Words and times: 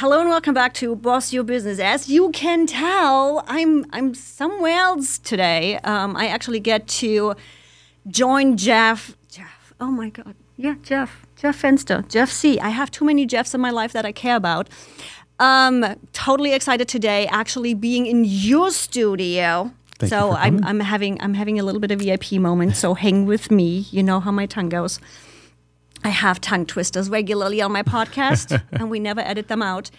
Hello 0.00 0.20
and 0.20 0.28
welcome 0.28 0.52
back 0.52 0.74
to 0.74 0.94
Boss 0.94 1.32
Your 1.32 1.42
Business. 1.42 1.78
As 1.78 2.06
you 2.06 2.30
can 2.32 2.66
tell, 2.66 3.42
I'm 3.46 3.86
I'm 3.94 4.12
somewhere 4.12 4.76
else 4.76 5.16
today. 5.16 5.78
Um, 5.84 6.14
I 6.18 6.26
actually 6.26 6.60
get 6.60 6.86
to 7.00 7.34
join 8.06 8.58
Jeff. 8.58 9.16
Jeff. 9.30 9.72
Oh 9.80 9.86
my 9.90 10.10
God. 10.10 10.34
Yeah, 10.58 10.74
Jeff. 10.82 11.24
Jeff 11.36 11.62
Fenster. 11.62 12.06
Jeff 12.10 12.30
C. 12.30 12.60
I 12.60 12.68
have 12.68 12.90
too 12.90 13.06
many 13.06 13.24
Jeffs 13.24 13.54
in 13.54 13.60
my 13.62 13.70
life 13.70 13.94
that 13.94 14.04
I 14.04 14.12
care 14.12 14.36
about. 14.36 14.68
Um, 15.38 15.82
totally 16.12 16.52
excited 16.52 16.88
today, 16.88 17.26
actually 17.28 17.72
being 17.72 18.04
in 18.04 18.26
your 18.26 18.72
studio. 18.72 19.72
Thank 19.98 20.12
you 20.12 20.18
so 20.18 20.32
for 20.32 20.36
I'm. 20.36 20.62
I'm 20.62 20.80
having 20.80 21.18
I'm 21.22 21.32
having 21.32 21.58
a 21.58 21.62
little 21.62 21.80
bit 21.80 21.90
of 21.90 22.00
VIP 22.00 22.32
moment. 22.32 22.76
So 22.76 22.92
hang 22.92 23.24
with 23.24 23.50
me. 23.50 23.86
You 23.90 24.02
know 24.02 24.20
how 24.20 24.30
my 24.30 24.44
tongue 24.44 24.68
goes. 24.68 25.00
I 26.04 26.10
have 26.10 26.40
tongue 26.40 26.66
twisters 26.66 27.10
regularly 27.10 27.60
on 27.60 27.72
my 27.72 27.82
podcast, 27.82 28.62
and 28.72 28.90
we 28.90 29.00
never 29.00 29.20
edit 29.20 29.48
them 29.48 29.62
out. 29.62 29.90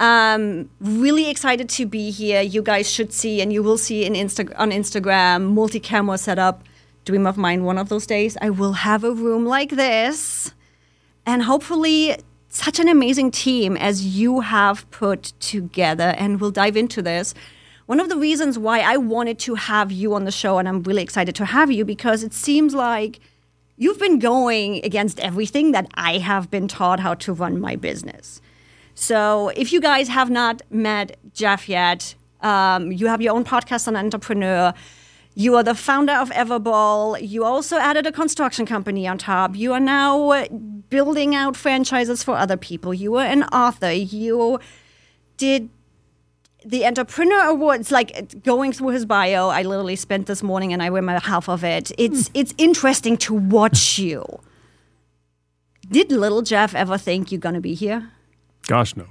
Um, 0.00 0.70
really 0.80 1.30
excited 1.30 1.68
to 1.70 1.86
be 1.86 2.10
here. 2.10 2.40
You 2.40 2.62
guys 2.62 2.90
should 2.90 3.12
see, 3.12 3.40
and 3.40 3.52
you 3.52 3.62
will 3.62 3.78
see 3.78 4.04
in 4.04 4.14
Insta- 4.14 4.52
on 4.58 4.70
Instagram, 4.70 5.54
multi-camera 5.54 6.18
setup. 6.18 6.64
Dream 7.04 7.26
of 7.26 7.36
mine. 7.36 7.64
One 7.64 7.78
of 7.78 7.90
those 7.90 8.06
days, 8.06 8.36
I 8.40 8.50
will 8.50 8.72
have 8.72 9.04
a 9.04 9.12
room 9.12 9.44
like 9.44 9.70
this, 9.70 10.54
and 11.26 11.42
hopefully, 11.42 12.16
such 12.48 12.78
an 12.78 12.88
amazing 12.88 13.30
team 13.30 13.76
as 13.76 14.16
you 14.16 14.40
have 14.40 14.90
put 14.90 15.34
together. 15.38 16.14
And 16.16 16.40
we'll 16.40 16.50
dive 16.50 16.76
into 16.76 17.02
this. 17.02 17.34
One 17.86 18.00
of 18.00 18.08
the 18.08 18.16
reasons 18.16 18.58
why 18.58 18.80
I 18.80 18.96
wanted 18.96 19.38
to 19.40 19.54
have 19.56 19.92
you 19.92 20.14
on 20.14 20.24
the 20.24 20.30
show, 20.32 20.58
and 20.58 20.66
I'm 20.66 20.82
really 20.82 21.02
excited 21.02 21.34
to 21.34 21.44
have 21.44 21.70
you, 21.70 21.84
because 21.84 22.22
it 22.22 22.32
seems 22.32 22.74
like 22.74 23.20
you've 23.76 23.98
been 23.98 24.18
going 24.18 24.84
against 24.84 25.18
everything 25.20 25.72
that 25.72 25.88
I 25.94 26.18
have 26.18 26.50
been 26.50 26.68
taught 26.68 27.00
how 27.00 27.14
to 27.14 27.32
run 27.32 27.60
my 27.60 27.76
business. 27.76 28.40
So 28.94 29.48
if 29.56 29.72
you 29.72 29.80
guys 29.80 30.08
have 30.08 30.30
not 30.30 30.62
met 30.70 31.16
Jeff 31.32 31.68
yet, 31.68 32.14
um, 32.40 32.92
you 32.92 33.08
have 33.08 33.20
your 33.20 33.34
own 33.34 33.44
podcast 33.44 33.88
on 33.88 33.96
entrepreneur. 33.96 34.72
You 35.34 35.56
are 35.56 35.64
the 35.64 35.74
founder 35.74 36.12
of 36.12 36.30
Everbowl. 36.30 37.18
You 37.20 37.44
also 37.44 37.78
added 37.78 38.06
a 38.06 38.12
construction 38.12 38.66
company 38.66 39.08
on 39.08 39.18
top. 39.18 39.56
You 39.56 39.72
are 39.72 39.80
now 39.80 40.46
building 40.90 41.34
out 41.34 41.56
franchises 41.56 42.22
for 42.22 42.36
other 42.36 42.56
people. 42.56 42.94
You 42.94 43.12
were 43.12 43.24
an 43.24 43.42
author. 43.44 43.90
You 43.90 44.60
did 45.36 45.70
the 46.64 46.86
entrepreneur 46.86 47.48
awards 47.48 47.90
like 47.90 48.42
going 48.42 48.72
through 48.72 48.88
his 48.88 49.04
bio 49.04 49.48
i 49.48 49.62
literally 49.62 49.96
spent 49.96 50.26
this 50.26 50.42
morning 50.42 50.72
and 50.72 50.82
i 50.82 50.86
remember 50.86 51.20
half 51.26 51.48
of 51.48 51.62
it 51.64 51.92
it's 51.98 52.30
it's 52.34 52.54
interesting 52.58 53.16
to 53.16 53.34
watch 53.34 53.98
you 53.98 54.24
did 55.90 56.10
little 56.10 56.42
jeff 56.42 56.74
ever 56.74 56.96
think 56.96 57.30
you're 57.30 57.40
going 57.40 57.54
to 57.54 57.60
be 57.60 57.74
here 57.74 58.10
Gosh, 58.66 58.96
no. 58.96 59.06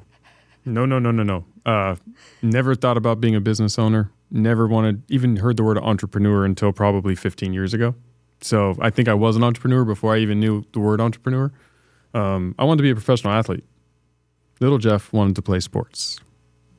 No, 0.66 0.86
no, 0.86 0.98
no, 0.98 1.12
no, 1.12 1.24
no. 1.24 1.46
Uh, 1.66 1.96
never 2.42 2.76
thought 2.76 2.98
about 2.98 3.20
being 3.22 3.36
a 3.36 3.42
business 3.42 3.78
owner. 3.78 4.12
Never 4.32 4.68
wanted, 4.68 5.04
even 5.10 5.38
heard 5.38 5.58
the 5.58 5.64
word 5.64 5.78
entrepreneur 5.78 6.46
until 6.46 6.72
probably 6.72 7.16
15 7.16 7.54
years 7.54 7.74
ago. 7.74 7.94
So 8.42 8.76
I 8.82 8.90
think 8.90 9.08
I 9.08 9.14
was 9.14 9.36
an 9.36 9.44
entrepreneur 9.44 9.86
before 9.86 10.16
I 10.16 10.20
even 10.20 10.40
knew 10.40 10.66
the 10.74 10.80
word 10.80 11.00
entrepreneur. 11.00 11.52
Um, 12.14 12.56
I 12.58 12.64
wanted 12.64 12.78
to 12.78 12.84
be 12.84 12.90
a 12.90 12.96
professional 12.96 13.34
athlete. 13.34 13.64
Little 14.60 14.78
Jeff 14.78 15.12
wanted 15.14 15.36
to 15.36 15.42
play 15.42 15.60
sports. 15.60 16.20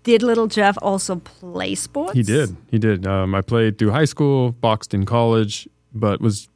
Did 0.05 0.23
little 0.23 0.47
jeff 0.47 0.77
also 0.81 1.17
play 1.17 1.75
sports 1.75 2.15
He 2.15 2.23
did. 2.23 2.57
He 2.71 2.79
did. 2.79 3.07
Um, 3.07 3.35
I 3.35 3.41
played 3.41 3.79
through 3.79 3.91
high 3.91 4.05
school, 4.07 4.53
boxed 4.53 4.95
in 4.95 5.05
college, 5.05 5.69
but 5.93 6.21
was 6.21 6.49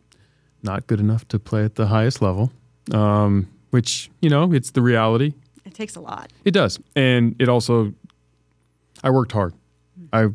not 0.63 0.87
good 0.87 1.01
enough 1.01 1.27
to 1.29 1.39
play 1.39 1.65
at 1.65 1.75
the 1.75 1.87
highest 1.87 2.23
level, 2.23 2.53
um, 2.93 3.49
which, 3.71 4.11
you 4.23 4.31
know, 4.31 4.53
it's 4.53 4.71
the 4.73 4.83
reality. 4.83 5.35
it 5.65 5.75
takes 5.75 5.97
a 5.97 6.01
lot 6.01 6.33
It 6.45 6.53
does, 6.53 6.79
and 6.95 7.35
it 7.39 7.49
also. 7.49 7.93
I 9.05 9.11
worked 9.11 9.33
hard. 9.33 9.55
I, 10.13 10.29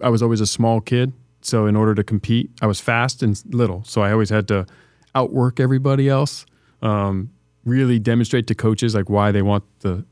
I 0.00 0.08
was 0.10 0.22
always 0.22 0.40
a 0.42 0.46
small 0.46 0.80
kid, 0.80 1.12
so 1.40 1.66
in 1.66 1.74
order 1.76 1.94
to 1.94 2.04
compete, 2.04 2.50
I 2.60 2.66
was 2.66 2.80
fast 2.80 3.22
and 3.22 3.40
little, 3.54 3.82
so 3.84 4.02
I 4.02 4.12
always 4.12 4.30
had 4.30 4.46
to 4.48 4.66
outwork 5.14 5.58
everybody 5.60 6.08
else. 6.08 6.44
Um, 6.82 7.30
really 7.64 7.98
demonstrate 7.98 8.46
to 8.48 8.54
coaches 8.54 8.94
like 8.94 9.08
why 9.08 9.32
they 9.32 9.40
want 9.40 9.64
the, 9.80 10.04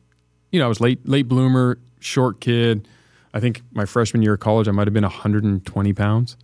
you 0.51 0.59
know, 0.59 0.65
I 0.65 0.69
was 0.69 0.81
late 0.81 1.07
late 1.07 1.29
bloomer, 1.29 1.77
short 2.03 2.41
kid. 2.41 2.87
I 3.35 3.41
think 3.41 3.63
my 3.73 3.87
freshman 3.87 4.23
year 4.23 4.35
of 4.35 4.41
college, 4.41 4.69
I 4.69 4.73
might 4.73 4.87
have 4.87 4.95
been 4.95 5.05
120 5.05 5.93
pounds 5.95 6.37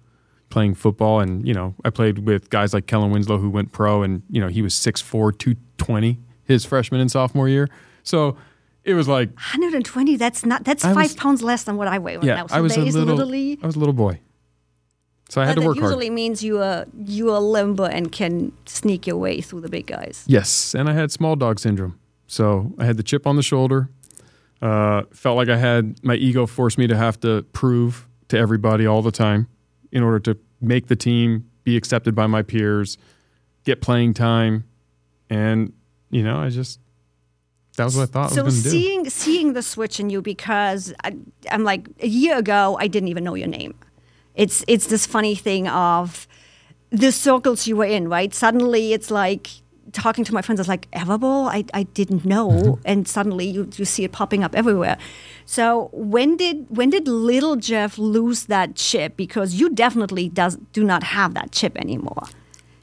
playing 0.50 0.74
football, 0.74 1.20
and 1.20 1.46
you 1.46 1.52
know, 1.52 1.74
I 1.84 1.90
played 1.90 2.20
with 2.20 2.48
guys 2.50 2.72
like 2.72 2.86
Kellen 2.86 3.10
Winslow 3.10 3.38
who 3.38 3.50
went 3.50 3.72
pro, 3.72 4.02
and 4.02 4.22
you 4.30 4.40
know, 4.40 4.48
he 4.48 4.62
was 4.62 4.74
6'4", 4.74 5.36
220 5.38 6.18
his 6.44 6.64
freshman 6.64 7.00
and 7.00 7.10
sophomore 7.10 7.48
year. 7.48 7.68
So 8.02 8.36
it 8.84 8.94
was 8.94 9.06
like 9.06 9.28
120 9.34 10.16
that's 10.16 10.46
not 10.46 10.64
that's 10.64 10.82
I 10.82 10.94
five 10.94 11.02
was- 11.10 11.14
pounds 11.14 11.42
less 11.42 11.64
than 11.64 11.76
what 11.76 11.88
i 11.88 11.98
weigh 11.98 12.16
right 12.16 12.24
yeah, 12.24 12.36
now 12.36 12.46
so 12.46 12.54
I 12.56 12.60
was 12.62 12.74
a 12.74 12.80
little, 12.80 13.04
literally 13.16 13.58
I 13.62 13.66
was 13.66 13.76
a 13.76 13.78
little 13.78 13.92
boy, 13.92 14.20
so 15.28 15.42
I 15.42 15.46
had 15.46 15.56
to 15.56 15.66
work 15.66 15.76
usually 15.76 16.06
hard. 16.06 16.14
means 16.14 16.42
you 16.42 16.62
are 16.62 16.86
you 16.96 17.30
are 17.34 17.40
limber 17.40 17.84
and 17.84 18.10
can 18.10 18.52
sneak 18.64 19.06
your 19.06 19.18
way 19.18 19.42
through 19.42 19.60
the 19.60 19.68
big 19.68 19.86
guys 19.86 20.24
Yes, 20.26 20.74
and 20.74 20.88
I 20.88 20.94
had 20.94 21.12
small 21.12 21.36
dog 21.36 21.58
syndrome, 21.60 21.98
so 22.26 22.72
I 22.78 22.86
had 22.86 22.96
the 22.96 23.02
chip 23.02 23.26
on 23.26 23.36
the 23.36 23.42
shoulder. 23.42 23.90
Uh, 24.60 25.02
felt 25.12 25.36
like 25.36 25.48
I 25.48 25.56
had 25.56 26.02
my 26.04 26.14
ego 26.14 26.46
forced 26.46 26.78
me 26.78 26.86
to 26.88 26.96
have 26.96 27.20
to 27.20 27.42
prove 27.52 28.08
to 28.28 28.36
everybody 28.36 28.86
all 28.86 29.02
the 29.02 29.12
time 29.12 29.46
in 29.92 30.02
order 30.02 30.18
to 30.18 30.38
make 30.60 30.88
the 30.88 30.96
team, 30.96 31.48
be 31.64 31.76
accepted 31.76 32.14
by 32.14 32.26
my 32.26 32.42
peers, 32.42 32.98
get 33.64 33.80
playing 33.80 34.14
time, 34.14 34.64
and 35.30 35.72
you 36.10 36.22
know, 36.22 36.38
I 36.38 36.48
just 36.48 36.80
that 37.76 37.84
was 37.84 37.96
what 37.96 38.02
I 38.02 38.06
thought 38.06 38.30
so 38.32 38.42
I 38.42 38.44
was 38.44 38.54
going 38.54 38.64
do. 38.64 38.70
seeing 38.70 39.10
seeing 39.10 39.52
the 39.52 39.62
switch 39.62 40.00
in 40.00 40.10
you 40.10 40.20
because 40.20 40.92
I, 41.04 41.16
I'm 41.50 41.64
like 41.64 41.88
a 42.00 42.08
year 42.08 42.38
ago 42.38 42.76
I 42.80 42.88
didn't 42.88 43.08
even 43.08 43.24
know 43.24 43.34
your 43.34 43.48
name. 43.48 43.74
It's 44.34 44.64
it's 44.66 44.86
this 44.86 45.06
funny 45.06 45.34
thing 45.34 45.68
of 45.68 46.26
the 46.90 47.12
circles 47.12 47.66
you 47.66 47.76
were 47.76 47.84
in, 47.84 48.08
right? 48.08 48.34
Suddenly 48.34 48.92
it's 48.92 49.10
like 49.10 49.48
talking 49.92 50.24
to 50.24 50.34
my 50.34 50.42
friends. 50.42 50.60
It's 50.60 50.68
like 50.68 50.90
Everbowl. 50.92 51.48
I 51.48 51.64
I 51.74 51.82
didn't 51.84 52.24
know, 52.24 52.48
Mm-hmm. 52.48 52.82
and 52.84 53.08
suddenly 53.08 53.46
you 53.46 53.68
you 53.76 53.84
see 53.84 54.04
it 54.04 54.12
popping 54.12 54.42
up 54.44 54.54
everywhere. 54.54 54.96
So 55.46 55.88
when 55.92 56.36
did 56.36 56.66
when 56.68 56.90
did 56.90 57.06
little 57.08 57.56
Jeff 57.56 57.98
lose 57.98 58.46
that 58.46 58.74
chip? 58.76 59.16
Because 59.16 59.54
you 59.54 59.70
definitely 59.70 60.28
does 60.28 60.56
do 60.72 60.84
not 60.84 61.02
have 61.02 61.34
that 61.34 61.52
chip 61.52 61.76
anymore. 61.76 62.24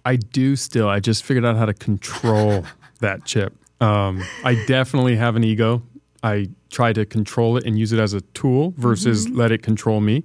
I 0.06 0.18
do 0.18 0.56
still. 0.56 0.88
I 0.88 1.00
just 1.00 1.24
figured 1.24 1.46
out 1.46 1.56
how 1.58 1.66
to 1.66 1.74
control 1.74 2.64
that 3.00 3.26
chip. 3.26 3.54
Um, 3.82 4.24
I 4.44 4.56
definitely 4.68 5.16
have 5.18 5.36
an 5.36 5.44
ego. 5.44 5.82
I 6.24 6.48
try 6.70 6.94
to 6.94 7.06
control 7.06 7.58
it 7.58 7.66
and 7.66 7.78
use 7.78 7.92
it 7.94 8.00
as 8.00 8.14
a 8.14 8.22
tool 8.34 8.74
versus 8.78 9.28
let 9.30 9.52
it 9.52 9.62
control 9.64 10.00
me. 10.02 10.24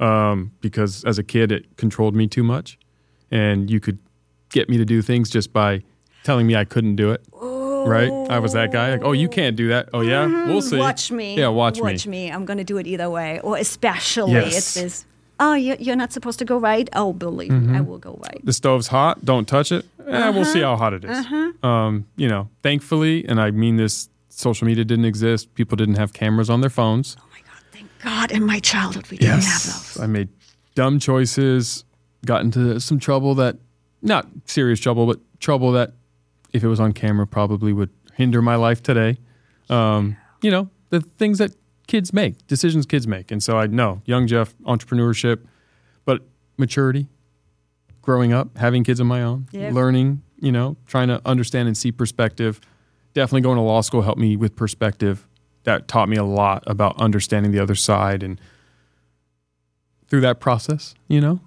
Um, 0.00 0.52
because 0.60 1.04
as 1.04 1.18
a 1.18 1.22
kid, 1.22 1.50
it 1.52 1.76
controlled 1.76 2.14
me 2.14 2.26
too 2.28 2.42
much, 2.44 2.78
and 3.30 3.68
you 3.70 3.80
could 3.80 3.98
get 4.50 4.68
me 4.68 4.76
to 4.78 4.84
do 4.84 5.02
things 5.02 5.28
just 5.28 5.52
by 5.52 5.82
telling 6.24 6.46
me 6.46 6.56
I 6.56 6.64
couldn't 6.64 6.96
do 6.96 7.10
it. 7.12 7.22
Right? 7.32 8.10
I 8.28 8.38
was 8.40 8.52
that 8.54 8.72
guy. 8.72 8.90
Like, 8.92 9.02
oh, 9.04 9.12
you 9.12 9.28
can't 9.28 9.56
do 9.56 9.68
that. 9.68 9.88
Oh 9.94 10.00
yeah, 10.00 10.26
we'll 10.46 10.60
see. 10.62 10.76
Watch 10.78 11.10
me. 11.10 11.36
Yeah, 11.38 11.48
watch, 11.48 11.80
Watch 11.80 12.06
me. 12.06 12.30
I'm 12.30 12.44
going 12.44 12.58
to 12.58 12.64
do 12.64 12.76
it 12.76 12.86
either 12.86 13.08
way. 13.08 13.40
Or 13.40 13.56
especially 13.56 14.32
Yes. 14.32 14.56
it's 14.56 14.74
this. 14.74 15.04
Oh, 15.40 15.54
you- 15.54 15.76
you're 15.78 15.94
not 15.96 16.12
supposed 16.12 16.40
to 16.40 16.44
go 16.44 16.58
right. 16.58 16.88
Oh, 16.94 17.12
believe 17.12 17.50
Mm-hmm. 17.52 17.72
me, 17.72 17.78
I 17.78 17.80
will 17.80 17.98
go 17.98 18.18
right. 18.22 18.40
the 18.44 18.52
stove's 18.52 18.88
hot. 18.88 19.24
Don't 19.24 19.46
touch 19.46 19.70
it. 19.70 19.86
Eh, 20.00 20.02
We'll 20.30 20.40
Uh-huh. 20.40 20.44
see 20.44 20.60
how 20.60 20.76
hot 20.76 20.92
it 20.94 21.04
is. 21.04 21.24
Um, 21.62 22.06
you 22.16 22.28
know, 22.28 22.48
thankfully, 22.64 23.24
and 23.28 23.40
I 23.40 23.52
mean 23.52 23.76
this, 23.76 24.08
social 24.28 24.66
media 24.66 24.84
didn't 24.84 25.04
exist. 25.04 25.54
People 25.54 25.76
didn't 25.76 25.94
have 25.96 26.12
cameras 26.12 26.50
on 26.50 26.60
their 26.60 26.70
phones. 26.70 27.16
Oh 27.20 27.24
my 27.30 27.38
God! 27.38 27.62
Thank 27.72 27.88
God. 28.02 28.30
In 28.32 28.44
my 28.44 28.58
childhood, 28.58 29.06
we 29.10 29.16
didn't 29.18 29.44
have 29.44 29.62
those. 29.64 29.98
I 30.00 30.06
made 30.08 30.28
dumb 30.74 30.98
choices, 30.98 31.84
got 32.26 32.40
into 32.42 32.80
some 32.80 32.98
trouble 32.98 33.36
that, 33.36 33.56
not 34.02 34.26
serious 34.44 34.80
trouble, 34.80 35.06
but 35.06 35.20
trouble 35.40 35.70
that, 35.72 35.92
if 36.52 36.62
it 36.64 36.68
was 36.68 36.80
on 36.80 36.92
camera, 36.92 37.26
probably 37.26 37.72
would 37.72 37.90
hinder 38.14 38.40
my 38.42 38.56
life 38.56 38.82
today. 38.82 39.18
Um, 39.68 40.16
you 40.42 40.50
know, 40.50 40.70
the 40.90 41.00
things 41.18 41.38
that 41.38 41.52
kids 41.86 42.12
make, 42.12 42.46
decisions 42.46 42.86
kids 42.86 43.06
make. 43.06 43.30
And 43.30 43.42
so 43.42 43.58
I 43.58 43.66
know, 43.66 44.02
young 44.04 44.26
Jeff, 44.26 44.56
entrepreneurship, 44.58 45.40
but 46.04 46.22
maturity, 46.56 47.06
growing 48.02 48.32
up, 48.32 48.56
having 48.58 48.84
kids 48.84 49.00
of 49.00 49.06
my 49.06 49.22
own, 49.22 49.46
Yeah. 49.52 49.70
learning, 49.72 50.22
you 50.40 50.52
know, 50.52 50.76
trying 50.86 51.08
to 51.08 51.20
understand 51.26 51.68
and 51.68 51.76
see 51.76 51.92
perspective. 51.92 52.60
Definitely 53.14 53.42
going 53.42 53.56
to 53.56 53.62
law 53.62 53.80
school 53.80 54.02
helped 54.02 54.20
me 54.20 54.36
with 54.36 54.56
perspective. 54.56 55.26
That 55.64 55.88
taught 55.88 56.08
me 56.08 56.16
a 56.16 56.24
lot 56.24 56.62
about 56.66 56.98
understanding 57.00 57.52
the 57.52 57.58
other 57.58 57.74
side 57.74 58.22
and 58.22 58.40
through 60.08 60.22
that 60.22 60.40
process, 60.40 60.94
you 61.08 61.20
know? 61.20 61.40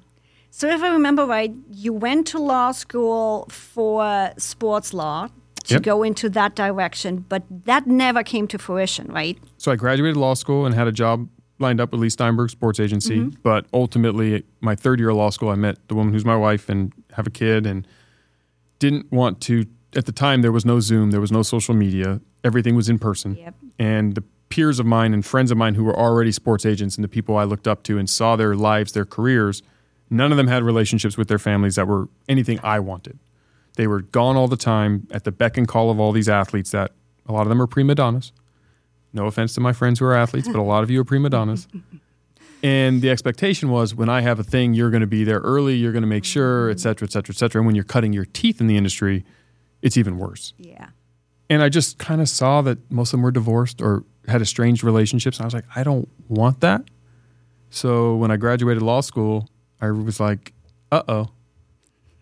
So, 0.51 0.67
if 0.69 0.83
I 0.83 0.89
remember 0.89 1.25
right, 1.25 1.53
you 1.71 1.93
went 1.93 2.27
to 2.27 2.39
law 2.39 2.71
school 2.73 3.47
for 3.49 4.31
sports 4.37 4.93
law 4.93 5.29
to 5.63 5.75
Yep. 5.75 5.83
go 5.83 6.03
into 6.03 6.29
that 6.29 6.55
direction, 6.55 7.25
but 7.29 7.43
that 7.65 7.87
never 7.87 8.21
came 8.23 8.47
to 8.47 8.57
fruition, 8.57 9.07
right? 9.07 9.37
So 9.57 9.71
I 9.71 9.75
graduated 9.77 10.17
law 10.17 10.33
school 10.33 10.65
and 10.65 10.75
had 10.75 10.87
a 10.87 10.91
job 10.91 11.29
lined 11.59 11.79
up 11.79 11.91
with 11.91 12.01
Leigh 12.01 12.09
Steinberg 12.09 12.49
Sports 12.49 12.79
Agency. 12.79 13.19
Mm-hmm. 13.19 13.39
But 13.43 13.65
ultimately, 13.73 14.43
my 14.59 14.75
third 14.75 14.99
year 14.99 15.09
of 15.09 15.17
law 15.17 15.29
school, 15.29 15.49
I 15.49 15.55
met 15.55 15.77
the 15.87 15.95
woman 15.95 16.11
who's 16.13 16.25
my 16.25 16.35
wife 16.35 16.67
and 16.67 16.91
have 17.13 17.27
a 17.27 17.29
kid, 17.29 17.65
and 17.65 17.87
didn't 18.79 19.11
want 19.11 19.39
to. 19.41 19.65
At 19.95 20.05
the 20.05 20.11
time, 20.11 20.41
there 20.41 20.51
was 20.51 20.65
no 20.65 20.79
Zoom, 20.79 21.11
there 21.11 21.21
was 21.21 21.31
no 21.31 21.43
social 21.43 21.73
media. 21.75 22.19
Everything 22.43 22.75
was 22.75 22.89
in 22.89 22.97
person, 22.99 23.35
Yep. 23.35 23.55
And 23.77 24.15
the 24.15 24.23
peers 24.49 24.79
of 24.79 24.85
mine 24.85 25.13
and 25.13 25.25
friends 25.25 25.51
of 25.51 25.57
mine 25.57 25.75
who 25.75 25.83
were 25.83 25.97
already 25.97 26.31
sports 26.31 26.65
agents 26.65 26.95
and 26.97 27.03
the 27.03 27.07
people 27.07 27.37
I 27.37 27.43
looked 27.45 27.67
up 27.67 27.83
to 27.83 27.97
and 27.97 28.09
saw 28.09 28.35
their 28.35 28.55
lives, 28.55 28.91
their 28.91 29.05
careers, 29.05 29.61
none 30.11 30.31
of 30.31 30.37
them 30.37 30.47
had 30.47 30.61
relationships 30.61 31.17
with 31.17 31.27
their 31.27 31.39
families 31.39 31.75
that 31.75 31.87
were 31.87 32.07
anything 32.29 32.59
I 32.61 32.79
wanted. 32.79 33.17
They 33.75 33.87
were 33.87 34.01
gone 34.01 34.35
all 34.35 34.47
the 34.47 34.57
time 34.57 35.07
at 35.11 35.23
the 35.23 35.31
beck 35.31 35.57
and 35.57 35.67
call 35.67 35.89
of 35.89 35.99
all 35.99 36.11
these 36.11 36.29
athletes 36.29 36.71
that 36.71 36.91
a 37.25 37.31
lot 37.31 37.43
of 37.43 37.49
them 37.49 37.61
are 37.61 37.67
prima 37.67 37.95
donnas. 37.95 38.33
No 39.13 39.25
offense 39.25 39.53
to 39.55 39.61
my 39.61 39.73
friends 39.73 39.99
who 39.99 40.05
are 40.05 40.13
athletes, 40.13 40.47
but 40.47 40.57
a 40.57 40.61
lot 40.61 40.83
of 40.83 40.91
you 40.91 41.01
are 41.01 41.05
prima 41.05 41.29
donnas. 41.29 41.67
And 42.63 43.01
the 43.01 43.09
expectation 43.09 43.69
was 43.69 43.95
when 43.95 44.09
I 44.09 44.21
have 44.21 44.39
a 44.39 44.43
thing, 44.43 44.73
you're 44.73 44.91
going 44.91 45.01
to 45.01 45.07
be 45.07 45.23
there 45.23 45.39
early, 45.39 45.75
you're 45.75 45.91
going 45.91 46.03
to 46.03 46.07
make 46.07 46.25
sure, 46.25 46.69
et 46.69 46.79
cetera, 46.79 47.07
et 47.07 47.11
cetera, 47.11 47.33
et 47.33 47.37
cetera. 47.37 47.59
And 47.59 47.65
when 47.65 47.75
you're 47.75 47.83
cutting 47.83 48.13
your 48.13 48.25
teeth 48.25 48.61
in 48.61 48.67
the 48.67 48.77
industry, 48.77 49.25
it's 49.81 49.97
even 49.97 50.17
worse. 50.17 50.53
Yeah. 50.57 50.89
And 51.49 51.63
I 51.63 51.69
just 51.69 51.97
kind 51.97 52.21
of 52.21 52.29
saw 52.29 52.61
that 52.61 52.77
most 52.91 53.09
of 53.09 53.13
them 53.13 53.23
were 53.23 53.31
divorced 53.31 53.81
or 53.81 54.03
had 54.27 54.41
estranged 54.41 54.83
relationships. 54.83 55.37
And 55.37 55.45
I 55.45 55.47
was 55.47 55.53
like, 55.53 55.65
I 55.75 55.83
don't 55.83 56.07
want 56.29 56.59
that. 56.59 56.83
So 57.71 58.15
when 58.15 58.31
I 58.31 58.37
graduated 58.37 58.83
law 58.83 59.01
school, 59.01 59.49
I 59.81 59.91
was 59.91 60.19
like, 60.19 60.53
uh 60.91 61.03
oh, 61.07 61.29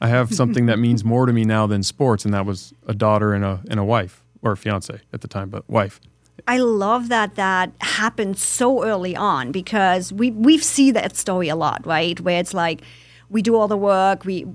I 0.01 0.07
have 0.07 0.33
something 0.33 0.67
that 0.67 0.79
means 0.79 1.03
more 1.03 1.25
to 1.25 1.33
me 1.33 1.43
now 1.43 1.67
than 1.67 1.83
sports. 1.83 2.25
And 2.25 2.33
that 2.33 2.45
was 2.45 2.73
a 2.87 2.93
daughter 2.93 3.33
and 3.33 3.43
a, 3.43 3.61
and 3.69 3.79
a 3.79 3.83
wife 3.83 4.23
or 4.41 4.53
a 4.53 4.57
fiance 4.57 5.01
at 5.11 5.21
the 5.21 5.27
time, 5.27 5.49
but 5.49 5.69
wife. 5.69 5.99
I 6.47 6.57
love 6.57 7.09
that 7.09 7.35
that 7.35 7.73
happened 7.81 8.37
so 8.37 8.83
early 8.83 9.15
on 9.15 9.51
because 9.51 10.13
we 10.13 10.31
we 10.31 10.57
see 10.57 10.91
that 10.91 11.15
story 11.15 11.49
a 11.49 11.55
lot, 11.55 11.85
right? 11.85 12.19
Where 12.19 12.39
it's 12.39 12.53
like 12.53 12.81
we 13.29 13.41
do 13.41 13.55
all 13.55 13.67
the 13.67 13.77
work, 13.77 14.23
we 14.23 14.45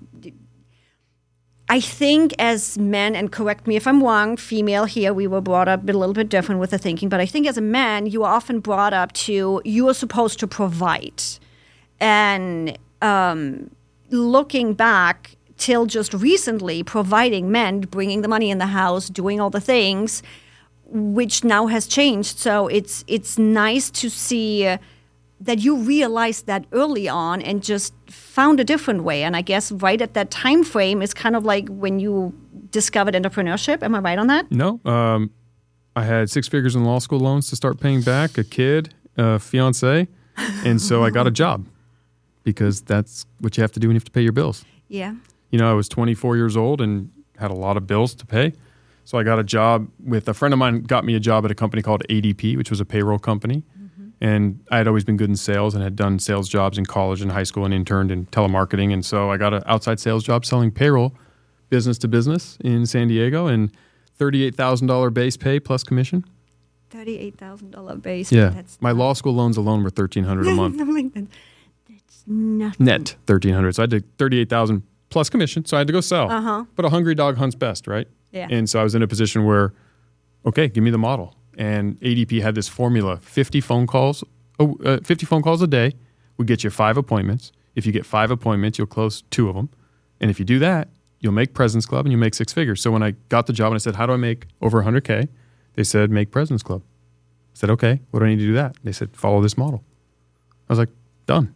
I 1.69 1.81
think 1.81 2.35
as 2.39 2.77
men, 2.79 3.15
and 3.15 3.33
correct 3.33 3.67
me 3.67 3.77
if 3.77 3.87
I'm 3.87 4.03
wrong, 4.03 4.37
female 4.37 4.85
here, 4.85 5.15
we 5.15 5.27
were 5.27 5.41
brought 5.41 5.69
up 5.69 5.89
a 5.89 5.93
little 5.93 6.13
bit 6.13 6.29
different 6.29 6.61
with 6.61 6.71
the 6.71 6.79
thinking, 6.79 7.09
but 7.09 7.21
I 7.21 7.27
think 7.27 7.47
as 7.47 7.57
a 7.57 7.63
man, 7.63 8.07
you 8.07 8.23
are 8.25 8.35
often 8.35 8.61
brought 8.61 8.93
up 8.93 9.13
to 9.13 9.63
you 9.65 9.89
are 9.89 9.95
supposed 9.95 10.39
to 10.41 10.47
provide. 10.47 11.23
And 12.01 12.77
um, 13.05 13.71
looking 14.11 14.75
back 14.75 15.37
till 15.57 15.87
just 15.87 16.15
recently, 16.15 16.83
providing 16.83 17.51
men, 17.51 17.81
bringing 17.81 18.23
the 18.23 18.29
money 18.29 18.51
in 18.51 18.59
the 18.59 18.67
house, 18.67 19.09
doing 19.09 19.41
all 19.41 19.51
the 19.51 19.61
things, 19.61 20.23
which 20.87 21.45
now 21.45 21.67
has 21.67 21.87
changed. 21.87 22.39
So 22.39 22.67
it's 22.69 23.05
it's 23.07 23.39
nice 23.39 23.91
to 23.91 24.09
see 24.09 24.77
that 25.41 25.59
you 25.59 25.77
realized 25.77 26.47
that 26.47 26.65
early 26.73 27.09
on 27.09 27.43
and 27.43 27.63
just 27.63 27.93
found 28.09 28.61
a 28.61 28.65
different 28.65 29.05
way. 29.05 29.23
And 29.23 29.37
I 29.37 29.43
guess 29.43 29.71
right 29.71 30.01
at 30.01 30.15
that 30.15 30.31
time 30.31 30.65
frame 30.65 31.03
is 31.03 31.13
kind 31.13 31.37
of 31.37 31.45
like 31.45 31.69
when 31.69 32.01
you 32.01 32.33
discovered 32.71 33.15
entrepreneurship. 33.15 33.83
Am 33.83 33.95
I 33.95 33.99
right 33.99 34.19
on 34.19 34.29
that? 34.29 34.51
No. 34.51 34.81
Um, 34.85 35.31
I 35.95 36.05
had 36.05 36.31
six 36.31 36.49
figures 36.49 36.75
in 36.75 36.85
law 36.85 36.99
school 36.99 37.21
loans 37.21 37.51
to 37.51 37.57
start 37.57 37.79
paying 37.79 38.01
back, 38.01 38.39
a 38.39 38.45
kid, 38.45 38.95
a 39.17 39.39
fiance, 39.39 40.09
and 40.65 40.81
so 40.81 41.05
I 41.05 41.11
got 41.11 41.27
a 41.27 41.31
job 41.31 41.67
because 42.45 42.83
that's 42.83 43.27
what 43.41 43.57
you 43.57 43.63
have 43.63 43.73
to 43.73 43.81
do 43.81 43.89
when 43.89 43.95
you 43.95 43.99
have 43.99 44.05
to 44.05 44.11
pay 44.11 44.23
your 44.23 44.33
bills. 44.33 44.65
Yeah. 44.89 45.15
You 45.51 45.59
know, 45.59 45.71
I 45.71 45.75
was 45.75 45.89
24 45.89 46.37
years 46.37 46.57
old 46.57 46.81
and 46.81 47.11
had 47.39 47.51
a 47.51 47.55
lot 47.55 47.77
of 47.77 47.87
bills 47.87 48.15
to 48.15 48.27
pay. 48.27 48.53
So 49.05 49.19
I 49.19 49.23
got 49.23 49.39
a 49.39 49.45
job 49.45 49.89
with 50.03 50.29
a 50.29 50.35
friend 50.35 50.55
of 50.55 50.59
mine 50.59 50.83
got 50.83 51.05
me 51.05 51.15
a 51.15 51.21
job 51.21 51.45
at 51.45 51.51
a 51.51 51.55
company 51.55 51.83
called 51.83 52.03
ADP, 52.09 52.57
which 52.57 52.71
was 52.71 52.81
a 52.81 52.85
payroll 52.85 53.19
company. 53.19 53.63
Mm-hmm. 53.79 54.09
And 54.21 54.61
I 54.71 54.79
had 54.79 54.89
always 54.89 55.05
been 55.05 55.17
good 55.17 55.29
in 55.29 55.37
sales 55.37 55.75
and 55.75 55.83
had 55.83 55.97
done 55.97 56.19
sales 56.19 56.49
jobs 56.49 56.79
in 56.79 56.87
college 56.87 57.21
and 57.21 57.31
high 57.33 57.43
school 57.43 57.65
and 57.65 57.75
interned 57.75 58.11
in 58.11 58.27
telemarketing. 58.27 58.93
And 58.93 59.05
so 59.05 59.31
I 59.31 59.37
got 59.37 59.53
an 59.53 59.63
outside 59.67 60.01
sales 60.01 60.25
job 60.25 60.47
selling 60.47 60.71
payroll 60.71 61.15
business 61.69 61.99
to 61.99 62.09
business 62.09 62.57
in 62.63 62.87
San 62.87 63.09
Diego 63.09 63.47
and 63.47 63.71
$38,000 64.19 65.13
base 65.13 65.37
pay 65.37 65.61
plus 65.61 65.83
commission. 65.83 66.25
Thirty-eight 66.91 67.37
thousand 67.37 67.73
dollar 67.73 67.97
base. 67.97 68.31
Yeah. 68.31 68.51
That's 68.51 68.81
My 68.81 68.93
law 68.93 69.15
school 69.15 69.35
loans 69.35 69.57
alone 69.57 69.81
were 69.81 69.91
1300 69.91 70.47
a 70.47 70.55
month. 70.55 70.79
I'm 72.27 72.59
like, 72.59 72.71
That's 72.71 72.81
nothing. 72.81 72.87
Net 72.87 73.17
1300 73.27 73.75
So 73.75 73.83
I 73.83 73.87
did 73.87 74.19
38,000 74.19 74.83
plus 75.11 75.31
commission. 75.31 75.65
So 75.65 75.77
I 75.77 75.81
had 75.81 75.87
to 75.87 75.93
go 75.93 76.01
sell. 76.01 76.31
Uh-huh. 76.31 76.65
But 76.75 76.85
a 76.85 76.89
hungry 76.91 77.15
dog 77.15 77.37
hunts 77.37 77.55
best, 77.55 77.87
right? 77.87 78.09
Yeah. 78.33 78.49
And 78.51 78.69
so 78.69 78.81
I 78.81 78.83
was 78.83 78.95
in 78.95 79.03
a 79.03 79.07
position 79.07 79.45
where, 79.45 79.73
okay, 80.45 80.69
give 80.69 80.83
me 80.83 80.91
the 80.91 80.99
model. 80.99 81.37
And 81.57 82.01
ADP 82.01 82.43
had 82.43 82.55
this 82.57 82.67
formula: 82.67 83.19
50 83.19 83.61
phone 83.61 83.87
calls, 83.87 84.25
oh, 84.59 84.77
uh, 84.85 84.99
50 85.05 85.25
phone 85.27 85.43
calls 85.43 85.63
a 85.63 85.69
day 85.69 85.93
would 86.37 86.49
get 86.49 86.65
you 86.65 86.71
five 86.71 86.97
appointments. 86.97 87.53
If 87.77 87.87
you 87.87 87.93
get 87.93 88.05
five 88.05 88.31
appointments, 88.31 88.77
you'll 88.79 88.89
close 88.89 89.23
two 89.31 89.49
of 89.49 89.55
them. 89.55 89.69
And 90.21 90.31
if 90.31 90.39
you 90.39 90.45
do 90.45 90.59
that, 90.59 90.89
you'll 91.21 91.33
make 91.33 91.55
President's 91.55 91.87
Club 91.87 92.05
and 92.07 92.13
you'll 92.13 92.21
make 92.21 92.35
six 92.35 92.53
figures. 92.53 92.83
So 92.83 92.91
when 92.91 93.03
I 93.03 93.13
got 93.29 93.47
the 93.47 93.53
job 93.53 93.69
and 93.69 93.77
I 93.77 93.79
said, 93.79 93.97
how 93.97 94.07
do 94.07 94.13
I 94.13 94.17
make 94.17 94.47
over 94.61 94.83
100K? 94.83 95.29
They 95.75 95.85
said, 95.85 96.11
make 96.11 96.31
President's 96.31 96.63
Club. 96.63 96.83
I 96.85 97.55
said, 97.55 97.71
okay, 97.71 98.01
what 98.11 98.21
do 98.21 98.27
I 98.27 98.29
need 98.31 98.41
to 98.41 98.47
do 98.47 98.53
that? 98.55 98.77
They 98.85 98.93
said, 98.93 99.17
follow 99.17 99.41
this 99.41 99.57
model. 99.57 99.83
I 100.69 100.73
was 100.73 100.79
like, 100.79 100.91
done. 101.27 101.55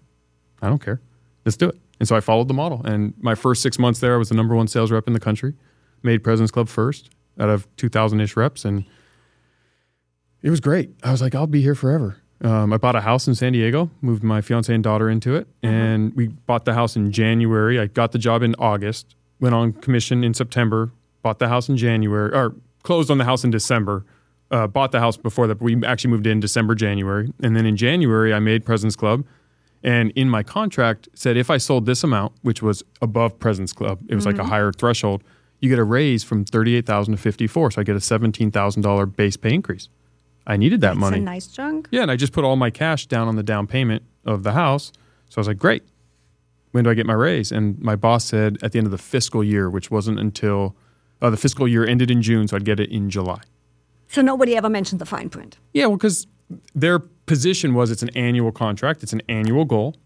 I 0.62 0.68
don't 0.68 0.82
care. 0.82 1.00
Let's 1.44 1.56
do 1.56 1.68
it. 1.68 1.76
And 2.00 2.08
so 2.08 2.16
I 2.16 2.20
followed 2.20 2.48
the 2.48 2.54
model. 2.54 2.82
And 2.84 3.14
my 3.20 3.34
first 3.34 3.62
six 3.62 3.78
months 3.78 4.00
there, 4.00 4.14
I 4.14 4.18
was 4.18 4.28
the 4.28 4.34
number 4.34 4.54
one 4.54 4.68
sales 4.68 4.90
rep 4.90 5.06
in 5.06 5.12
the 5.12 5.20
country. 5.20 5.54
Made 6.02 6.22
President's 6.22 6.52
Club 6.52 6.68
first 6.68 7.10
out 7.40 7.48
of 7.48 7.66
2,000 7.76 8.20
ish 8.20 8.36
reps. 8.36 8.64
And 8.64 8.84
it 10.42 10.50
was 10.50 10.60
great. 10.60 10.90
I 11.02 11.10
was 11.10 11.20
like, 11.20 11.34
I'll 11.34 11.46
be 11.46 11.62
here 11.62 11.74
forever. 11.74 12.18
Um, 12.40 12.72
I 12.72 12.76
bought 12.76 12.94
a 12.94 13.00
house 13.00 13.26
in 13.26 13.34
San 13.34 13.52
Diego, 13.52 13.90
moved 14.00 14.22
my 14.22 14.40
fiance 14.40 14.72
and 14.72 14.82
daughter 14.82 15.08
into 15.10 15.34
it. 15.34 15.48
And 15.62 16.14
we 16.14 16.28
bought 16.28 16.64
the 16.64 16.74
house 16.74 16.94
in 16.94 17.10
January. 17.10 17.80
I 17.80 17.86
got 17.86 18.12
the 18.12 18.18
job 18.18 18.42
in 18.42 18.54
August, 18.58 19.16
went 19.40 19.54
on 19.54 19.72
commission 19.72 20.22
in 20.22 20.34
September, 20.34 20.92
bought 21.22 21.40
the 21.40 21.48
house 21.48 21.68
in 21.68 21.76
January, 21.76 22.32
or 22.32 22.54
closed 22.84 23.10
on 23.10 23.18
the 23.18 23.24
house 23.24 23.42
in 23.42 23.50
December. 23.50 24.04
Uh, 24.50 24.66
bought 24.66 24.92
the 24.92 25.00
house 25.00 25.16
before 25.16 25.46
that. 25.46 25.56
but 25.56 25.64
We 25.64 25.84
actually 25.84 26.10
moved 26.10 26.26
in 26.26 26.40
December, 26.40 26.74
January. 26.74 27.30
And 27.42 27.54
then 27.56 27.66
in 27.66 27.76
January, 27.76 28.32
I 28.32 28.38
made 28.38 28.64
President's 28.64 28.96
Club. 28.96 29.24
And 29.82 30.10
in 30.12 30.28
my 30.28 30.42
contract 30.42 31.08
said 31.14 31.36
if 31.36 31.50
I 31.50 31.56
sold 31.58 31.86
this 31.86 32.02
amount, 32.02 32.32
which 32.42 32.62
was 32.62 32.82
above 33.00 33.38
President's 33.38 33.72
Club, 33.72 34.00
it 34.08 34.14
was 34.14 34.26
like 34.26 34.38
a 34.38 34.44
higher 34.44 34.72
threshold, 34.72 35.22
you 35.60 35.68
get 35.68 35.78
a 35.78 35.84
raise 35.84 36.24
from 36.24 36.44
38,000 36.44 37.14
to 37.14 37.20
54. 37.20 37.70
So 37.72 37.80
I 37.80 37.84
get 37.84 37.94
a 37.96 38.00
$17,000 38.00 39.16
base 39.16 39.36
pay 39.36 39.54
increase. 39.54 39.88
I 40.46 40.56
needed 40.56 40.80
that 40.80 40.92
It's 40.92 41.00
money. 41.00 41.18
a 41.18 41.20
nice 41.20 41.46
chunk. 41.46 41.88
Yeah, 41.90 42.02
and 42.02 42.10
I 42.10 42.16
just 42.16 42.32
put 42.32 42.44
all 42.44 42.56
my 42.56 42.70
cash 42.70 43.06
down 43.06 43.28
on 43.28 43.36
the 43.36 43.42
down 43.42 43.66
payment 43.66 44.02
of 44.24 44.42
the 44.42 44.52
house. 44.52 44.92
So 45.28 45.38
I 45.38 45.40
was 45.40 45.48
like, 45.48 45.58
great. 45.58 45.82
When 46.72 46.84
do 46.84 46.90
I 46.90 46.94
get 46.94 47.06
my 47.06 47.14
raise? 47.14 47.52
And 47.52 47.78
my 47.80 47.96
boss 47.96 48.24
said 48.24 48.58
at 48.62 48.72
the 48.72 48.78
end 48.78 48.86
of 48.86 48.90
the 48.90 48.98
fiscal 48.98 49.42
year, 49.44 49.68
which 49.70 49.90
wasn't 49.90 50.18
until 50.18 50.74
uh, 51.20 51.30
the 51.30 51.36
fiscal 51.36 51.66
year 51.68 51.86
ended 51.86 52.10
in 52.10 52.22
June, 52.22 52.46
so 52.48 52.56
I'd 52.56 52.64
get 52.64 52.78
it 52.80 52.90
in 52.90 53.10
July. 53.10 53.40
So 54.08 54.22
nobody 54.22 54.56
ever 54.56 54.68
mentioned 54.70 55.00
the 55.00 55.06
fine 55.06 55.28
print. 55.28 55.58
Yeah, 55.72 55.86
well, 55.86 55.96
because 55.96 56.26
their 56.74 56.98
position 56.98 57.74
was 57.74 57.90
it's 57.90 58.02
an 58.02 58.10
annual 58.16 58.52
contract, 58.52 59.02
it's 59.02 59.12
an 59.12 59.22
annual 59.28 59.64
goal. 59.64 59.96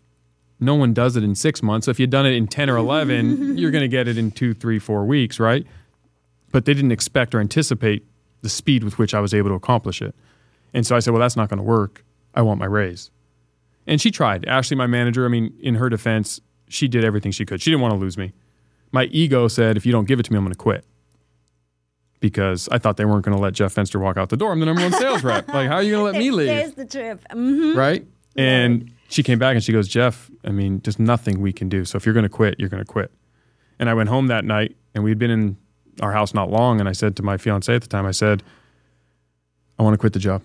No 0.60 0.74
one 0.74 0.92
does 0.94 1.16
it 1.16 1.24
in 1.24 1.34
six 1.34 1.62
months. 1.62 1.86
So 1.86 1.90
if 1.90 1.98
you'd 1.98 2.10
done 2.10 2.24
it 2.24 2.34
in 2.34 2.46
10 2.46 2.70
or 2.70 2.76
11, 2.76 3.56
you're 3.58 3.70
going 3.72 3.82
to 3.82 3.88
get 3.88 4.06
it 4.06 4.16
in 4.16 4.30
two, 4.30 4.54
three, 4.54 4.78
four 4.78 5.04
weeks, 5.04 5.40
right? 5.40 5.66
But 6.52 6.66
they 6.66 6.74
didn't 6.74 6.92
expect 6.92 7.34
or 7.34 7.40
anticipate 7.40 8.06
the 8.42 8.48
speed 8.48 8.84
with 8.84 8.98
which 8.98 9.14
I 9.14 9.20
was 9.20 9.34
able 9.34 9.50
to 9.50 9.54
accomplish 9.54 10.00
it. 10.00 10.14
And 10.72 10.86
so 10.86 10.94
I 10.94 11.00
said, 11.00 11.12
well, 11.12 11.20
that's 11.20 11.36
not 11.36 11.48
going 11.48 11.58
to 11.58 11.64
work. 11.64 12.04
I 12.34 12.42
want 12.42 12.60
my 12.60 12.66
raise. 12.66 13.10
And 13.86 14.00
she 14.00 14.10
tried. 14.10 14.46
Ashley, 14.46 14.76
my 14.76 14.86
manager, 14.86 15.24
I 15.24 15.28
mean, 15.28 15.52
in 15.60 15.74
her 15.74 15.88
defense, 15.88 16.40
she 16.68 16.88
did 16.88 17.04
everything 17.04 17.32
she 17.32 17.44
could. 17.44 17.60
She 17.60 17.70
didn't 17.70 17.82
want 17.82 17.94
to 17.94 17.98
lose 17.98 18.16
me. 18.16 18.32
My 18.92 19.04
ego 19.04 19.48
said, 19.48 19.76
if 19.76 19.84
you 19.84 19.92
don't 19.92 20.06
give 20.06 20.20
it 20.20 20.24
to 20.24 20.32
me, 20.32 20.38
I'm 20.38 20.44
going 20.44 20.52
to 20.52 20.58
quit. 20.58 20.84
Because 22.22 22.68
I 22.70 22.78
thought 22.78 22.96
they 22.96 23.04
weren't 23.04 23.24
going 23.24 23.36
to 23.36 23.42
let 23.42 23.52
Jeff 23.52 23.74
Fenster 23.74 24.00
walk 24.00 24.16
out 24.16 24.30
the 24.30 24.36
door. 24.36 24.52
I'm 24.52 24.60
the 24.60 24.66
number 24.66 24.80
one 24.80 24.92
sales 24.92 25.22
rep. 25.22 25.48
Like, 25.48 25.68
how 25.68 25.74
are 25.74 25.82
you 25.82 25.90
going 25.90 26.06
to 26.06 26.12
let 26.12 26.18
me 26.18 26.30
leave? 26.38 26.46
There's 26.46 26.72
the 26.72 26.86
trip. 26.86 27.20
hmm 27.30 27.76
right? 27.76 28.06
And 28.36 28.92
she 29.08 29.22
came 29.22 29.38
back 29.38 29.54
and 29.56 29.62
she 29.62 29.72
goes, 29.72 29.88
Jeff, 29.88 30.30
I 30.44 30.50
mean, 30.50 30.80
there's 30.84 30.98
nothing 30.98 31.40
we 31.40 31.52
can 31.52 31.68
do. 31.68 31.84
So 31.84 31.96
if 31.96 32.06
you're 32.06 32.14
going 32.14 32.22
to 32.22 32.30
quit, 32.30 32.54
you're 32.58 32.70
going 32.70 32.82
to 32.82 32.90
quit. 32.90 33.10
And 33.78 33.90
I 33.90 33.94
went 33.94 34.08
home 34.08 34.28
that 34.28 34.44
night 34.44 34.76
and 34.94 35.04
we'd 35.04 35.18
been 35.18 35.30
in 35.30 35.56
our 36.00 36.12
house 36.12 36.32
not 36.32 36.48
long. 36.48 36.80
And 36.80 36.88
I 36.88 36.92
said 36.92 37.16
to 37.16 37.22
my 37.22 37.36
fiance 37.36 37.74
at 37.74 37.82
the 37.82 37.88
time, 37.88 38.06
I 38.06 38.12
said, 38.12 38.42
I 39.78 39.82
want 39.82 39.94
to 39.94 39.98
quit 39.98 40.12
the 40.12 40.18
job. 40.18 40.42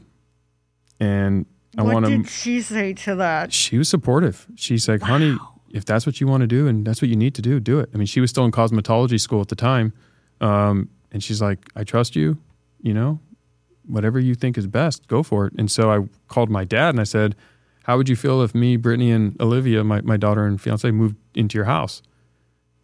And 0.99 1.45
I 1.77 1.83
what 1.83 1.93
want 1.93 2.05
to. 2.07 2.11
What 2.17 2.23
did 2.23 2.31
she 2.31 2.61
say 2.61 2.93
to 2.93 3.15
that? 3.15 3.53
She 3.53 3.77
was 3.77 3.87
supportive. 3.87 4.47
She's 4.55 4.89
like, 4.89 5.03
honey, 5.03 5.37
if 5.71 5.85
that's 5.85 6.05
what 6.05 6.19
you 6.19 6.27
want 6.27 6.41
to 6.41 6.47
do 6.47 6.67
and 6.67 6.85
that's 6.85 7.01
what 7.01 7.09
you 7.09 7.15
need 7.15 7.35
to 7.35 7.41
do, 7.41 7.59
do 7.59 7.79
it. 7.79 7.89
I 7.93 7.97
mean, 7.97 8.07
she 8.07 8.19
was 8.19 8.31
still 8.31 8.45
in 8.45 8.51
cosmetology 8.51 9.19
school 9.19 9.41
at 9.41 9.49
the 9.49 9.55
time. 9.55 9.93
Um, 10.41 10.89
and 11.11 11.23
she's 11.23 11.41
like, 11.41 11.59
I 11.75 11.83
trust 11.83 12.15
you, 12.15 12.37
you 12.81 12.93
know, 12.93 13.19
whatever 13.85 14.19
you 14.19 14.35
think 14.35 14.57
is 14.57 14.67
best, 14.67 15.07
go 15.07 15.23
for 15.23 15.47
it. 15.47 15.53
And 15.57 15.69
so 15.71 15.91
I 15.91 16.07
called 16.27 16.49
my 16.49 16.63
dad 16.65 16.89
and 16.89 16.99
I 16.99 17.03
said, 17.05 17.35
How 17.83 17.97
would 17.97 18.09
you 18.09 18.15
feel 18.15 18.41
if 18.41 18.53
me, 18.53 18.75
Brittany, 18.77 19.11
and 19.11 19.39
Olivia, 19.41 19.83
my, 19.83 20.01
my 20.01 20.17
daughter 20.17 20.45
and 20.45 20.59
fiance, 20.59 20.89
moved 20.91 21.15
into 21.35 21.57
your 21.57 21.65
house? 21.65 22.01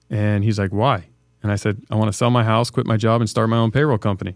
And 0.10 0.44
he's 0.44 0.58
like, 0.60 0.72
Why? 0.72 1.06
And 1.42 1.52
I 1.52 1.56
said, 1.58 1.82
I 1.92 1.96
want 1.96 2.08
to 2.10 2.14
sell 2.18 2.30
my 2.30 2.44
house, 2.44 2.70
quit 2.70 2.86
my 2.88 2.96
job, 2.98 3.20
and 3.22 3.30
start 3.30 3.50
my 3.50 3.58
own 3.58 3.72
payroll 3.72 3.98
company. 3.98 4.36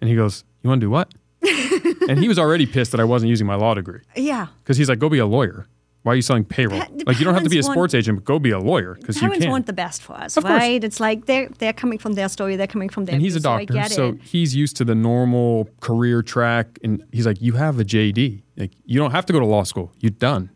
And 0.00 0.08
he 0.08 0.16
goes, 0.16 0.44
You 0.62 0.68
want 0.70 0.80
to 0.80 0.86
do 0.86 0.90
what? 0.90 1.12
and 2.08 2.18
he 2.20 2.28
was 2.28 2.38
already 2.38 2.66
pissed 2.66 2.92
that 2.92 3.00
I 3.00 3.04
wasn't 3.04 3.28
using 3.30 3.46
my 3.46 3.56
law 3.56 3.74
degree 3.74 4.00
Yeah. 4.16 4.46
because 4.62 4.76
he's 4.78 4.88
like, 4.88 4.98
Go 4.98 5.08
be 5.08 5.18
a 5.18 5.26
lawyer. 5.26 5.66
Why 6.04 6.12
are 6.12 6.16
you 6.16 6.22
selling 6.22 6.44
payroll? 6.44 6.80
Pa- 6.80 6.88
like 7.06 7.18
you 7.20 7.24
don't 7.24 7.34
have 7.34 7.44
to 7.44 7.48
be 7.48 7.56
a 7.58 7.62
parents 7.62 7.68
want- 7.68 7.76
sports 7.76 7.94
agent, 7.94 8.18
but 8.18 8.24
go 8.24 8.38
be 8.40 8.50
a 8.50 8.58
lawyer 8.58 8.96
because 8.98 9.16
you 9.16 9.20
Parents 9.22 9.44
can. 9.44 9.50
want 9.52 9.66
the 9.66 9.72
best 9.72 10.02
for 10.02 10.14
us, 10.14 10.36
Of 10.36 10.42
course. 10.44 10.58
right? 10.60 10.82
It's 10.82 10.98
like 10.98 11.26
they're 11.26 11.48
they're 11.58 11.72
coming 11.72 11.98
from 11.98 12.14
their 12.14 12.28
story, 12.28 12.56
they're 12.56 12.66
coming 12.66 12.88
from 12.88 13.04
their. 13.04 13.14
and 13.14 13.22
he's 13.22 13.36
a 13.36 13.38
view, 13.38 13.42
so 13.44 13.52
I 13.52 13.64
doctor, 13.64 13.74
get 13.74 13.90
so 13.92 14.12
he's 14.20 14.54
used 14.56 14.76
to 14.78 14.84
the 14.84 14.94
normal 14.96 15.68
career 15.80 16.22
track. 16.22 16.78
And 16.82 17.04
he's 17.12 17.24
like, 17.26 17.40
"You 17.40 17.52
have 17.54 17.78
a 17.78 17.84
JD. 17.84 18.42
Like 18.56 18.72
you 18.84 18.98
don't 18.98 19.12
have 19.12 19.26
to 19.26 19.32
go 19.32 19.38
to 19.38 19.46
law 19.46 19.62
school. 19.62 19.92
You're 20.00 20.10
done. 20.10 20.50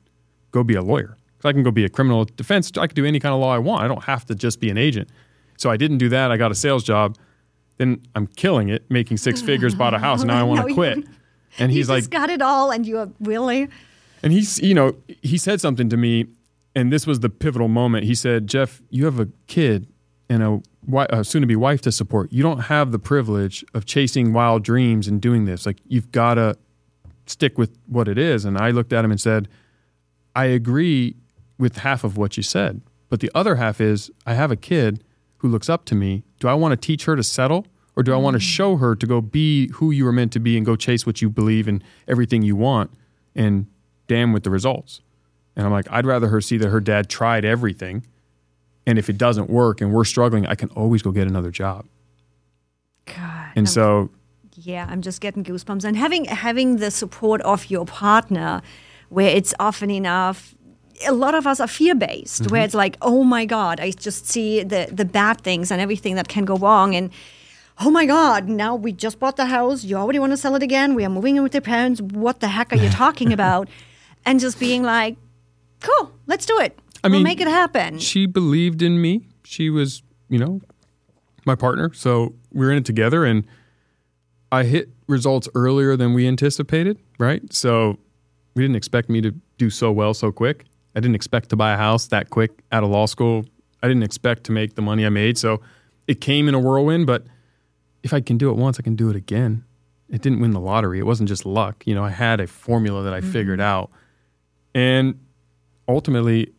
Go 0.50 0.64
be 0.64 0.74
a 0.74 0.82
lawyer. 0.82 1.16
'Cause 1.38 1.48
I 1.50 1.52
can 1.52 1.62
go 1.62 1.70
be 1.70 1.84
a 1.84 1.88
criminal 1.88 2.24
defense. 2.24 2.72
I 2.76 2.86
can 2.88 2.94
do 2.96 3.04
any 3.04 3.20
kind 3.20 3.32
of 3.34 3.40
law 3.40 3.52
I 3.54 3.58
want. 3.58 3.84
I 3.84 3.88
don't 3.88 4.02
have 4.04 4.24
to 4.26 4.34
just 4.34 4.58
be 4.60 4.68
an 4.70 4.78
agent." 4.78 5.08
So 5.58 5.70
I 5.70 5.76
didn't 5.76 5.98
do 5.98 6.08
that. 6.08 6.30
I 6.32 6.36
got 6.36 6.50
a 6.50 6.54
sales 6.56 6.82
job. 6.82 7.16
Then 7.78 8.00
I'm 8.16 8.26
killing 8.26 8.68
it, 8.70 8.84
making 8.90 9.18
six 9.18 9.40
figures, 9.42 9.74
bought 9.74 9.94
a 9.94 9.98
house, 9.98 10.22
and 10.22 10.28
now 10.28 10.40
I 10.40 10.42
want 10.50 10.66
to 10.66 10.74
quit. 10.74 11.04
And 11.58 11.72
he's 11.72 11.88
like, 11.88 12.10
got 12.10 12.28
it 12.28 12.42
all, 12.42 12.70
and 12.70 12.84
you 12.84 12.98
are 12.98 13.08
really. 13.20 13.68
And 14.22 14.32
he's, 14.32 14.58
you 14.60 14.74
know, 14.74 14.96
he 15.22 15.38
said 15.38 15.60
something 15.60 15.88
to 15.88 15.96
me, 15.96 16.26
and 16.74 16.92
this 16.92 17.06
was 17.06 17.20
the 17.20 17.28
pivotal 17.28 17.68
moment. 17.68 18.04
He 18.04 18.14
said, 18.14 18.46
Jeff, 18.46 18.82
you 18.90 19.04
have 19.04 19.20
a 19.20 19.28
kid 19.46 19.86
and 20.28 20.42
a, 20.42 20.60
a 21.10 21.24
soon 21.24 21.42
to 21.42 21.46
be 21.46 21.56
wife 21.56 21.80
to 21.82 21.92
support. 21.92 22.32
You 22.32 22.42
don't 22.42 22.60
have 22.60 22.92
the 22.92 22.98
privilege 22.98 23.64
of 23.74 23.86
chasing 23.86 24.32
wild 24.32 24.64
dreams 24.64 25.06
and 25.06 25.20
doing 25.20 25.44
this. 25.44 25.66
Like, 25.66 25.78
you've 25.86 26.10
got 26.12 26.34
to 26.34 26.56
stick 27.26 27.58
with 27.58 27.76
what 27.86 28.08
it 28.08 28.18
is. 28.18 28.44
And 28.44 28.58
I 28.58 28.70
looked 28.70 28.92
at 28.92 29.04
him 29.04 29.10
and 29.10 29.20
said, 29.20 29.48
I 30.34 30.46
agree 30.46 31.16
with 31.58 31.78
half 31.78 32.04
of 32.04 32.16
what 32.16 32.36
you 32.36 32.42
said. 32.42 32.80
But 33.08 33.20
the 33.20 33.30
other 33.34 33.56
half 33.56 33.80
is, 33.80 34.10
I 34.26 34.34
have 34.34 34.50
a 34.50 34.56
kid 34.56 35.04
who 35.38 35.48
looks 35.48 35.68
up 35.68 35.84
to 35.86 35.94
me. 35.94 36.24
Do 36.40 36.48
I 36.48 36.54
want 36.54 36.72
to 36.72 36.76
teach 36.76 37.04
her 37.04 37.16
to 37.16 37.22
settle? 37.22 37.66
Or 37.96 38.02
do 38.02 38.12
I 38.12 38.16
want 38.16 38.34
to 38.34 38.38
mm. 38.38 38.46
show 38.46 38.76
her 38.76 38.94
to 38.94 39.06
go 39.06 39.20
be 39.20 39.70
who 39.74 39.90
you 39.90 40.04
were 40.04 40.12
meant 40.12 40.32
to 40.32 40.40
be 40.40 40.56
and 40.56 40.66
go 40.66 40.76
chase 40.76 41.06
what 41.06 41.22
you 41.22 41.30
believe 41.30 41.66
and 41.66 41.82
everything 42.06 42.42
you 42.42 42.54
want? 42.54 42.90
And 43.34 43.66
damn 44.06 44.32
with 44.32 44.42
the 44.44 44.50
results. 44.50 45.00
And 45.56 45.64
I'm 45.66 45.72
like, 45.72 45.86
I'd 45.90 46.06
rather 46.06 46.28
her 46.28 46.40
see 46.40 46.58
that 46.58 46.68
her 46.68 46.80
dad 46.80 47.08
tried 47.08 47.44
everything. 47.44 48.04
And 48.86 48.98
if 48.98 49.08
it 49.08 49.18
doesn't 49.18 49.48
work 49.50 49.80
and 49.80 49.92
we're 49.92 50.04
struggling, 50.04 50.46
I 50.46 50.54
can 50.54 50.68
always 50.70 51.02
go 51.02 51.10
get 51.10 51.26
another 51.26 51.50
job. 51.50 51.86
God. 53.06 53.48
And 53.56 53.66
I'm- 53.66 53.66
so, 53.66 54.10
yeah, 54.54 54.86
I'm 54.88 55.02
just 55.02 55.20
getting 55.20 55.44
goosebumps. 55.44 55.84
And 55.84 55.96
having 55.96 56.24
having 56.26 56.76
the 56.76 56.90
support 56.90 57.40
of 57.42 57.70
your 57.70 57.84
partner, 57.84 58.62
where 59.08 59.28
it's 59.28 59.54
often 59.60 59.90
enough. 59.90 60.54
A 61.06 61.12
lot 61.12 61.34
of 61.34 61.46
us 61.46 61.60
are 61.60 61.66
fear 61.68 61.94
based, 61.94 62.42
Mm-hmm. 62.44 62.52
where 62.52 62.62
it's 62.64 62.72
like, 62.74 62.96
oh 63.02 63.22
my 63.22 63.44
God, 63.44 63.80
I 63.80 63.90
just 63.90 64.26
see 64.26 64.62
the 64.62 64.88
the 64.90 65.04
bad 65.04 65.42
things 65.42 65.70
and 65.70 65.78
everything 65.80 66.14
that 66.14 66.28
can 66.28 66.44
go 66.46 66.56
wrong, 66.56 66.94
and 66.94 67.10
oh 67.80 67.90
my 67.90 68.06
God, 68.06 68.48
now 68.48 68.74
we 68.74 68.92
just 68.92 69.18
bought 69.18 69.36
the 69.36 69.44
house. 69.46 69.84
You 69.84 69.96
already 69.96 70.18
want 70.18 70.32
to 70.32 70.38
sell 70.38 70.54
it 70.54 70.62
again. 70.62 70.94
We 70.94 71.04
are 71.04 71.10
moving 71.10 71.36
in 71.36 71.42
with 71.42 71.52
your 71.52 71.60
parents. 71.60 72.00
What 72.00 72.40
the 72.40 72.48
heck 72.48 72.72
are 72.72 72.76
you 72.76 72.88
talking 73.04 73.30
about? 73.32 73.68
And 74.26 74.38
just 74.38 74.60
being 74.60 74.82
like, 74.82 75.16
cool, 75.80 76.12
let's 76.26 76.44
do 76.44 76.58
it. 76.60 76.78
I 77.02 77.08
we'll 77.08 77.18
mean, 77.18 77.22
make 77.22 77.40
it 77.40 77.46
happen. 77.46 77.98
she 77.98 78.26
believed 78.26 78.82
in 78.82 79.00
me. 79.00 79.28
She 79.44 79.70
was, 79.70 80.02
you 80.28 80.38
know, 80.38 80.60
my 81.44 81.54
partner. 81.54 81.92
So 81.94 82.34
we 82.52 82.66
were 82.66 82.72
in 82.72 82.78
it 82.78 82.84
together 82.84 83.24
and 83.24 83.46
I 84.50 84.64
hit 84.64 84.90
results 85.06 85.48
earlier 85.54 85.96
than 85.96 86.12
we 86.12 86.26
anticipated, 86.26 86.98
right? 87.18 87.40
So 87.52 87.98
we 88.54 88.62
didn't 88.62 88.76
expect 88.76 89.08
me 89.08 89.20
to 89.20 89.32
do 89.58 89.70
so 89.70 89.92
well 89.92 90.14
so 90.14 90.32
quick. 90.32 90.64
I 90.94 91.00
didn't 91.00 91.14
expect 91.14 91.50
to 91.50 91.56
buy 91.56 91.74
a 91.74 91.76
house 91.76 92.08
that 92.08 92.30
quick 92.30 92.62
out 92.72 92.82
of 92.82 92.90
law 92.90 93.06
school. 93.06 93.44
I 93.82 93.88
didn't 93.88 94.02
expect 94.02 94.44
to 94.44 94.52
make 94.52 94.74
the 94.74 94.82
money 94.82 95.06
I 95.06 95.10
made. 95.10 95.38
So 95.38 95.60
it 96.06 96.20
came 96.20 96.48
in 96.48 96.54
a 96.54 96.58
whirlwind, 96.58 97.06
but 97.06 97.24
if 98.02 98.12
I 98.12 98.20
can 98.20 98.38
do 98.38 98.50
it 98.50 98.56
once, 98.56 98.78
I 98.80 98.82
can 98.82 98.96
do 98.96 99.10
it 99.10 99.16
again. 99.16 99.64
It 100.08 100.22
didn't 100.22 100.40
win 100.40 100.52
the 100.52 100.60
lottery. 100.60 100.98
It 100.98 101.06
wasn't 101.06 101.28
just 101.28 101.44
luck. 101.44 101.82
You 101.86 101.94
know, 101.94 102.04
I 102.04 102.10
had 102.10 102.40
a 102.40 102.46
formula 102.46 103.02
that 103.02 103.12
I 103.12 103.20
figured 103.20 103.58
mm-hmm. 103.58 103.66
out. 103.66 103.90
And 104.76 105.18
ultimately, 105.88 106.52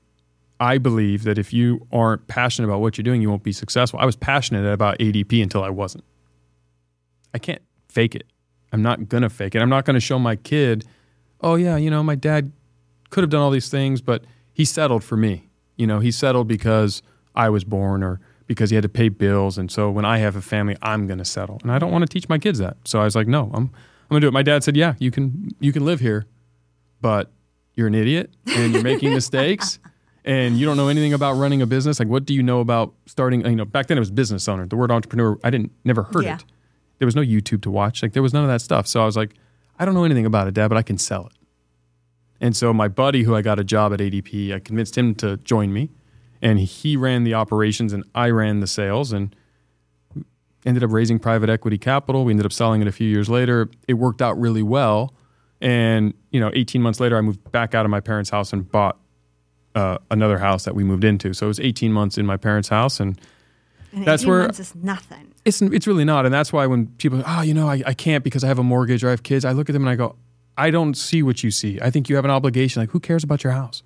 I 0.60 0.80
believe 0.80 1.24
that 1.26 1.38
if 1.38 1.54
you 1.54 1.86
aren't 1.92 2.26
passionate 2.26 2.68
about 2.68 2.82
what 2.82 2.98
you're 2.98 3.04
doing, 3.04 3.22
you 3.22 3.30
won't 3.30 3.44
be 3.44 3.52
successful. 3.52 4.00
I 4.00 4.06
was 4.06 4.16
passionate 4.16 4.68
about 4.68 4.98
ADP 4.98 5.44
until 5.44 5.64
I 5.64 5.70
wasn't. 5.70 6.04
I 7.36 7.38
can't 7.38 7.62
fake 7.90 8.16
it. 8.16 8.24
I'm 8.74 8.82
not 8.82 9.08
going 9.08 9.22
to 9.22 9.30
fake 9.30 9.54
it. 9.54 9.62
I'm 9.62 9.70
not 9.70 9.86
going 9.86 9.94
to 9.94 10.00
show 10.00 10.18
my 10.18 10.36
kid, 10.36 10.84
oh, 11.42 11.54
yeah, 11.54 11.78
you 11.78 11.92
know, 11.92 12.02
my 12.02 12.16
dad 12.16 12.52
could 13.12 13.22
have 13.22 13.30
done 13.30 13.42
all 13.42 13.52
these 13.52 13.70
things, 13.70 14.02
but 14.02 14.24
he 14.52 14.66
settled 14.66 15.04
for 15.04 15.16
me. 15.16 15.48
You 15.76 15.86
know, 15.86 16.00
he 16.00 16.10
settled 16.10 16.48
because 16.48 17.04
I 17.36 17.50
was 17.50 17.64
born 17.64 18.02
or 18.02 18.20
because 18.48 18.72
he 18.72 18.76
had 18.76 18.82
to 18.82 18.90
pay 18.90 19.10
bills. 19.10 19.60
And 19.60 19.70
so 19.70 19.92
when 19.92 20.06
I 20.06 20.18
have 20.18 20.36
a 20.36 20.42
family, 20.42 20.76
I'm 20.82 21.06
going 21.06 21.20
to 21.20 21.26
settle. 21.26 21.60
And 21.62 21.72
I 21.72 21.78
don't 21.78 21.92
want 21.92 22.02
to 22.02 22.08
teach 22.08 22.28
my 22.28 22.40
kids 22.40 22.58
that. 22.58 22.78
So 22.84 23.00
I 23.00 23.04
was 23.04 23.16
like, 23.16 23.28
no, 23.28 23.52
I'm, 23.54 23.66
I'm 23.66 24.10
going 24.10 24.22
to 24.22 24.26
do 24.26 24.28
it. 24.28 24.34
My 24.34 24.42
dad 24.42 24.64
said, 24.64 24.76
yeah, 24.76 24.96
you 24.98 25.12
can, 25.12 25.52
you 25.60 25.72
can 25.72 25.86
live 25.86 26.00
here, 26.00 26.26
but 27.00 27.32
you're 27.78 27.88
an 27.88 27.96
idiot 27.96 28.34
and 28.48 28.74
you're 28.74 28.84
making 28.84 29.14
mistakes 29.14 29.80
and 30.26 30.58
you 30.58 30.66
don't 30.66 30.76
know 30.76 30.90
anything 30.90 31.14
about 31.14 31.34
running 31.34 31.62
a 31.62 31.66
business. 31.66 32.00
Like, 32.00 32.10
what 32.10 32.26
do 32.26 32.34
you 32.34 32.44
know 32.44 32.60
about 32.60 32.94
starting? 33.06 33.46
You 33.46 33.56
know, 33.56 33.66
back 33.66 33.88
then 33.88 33.98
it 33.98 34.02
was 34.02 34.12
business 34.12 34.48
owner. 34.50 34.66
The 34.66 34.76
word 34.76 34.92
entrepreneur, 34.92 35.38
I 35.44 35.50
didn't, 35.50 35.72
never 35.86 36.04
heard 36.04 36.26
Yeah. 36.26 36.36
it. 36.36 36.44
There 37.00 37.06
was 37.06 37.16
no 37.16 37.22
YouTube 37.22 37.62
to 37.62 37.72
watch. 37.72 38.02
Like, 38.02 38.14
there 38.14 38.24
was 38.24 38.34
none 38.34 38.44
of 38.44 38.50
that 38.50 38.60
stuff. 38.62 38.88
So 38.88 39.02
I 39.02 39.06
was 39.06 39.16
like, 39.16 39.36
I 39.80 39.86
don't 39.86 39.94
know 39.94 40.04
anything 40.04 40.26
about 40.26 40.48
it, 40.48 40.56
dad, 40.56 40.68
but 40.70 40.78
I 40.78 40.82
can 40.82 40.98
sell 40.98 41.28
it. 41.28 41.34
And 42.42 42.56
so 42.56 42.74
my 42.74 42.88
buddy, 42.88 43.24
who 43.24 43.36
I 43.36 43.42
got 43.44 43.60
a 43.60 43.64
job 43.64 43.94
at 43.94 44.00
ADP, 44.00 44.54
I 44.54 44.60
convinced 44.60 44.98
him 44.98 45.14
to 45.16 45.38
join 45.38 45.72
me, 45.72 45.90
and 46.42 46.60
he 46.60 46.98
ran 46.98 47.24
the 47.24 47.34
operations 47.36 47.94
and 47.94 48.04
I 48.16 48.30
ran 48.32 48.60
the 48.60 48.68
sales, 48.68 49.12
and 49.14 49.36
ended 50.66 50.84
up 50.84 50.92
raising 50.92 51.18
private 51.20 51.50
equity 51.50 51.78
capital. 51.78 52.26
We 52.26 52.34
ended 52.34 52.46
up 52.46 52.52
selling 52.54 52.82
it 52.82 52.88
a 52.88 52.92
few 52.92 53.08
years 53.08 53.30
later. 53.30 53.70
It 53.88 53.94
worked 53.96 54.22
out 54.22 54.40
really 54.40 54.64
well, 54.64 55.14
and 55.62 56.14
you 56.32 56.40
know, 56.40 56.52
18 56.54 56.82
months 56.82 57.00
later, 57.00 57.18
I 57.18 57.22
moved 57.22 57.52
back 57.52 57.74
out 57.76 57.86
of 57.86 57.90
my 57.92 58.00
parents' 58.00 58.30
house 58.30 58.54
and 58.54 58.70
bought 58.72 58.98
uh, 59.76 59.98
another 60.12 60.38
house 60.38 60.66
that 60.66 60.76
we 60.76 60.84
moved 60.84 61.04
into. 61.04 61.34
So 61.34 61.46
it 61.46 61.50
was 61.50 61.60
18 61.60 61.92
months 61.94 62.18
in 62.18 62.26
my 62.26 62.38
parents' 62.38 62.70
house, 62.70 63.00
and 63.00 63.20
And 63.94 64.06
that's 64.06 64.24
18 64.24 64.30
where- 64.32 64.42
months 64.44 64.60
is 64.60 64.76
nothing. 64.76 65.34
it's 65.46 65.62
it's 65.62 65.88
really 65.88 66.06
not, 66.06 66.26
and 66.26 66.34
that's 66.34 66.52
why 66.54 66.66
when 66.68 66.88
people, 66.98 67.24
oh, 67.26 67.42
you 67.42 67.54
know, 67.54 67.68
I, 67.70 67.82
I 67.86 67.94
can't 67.94 68.24
because 68.24 68.44
I 68.44 68.48
have 68.48 68.60
a 68.60 68.64
mortgage 68.64 69.04
or 69.04 69.08
I 69.08 69.12
have 69.12 69.24
kids. 69.24 69.46
I 69.46 69.52
look 69.52 69.70
at 69.70 69.74
them 69.74 69.84
and 69.84 69.90
I 69.90 69.96
go, 69.96 70.16
I 70.58 70.72
don't 70.72 70.96
see 70.96 71.22
what 71.24 71.44
you 71.44 71.52
see. 71.52 71.80
I 71.82 71.92
think 71.92 72.10
you 72.10 72.16
have 72.16 72.26
an 72.26 72.32
obligation. 72.32 72.82
Like, 72.82 72.90
who 72.92 73.00
cares 73.00 73.24
about 73.24 73.44
your 73.44 73.54
house? 73.54 73.84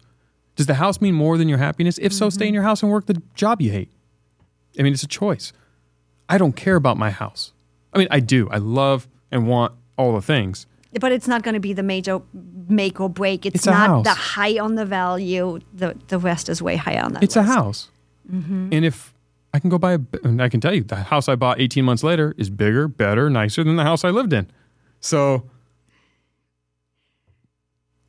Does 0.56 0.66
the 0.68 0.76
house 0.76 1.00
mean 1.02 1.14
more 1.16 1.38
than 1.38 1.48
your 1.50 1.58
happiness? 1.58 1.98
If 1.98 2.14
so, 2.14 2.30
stay 2.30 2.48
in 2.48 2.54
your 2.54 2.64
house 2.64 2.82
and 2.84 2.92
work 2.92 3.06
the 3.08 3.22
job 3.36 3.62
you 3.62 3.72
hate. 3.72 3.90
I 4.80 4.84
mean, 4.84 4.94
it's 4.94 5.04
a 5.04 5.08
choice. 5.08 5.52
I 6.30 6.38
don't 6.38 6.56
care 6.56 6.76
about 6.78 6.98
my 6.98 7.10
house. 7.10 7.52
I 7.94 7.98
mean, 8.00 8.08
I 8.12 8.22
do. 8.22 8.50
I 8.50 8.58
love 8.58 9.08
and 9.32 9.48
want 9.48 9.74
all 9.98 10.14
the 10.14 10.22
things. 10.22 10.66
But 11.00 11.12
it's 11.12 11.28
not 11.28 11.42
going 11.44 11.54
to 11.54 11.60
be 11.60 11.74
the 11.74 11.84
major 11.84 12.22
make 12.68 13.00
or 13.00 13.10
break. 13.10 13.46
It's, 13.46 13.56
It's 13.56 13.66
not 13.66 13.88
house. 13.90 14.04
the 14.04 14.14
high 14.14 14.60
on 14.60 14.76
the 14.76 14.86
value. 14.86 15.60
The 15.74 15.96
the 16.08 16.20
rest 16.20 16.50
is 16.50 16.62
way 16.62 16.76
higher 16.76 17.02
on 17.02 17.14
that. 17.14 17.24
It's 17.24 17.36
a 17.36 17.42
list. 17.42 17.54
house. 17.54 17.90
And 18.30 18.86
if 18.86 19.14
I 19.54 19.60
can 19.60 19.70
go 19.70 19.78
buy 19.78 19.94
a, 19.94 20.00
and 20.24 20.42
I 20.42 20.48
can 20.50 20.62
tell 20.62 20.74
you, 20.74 20.84
the 20.84 20.96
house 20.96 21.28
I 21.28 21.36
bought 21.36 21.60
18 21.60 21.84
months 21.84 22.04
later 22.04 22.34
is 22.38 22.50
bigger, 22.50 22.88
better, 22.88 23.30
nicer 23.30 23.64
than 23.64 23.76
the 23.76 23.84
house 23.84 24.04
I 24.06 24.10
lived 24.10 24.32
in. 24.34 24.50
So 25.02 25.44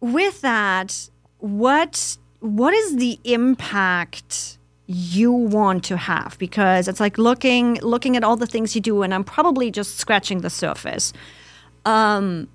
With 0.00 0.40
that, 0.40 1.08
what 1.38 2.16
what 2.40 2.74
is 2.74 2.96
the 2.96 3.18
impact 3.24 4.58
you 4.86 5.30
want 5.32 5.84
to 5.84 5.96
have? 5.96 6.36
Because 6.38 6.88
it's 6.88 6.98
like 7.00 7.16
looking 7.18 7.76
looking 7.82 8.16
at 8.16 8.24
all 8.24 8.36
the 8.36 8.46
things 8.46 8.74
you 8.74 8.80
do, 8.80 9.02
and 9.02 9.14
I'm 9.14 9.24
probably 9.24 9.70
just 9.70 9.96
scratching 9.98 10.40
the 10.40 10.50
surface. 10.50 11.12
Um, 11.84 12.48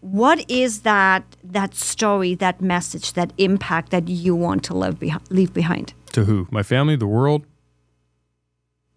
what 0.00 0.48
is 0.50 0.82
that 0.82 1.24
that 1.42 1.74
story, 1.74 2.34
that 2.36 2.60
message, 2.60 3.12
that 3.14 3.32
impact 3.38 3.90
that 3.90 4.08
you 4.08 4.34
want 4.34 4.62
to 4.64 4.74
leave, 4.74 4.98
behi- 4.98 5.30
leave 5.30 5.52
behind? 5.52 5.94
to 6.12 6.24
who? 6.24 6.48
My 6.50 6.62
family, 6.62 6.96
the 6.96 7.06
world, 7.06 7.44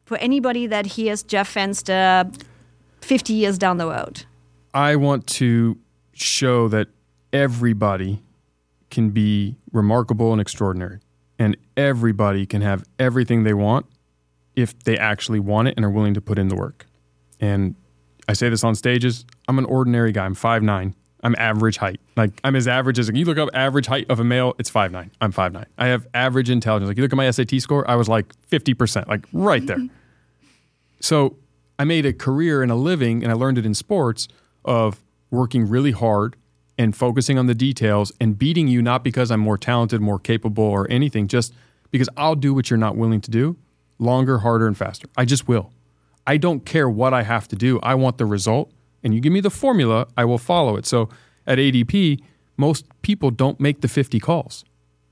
For 0.05 0.17
anybody 0.17 0.67
that 0.67 0.85
hears 0.85 1.21
Jeff 1.21 1.53
Fenster 1.53 2.33
50 3.01 3.33
years 3.33 3.57
down 3.57 3.77
the 3.77 3.87
road. 3.87 4.25
I 4.73 4.95
want 4.95 5.27
to 5.27 5.77
show 6.13 6.67
that 6.69 6.87
everybody 7.33 8.23
can 8.89 9.09
be 9.11 9.55
remarkable 9.71 10.31
and 10.31 10.41
extraordinary, 10.41 10.99
and 11.37 11.57
everybody 11.77 12.45
can 12.45 12.61
have 12.61 12.83
everything 12.97 13.43
they 13.43 13.53
want 13.53 13.85
if 14.55 14.77
they 14.83 14.97
actually 14.97 15.39
want 15.39 15.67
it 15.67 15.73
and 15.75 15.85
are 15.85 15.89
willing 15.91 16.13
to 16.13 16.21
put 16.21 16.39
in 16.39 16.47
the 16.47 16.55
work. 16.55 16.85
And 17.39 17.75
I 18.29 18.33
say 18.33 18.47
this 18.47 18.63
on 18.63 18.75
stages. 18.75 19.25
I'm 19.47 19.57
an 19.57 19.65
ordinary 19.65 20.11
guy. 20.11 20.23
I'm 20.23 20.35
5'9. 20.35 20.93
I'm 21.23 21.35
average 21.39 21.77
height. 21.77 21.99
Like 22.15 22.39
I'm 22.43 22.55
as 22.55 22.67
average 22.67 22.99
as 22.99 23.09
you 23.09 23.25
look 23.25 23.39
up 23.39 23.49
average 23.55 23.87
height 23.87 24.05
of 24.07 24.19
a 24.19 24.23
male, 24.23 24.53
it's 24.59 24.69
5'9. 24.69 25.09
I'm 25.19 25.33
5'9. 25.33 25.65
I 25.79 25.87
have 25.87 26.05
average 26.13 26.51
intelligence. 26.51 26.89
Like 26.89 26.97
you 26.97 27.03
look 27.03 27.11
at 27.11 27.17
my 27.17 27.29
SAT 27.31 27.59
score, 27.59 27.89
I 27.89 27.95
was 27.95 28.07
like 28.07 28.31
50%, 28.51 29.07
like 29.07 29.25
right 29.33 29.65
there. 29.65 29.79
So 31.01 31.37
I 31.79 31.85
made 31.85 32.05
a 32.05 32.11
career 32.11 32.61
and 32.61 32.69
a 32.69 32.75
living, 32.75 33.23
and 33.23 33.31
I 33.31 33.35
learned 33.35 33.57
it 33.57 33.65
in 33.65 33.73
sports 33.73 34.27
of 34.65 35.01
working 35.31 35.65
really 35.65 35.91
hard 35.91 36.35
and 36.77 36.93
focusing 36.93 37.39
on 37.39 37.45
the 37.45 37.55
details 37.55 38.11
and 38.19 38.37
beating 38.37 38.67
you 38.67 38.81
not 38.81 39.01
because 39.01 39.31
I'm 39.31 39.39
more 39.39 39.57
talented, 39.57 40.01
more 40.01 40.19
capable, 40.19 40.65
or 40.65 40.91
anything, 40.91 41.29
just 41.29 41.53
because 41.89 42.09
I'll 42.17 42.35
do 42.35 42.53
what 42.53 42.69
you're 42.69 42.75
not 42.75 42.97
willing 42.97 43.21
to 43.21 43.31
do 43.31 43.55
longer, 43.97 44.39
harder, 44.39 44.67
and 44.67 44.77
faster. 44.77 45.07
I 45.15 45.23
just 45.23 45.47
will. 45.47 45.71
I 46.29 46.37
don't 46.37 46.63
care 46.63 46.87
what 46.87 47.11
I 47.11 47.23
have 47.23 47.47
to 47.47 47.55
do. 47.55 47.79
I 47.81 47.95
want 47.95 48.19
the 48.19 48.25
result. 48.27 48.71
And 49.03 49.15
you 49.15 49.19
give 49.19 49.33
me 49.33 49.41
the 49.41 49.49
formula, 49.49 50.05
I 50.15 50.25
will 50.25 50.37
follow 50.37 50.75
it. 50.75 50.85
So 50.85 51.09
at 51.47 51.57
ADP, 51.57 52.21
most 52.55 52.85
people 53.01 53.31
don't 53.31 53.59
make 53.59 53.81
the 53.81 53.87
50 53.87 54.19
calls. 54.19 54.63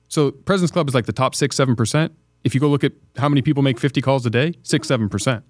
So 0.10 0.30
President's 0.30 0.72
Club 0.72 0.88
is 0.88 0.94
like 0.94 1.08
the 1.08 1.14
top 1.24 1.34
six, 1.34 1.56
seven 1.56 1.76
percent. 1.76 2.14
If 2.44 2.54
you 2.54 2.62
go 2.62 2.70
look 2.70 2.84
at 2.84 2.92
how 3.18 3.30
many 3.30 3.42
people 3.42 3.64
make 3.64 3.80
50 3.80 4.00
calls 4.00 4.26
a 4.28 4.30
day, 4.30 4.54
six, 4.62 4.88
seven 4.88 5.10
percent, 5.10 5.44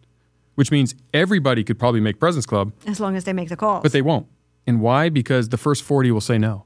which 0.55 0.71
means 0.71 0.95
everybody 1.13 1.65
could 1.65 1.77
probably 1.77 1.99
make 1.99 2.17
President's 2.17 2.45
Club, 2.45 2.71
As 2.85 3.01
long 3.01 3.17
as 3.17 3.25
they 3.25 3.33
make 3.33 3.49
the 3.49 3.57
calls. 3.57 3.83
but 3.83 3.91
they 3.91 4.01
won't. 4.01 4.27
And 4.65 4.79
why? 4.79 5.09
Because 5.09 5.49
the 5.49 5.57
first 5.57 5.83
40 5.83 6.11
will 6.11 6.21
say 6.21 6.37
no. 6.37 6.63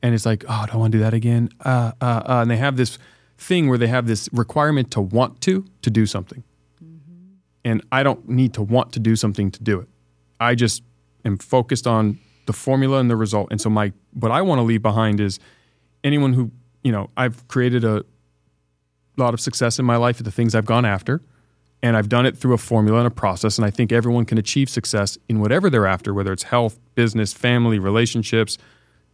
And 0.00 0.14
it's 0.14 0.24
like, 0.24 0.44
oh, 0.48 0.60
I 0.62 0.66
don't 0.66 0.78
want 0.78 0.92
to 0.92 0.98
do 0.98 1.02
that 1.02 1.12
again? 1.12 1.48
Uh, 1.64 1.90
uh, 2.00 2.04
uh. 2.04 2.42
And 2.42 2.50
they 2.50 2.56
have 2.56 2.76
this 2.76 2.98
thing 3.36 3.68
where 3.68 3.78
they 3.78 3.88
have 3.88 4.06
this 4.06 4.28
requirement 4.32 4.92
to 4.92 5.00
want 5.00 5.40
to, 5.40 5.64
to 5.82 5.90
do 5.90 6.06
something. 6.06 6.44
And 7.68 7.84
I 7.92 8.02
don't 8.02 8.26
need 8.26 8.54
to 8.54 8.62
want 8.62 8.92
to 8.94 8.98
do 8.98 9.14
something 9.14 9.50
to 9.50 9.62
do 9.62 9.78
it. 9.78 9.88
I 10.40 10.54
just 10.54 10.82
am 11.26 11.36
focused 11.36 11.86
on 11.86 12.18
the 12.46 12.54
formula 12.54 12.98
and 12.98 13.10
the 13.10 13.16
result. 13.16 13.48
And 13.50 13.60
so 13.60 13.68
my 13.68 13.92
what 14.14 14.32
I 14.32 14.40
want 14.40 14.58
to 14.58 14.62
leave 14.62 14.80
behind 14.80 15.20
is 15.20 15.38
anyone 16.02 16.32
who, 16.32 16.50
you 16.82 16.90
know, 16.90 17.10
I've 17.14 17.46
created 17.48 17.84
a 17.84 18.06
lot 19.18 19.34
of 19.34 19.40
success 19.40 19.78
in 19.78 19.84
my 19.84 19.96
life 19.96 20.18
at 20.18 20.24
the 20.24 20.30
things 20.30 20.54
I've 20.54 20.64
gone 20.64 20.86
after. 20.86 21.20
And 21.82 21.94
I've 21.94 22.08
done 22.08 22.24
it 22.24 22.38
through 22.38 22.54
a 22.54 22.58
formula 22.58 23.00
and 23.00 23.06
a 23.06 23.10
process. 23.10 23.58
And 23.58 23.66
I 23.66 23.70
think 23.70 23.92
everyone 23.92 24.24
can 24.24 24.38
achieve 24.38 24.70
success 24.70 25.18
in 25.28 25.38
whatever 25.38 25.68
they're 25.68 25.86
after, 25.86 26.14
whether 26.14 26.32
it's 26.32 26.44
health, 26.44 26.80
business, 26.94 27.34
family, 27.34 27.78
relationships. 27.78 28.56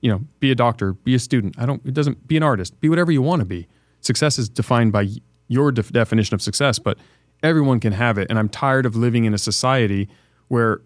You 0.01 0.13
know, 0.13 0.21
be 0.39 0.53
a 0.53 0.55
doctor, 0.55 0.93
be 0.93 1.17
a 1.17 1.19
student. 1.19 1.59
I 1.59 1.67
don't. 1.67 1.85
It 1.85 1.93
doesn't. 1.93 2.29
Be 2.29 2.37
an 2.37 2.45
artist. 2.45 2.81
Be 2.81 2.89
whatever 2.89 3.11
you 3.11 3.21
want 3.21 3.41
to 3.41 3.47
be. 3.47 3.67
Success 4.01 4.39
is 4.39 4.49
defined 4.49 4.93
by 4.93 5.09
your 5.49 5.73
def- 5.73 5.91
definition 5.91 6.35
of 6.35 6.41
success, 6.41 6.79
but 6.79 6.99
everyone 7.43 7.81
can 7.81 7.93
have 7.93 8.19
it. 8.19 8.29
And 8.31 8.39
I'm 8.39 8.49
tired 8.49 8.87
of 8.87 8.97
living 8.97 9.25
in 9.25 9.35
a 9.35 9.39
society 9.39 10.09
where 10.49 10.81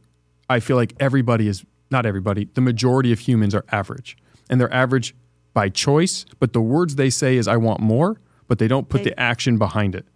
I 0.50 0.60
feel 0.60 0.76
like 0.76 0.94
everybody 1.00 1.48
is 1.48 1.64
not 1.90 2.04
everybody. 2.06 2.48
The 2.54 2.60
majority 2.60 3.12
of 3.12 3.20
humans 3.20 3.54
are 3.54 3.64
average, 3.70 4.16
and 4.50 4.60
they're 4.60 4.72
average 4.72 5.14
by 5.54 5.68
choice. 5.68 6.24
But 6.38 6.52
the 6.52 6.60
words 6.60 6.96
they 6.96 7.10
say 7.10 7.36
is 7.36 7.48
"I 7.48 7.56
want 7.56 7.80
more," 7.80 8.20
but 8.46 8.58
they 8.58 8.68
don't 8.68 8.88
put 8.88 9.04
the 9.04 9.18
action 9.18 9.58
behind 9.58 9.94
it. 9.94 10.06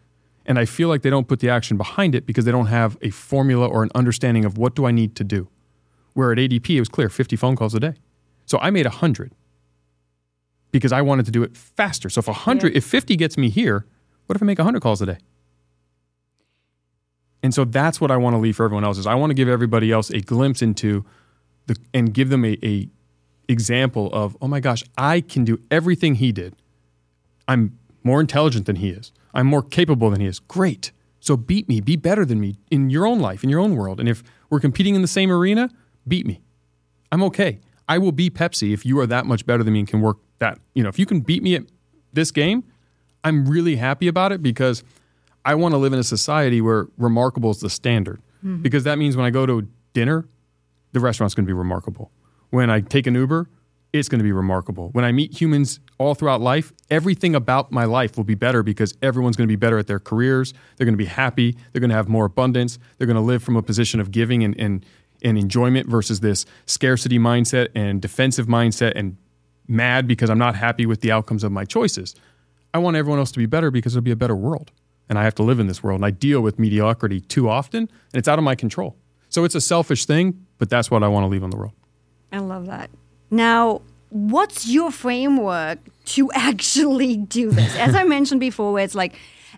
And 0.45 0.59
I 0.59 0.65
feel 0.65 0.89
like 0.89 1.03
they 1.03 1.11
don't 1.11 1.29
put 1.29 1.39
the 1.41 1.49
action 1.49 1.77
behind 1.77 2.15
it 2.15 2.27
because 2.27 2.45
they 2.45 2.51
don't 2.51 2.67
have 2.67 2.99
a 3.01 3.11
formula 3.11 3.67
or 3.67 3.83
an 3.85 3.91
understanding 3.95 4.45
of 4.45 4.59
what 4.59 4.75
do 4.75 4.85
I 4.87 4.91
need 4.91 5.15
to 5.17 5.25
do. 5.25 5.49
Where 6.15 6.33
at 6.33 6.39
ADP, 6.39 6.77
it 6.77 6.81
was 6.81 6.89
clear 6.89 7.09
50 7.09 7.37
phone 7.37 7.55
calls 7.57 7.75
a 7.75 7.81
day. 7.81 7.95
So 8.45 8.59
I 8.59 8.71
made 8.71 8.85
100 8.87 9.33
because 10.73 10.93
I 10.93 11.01
wanted 11.01 11.27
to 11.27 11.31
do 11.31 11.43
it 11.43 11.57
faster. 11.57 12.09
So 12.11 12.19
if 12.19 12.29
100, 12.29 12.73
Yeah. 12.73 12.79
if 12.79 12.85
50 12.85 13.17
gets 13.17 13.39
me 13.39 13.51
here, 13.51 13.87
what 14.27 14.37
if 14.37 14.43
I 14.43 14.47
make 14.47 14.59
100 14.59 14.83
calls 14.83 15.01
a 15.01 15.07
day? 15.07 15.19
And 17.43 17.53
so 17.53 17.65
that's 17.65 18.01
what 18.01 18.11
I 18.11 18.17
want 18.17 18.35
to 18.35 18.39
leave 18.39 18.57
for 18.57 18.65
everyone 18.65 18.85
else 18.85 18.99
is 18.99 19.07
I 19.07 19.15
want 19.15 19.31
to 19.31 19.35
give 19.35 19.49
everybody 19.49 19.91
else 19.91 20.11
a 20.11 20.21
glimpse 20.21 20.63
into 20.63 21.05
the 21.67 21.77
and 21.93 22.15
give 22.15 22.29
them 22.29 22.45
a, 22.45 22.57
a 22.63 22.89
example 23.49 24.11
of, 24.13 24.37
oh 24.41 24.49
my 24.49 24.61
gosh, 24.61 24.85
I 24.97 25.21
can 25.21 25.45
do 25.45 25.61
everything 25.71 26.17
he 26.17 26.33
did. 26.33 26.55
I'm 27.49 27.79
more 28.05 28.21
intelligent 28.21 28.67
than 28.67 28.77
he 28.77 28.91
is. 28.91 29.13
I'm 29.35 29.47
more 29.47 29.63
capable 29.63 30.11
than 30.11 30.21
he 30.21 30.27
is. 30.27 30.39
Great. 30.39 30.93
So 31.21 31.37
beat 31.37 31.69
me, 31.69 31.81
be 31.81 31.97
better 31.97 32.25
than 32.25 32.41
me 32.41 32.57
in 32.71 32.91
your 32.91 33.07
own 33.07 33.21
life, 33.21 33.45
in 33.45 33.51
your 33.51 33.61
own 33.61 33.77
world. 33.77 34.01
And 34.01 34.09
if 34.09 34.23
we're 34.51 34.61
competing 34.61 34.95
in 34.95 35.03
the 35.03 35.09
same 35.09 35.31
arena, 35.31 35.71
beat 36.07 36.27
me. 36.27 36.41
I'm 37.11 37.23
okay. 37.25 37.61
I 37.89 37.99
will 37.99 38.13
be 38.13 38.31
Pepsi 38.31 38.73
if 38.73 38.87
you 38.87 38.99
are 39.01 39.07
that 39.07 39.27
much 39.27 39.47
better 39.47 39.63
than 39.63 39.73
me 39.73 39.81
and 39.81 39.89
can 39.89 40.01
work 40.01 40.19
that. 40.39 40.59
You 40.75 40.83
know, 40.83 40.89
if 40.89 40.99
you 40.99 41.07
can 41.07 41.21
beat 41.21 41.43
me 41.43 41.55
at 41.55 41.65
this 42.13 42.31
game, 42.31 42.65
I'm 43.25 43.47
really 43.47 43.77
happy 43.77 44.09
about 44.09 44.33
it 44.33 44.43
because 44.43 44.83
I 45.45 45.55
want 45.55 45.73
to 45.73 45.79
live 45.79 45.93
in 45.93 45.99
a 45.99 46.05
society 46.05 46.61
where 46.61 46.87
remarkable 46.99 47.51
is 47.51 47.61
the 47.61 47.71
standard. 47.71 48.21
Mm-hmm. 48.45 48.63
Because 48.63 48.85
that 48.85 48.99
means 48.99 49.17
when 49.17 49.27
I 49.27 49.31
go 49.31 49.47
to 49.47 49.69
dinner, 49.93 50.27
the 50.93 51.01
restaurant's 51.01 51.35
going 51.35 51.45
to 51.45 51.49
be 51.49 51.53
remarkable. 51.53 52.11
When 52.51 52.71
I 52.71 52.81
take 52.81 53.07
an 53.07 53.15
Uber, 53.15 53.49
it's 53.93 54.09
going 54.09 54.19
to 54.19 54.25
be 54.25 54.33
remarkable. 54.33 54.89
When 54.91 55.05
I 55.05 55.13
meet 55.13 55.39
humans 55.39 55.81
all 55.99 56.15
throughout 56.15 56.41
life, 56.41 56.73
everything 56.91 57.35
about 57.35 57.71
my 57.71 57.85
life 57.85 58.17
will 58.17 58.25
be 58.25 58.35
better 58.35 58.63
because 58.63 58.95
everyone's 59.03 59.37
going 59.37 59.47
to 59.47 59.53
be 59.53 59.57
better 59.57 59.79
at 59.79 59.87
their 59.87 59.99
careers. 59.99 60.55
They're 60.77 60.87
going 60.87 60.95
to 60.95 60.99
be 60.99 61.05
happy. 61.05 61.57
They're 61.73 61.81
going 61.81 61.91
to 61.91 61.97
have 61.97 62.09
more 62.09 62.25
abundance. 62.25 62.79
They're 62.97 63.07
going 63.07 63.17
to 63.17 63.23
live 63.23 63.43
from 63.43 63.57
a 63.57 63.63
position 63.63 64.01
of 64.01 64.11
giving 64.11 64.45
and, 64.45 64.59
and, 64.59 64.85
and 65.23 65.39
enjoyment 65.39 65.89
versus 65.89 66.21
this 66.21 66.47
scarcity 66.67 67.19
mindset 67.19 67.69
and 67.75 68.01
defensive 68.01 68.47
mindset 68.47 68.93
and 68.97 69.17
mad 69.69 70.07
because 70.07 70.31
I'm 70.31 70.39
not 70.39 70.57
happy 70.57 70.87
with 70.87 71.03
the 71.03 71.13
outcomes 71.13 71.45
of 71.45 71.53
my 71.53 71.65
choices. 71.65 72.15
I 72.75 72.79
want 72.79 72.97
everyone 72.97 73.19
else 73.19 73.33
to 73.33 73.39
be 73.39 73.47
better 73.47 73.71
because 73.71 73.95
it'll 73.95 74.05
be 74.05 74.11
a 74.11 74.17
better 74.17 74.37
world. 74.37 74.73
And 75.13 75.19
I 75.19 75.25
have 75.25 75.35
to 75.35 75.43
live 75.43 75.61
in 75.61 75.67
this 75.67 75.83
world. 75.83 75.99
And 75.99 76.07
I 76.07 76.11
deal 76.11 76.41
with 76.41 76.59
mediocrity 76.59 77.21
too 77.21 77.47
often, 77.47 77.81
and 77.81 78.15
it's 78.15 78.29
out 78.29 78.39
of 78.39 78.45
my 78.45 78.55
control. 78.55 78.97
So 79.29 79.45
it's 79.45 79.55
a 79.55 79.61
selfish 79.61 80.07
thing, 80.07 80.47
but 80.57 80.71
that's 80.71 80.91
what 80.91 81.03
I 81.03 81.09
want 81.09 81.25
to 81.25 81.29
leave 81.29 81.45
on 81.45 81.51
the 81.51 81.57
world. 81.59 81.75
I 82.33 82.39
love 82.39 82.65
that. 82.65 82.89
Now, 83.31 83.83
what's 84.09 84.67
your 84.67 84.91
framework 84.91 85.81
to 86.07 86.33
actually 86.35 87.19
do 87.19 87.51
this? 87.51 87.77
As 87.77 87.95
I 87.95 88.05
mentioned 88.05 88.41
before, 88.41 88.73
where 88.73 88.85
it's 88.85 88.95
like 88.95 89.15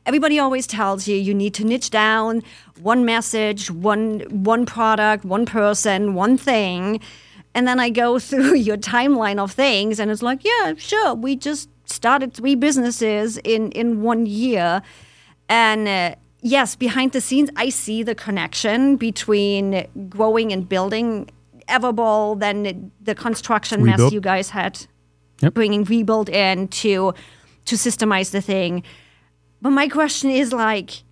everybody 0.06 0.40
always 0.40 0.66
tells 0.66 1.06
you 1.06 1.14
you 1.14 1.32
need 1.32 1.54
to 1.54 1.64
niche 1.64 1.90
down 1.90 2.42
one 2.80 3.04
message, 3.04 3.70
one 3.70 4.22
one 4.30 4.66
product, 4.66 5.24
one 5.24 5.46
person, 5.46 6.14
one 6.14 6.36
thing. 6.36 6.98
And 7.54 7.68
then 7.68 7.78
I 7.78 7.90
go 7.90 8.18
through 8.28 8.56
your 8.56 8.76
timeline 8.76 9.38
of 9.38 9.52
things 9.52 10.00
and 10.00 10.10
it's 10.10 10.20
like, 10.20 10.42
yeah, 10.42 10.74
sure, 10.76 11.14
we 11.14 11.36
just 11.36 11.68
started 11.84 12.34
three 12.34 12.56
businesses 12.56 13.38
in 13.38 13.70
in 13.70 14.02
one 14.02 14.26
year. 14.26 14.82
And 15.48 15.88
uh, 15.88 16.14
yes, 16.40 16.76
behind 16.76 17.12
the 17.12 17.20
scenes, 17.20 17.50
I 17.56 17.68
see 17.68 18.02
the 18.02 18.14
connection 18.14 18.96
between 18.96 19.86
growing 20.08 20.52
and 20.52 20.68
building 20.68 21.30
Everbowl, 21.68 22.38
then 22.40 22.90
the 23.00 23.14
construction 23.14 23.84
mess 23.84 24.12
you 24.12 24.20
guys 24.20 24.50
had, 24.50 24.86
Yep. 25.40 25.54
bringing 25.54 25.84
Rebuild 25.84 26.28
in 26.28 26.68
to 26.68 27.12
to 27.64 27.76
systemize 27.76 28.30
the 28.30 28.40
thing. 28.42 28.82
But 29.62 29.70
my 29.70 29.88
question 29.88 30.30
is 30.30 30.52
like, 30.52 31.02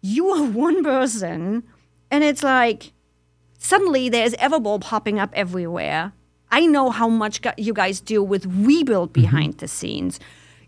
you 0.00 0.28
are 0.28 0.44
one 0.44 0.82
person, 0.84 1.64
and 2.10 2.24
it's 2.24 2.42
like 2.42 2.92
suddenly 3.58 4.08
there's 4.08 4.34
Everbowl 4.34 4.80
popping 4.80 5.18
up 5.18 5.30
everywhere. 5.34 6.12
I 6.50 6.66
know 6.66 6.90
how 6.90 7.08
much 7.08 7.40
you 7.56 7.72
guys 7.72 8.00
do 8.00 8.22
with 8.22 8.46
rebuild 8.46 9.12
behind 9.12 9.58
the 9.58 9.68
scenes. 9.68 10.20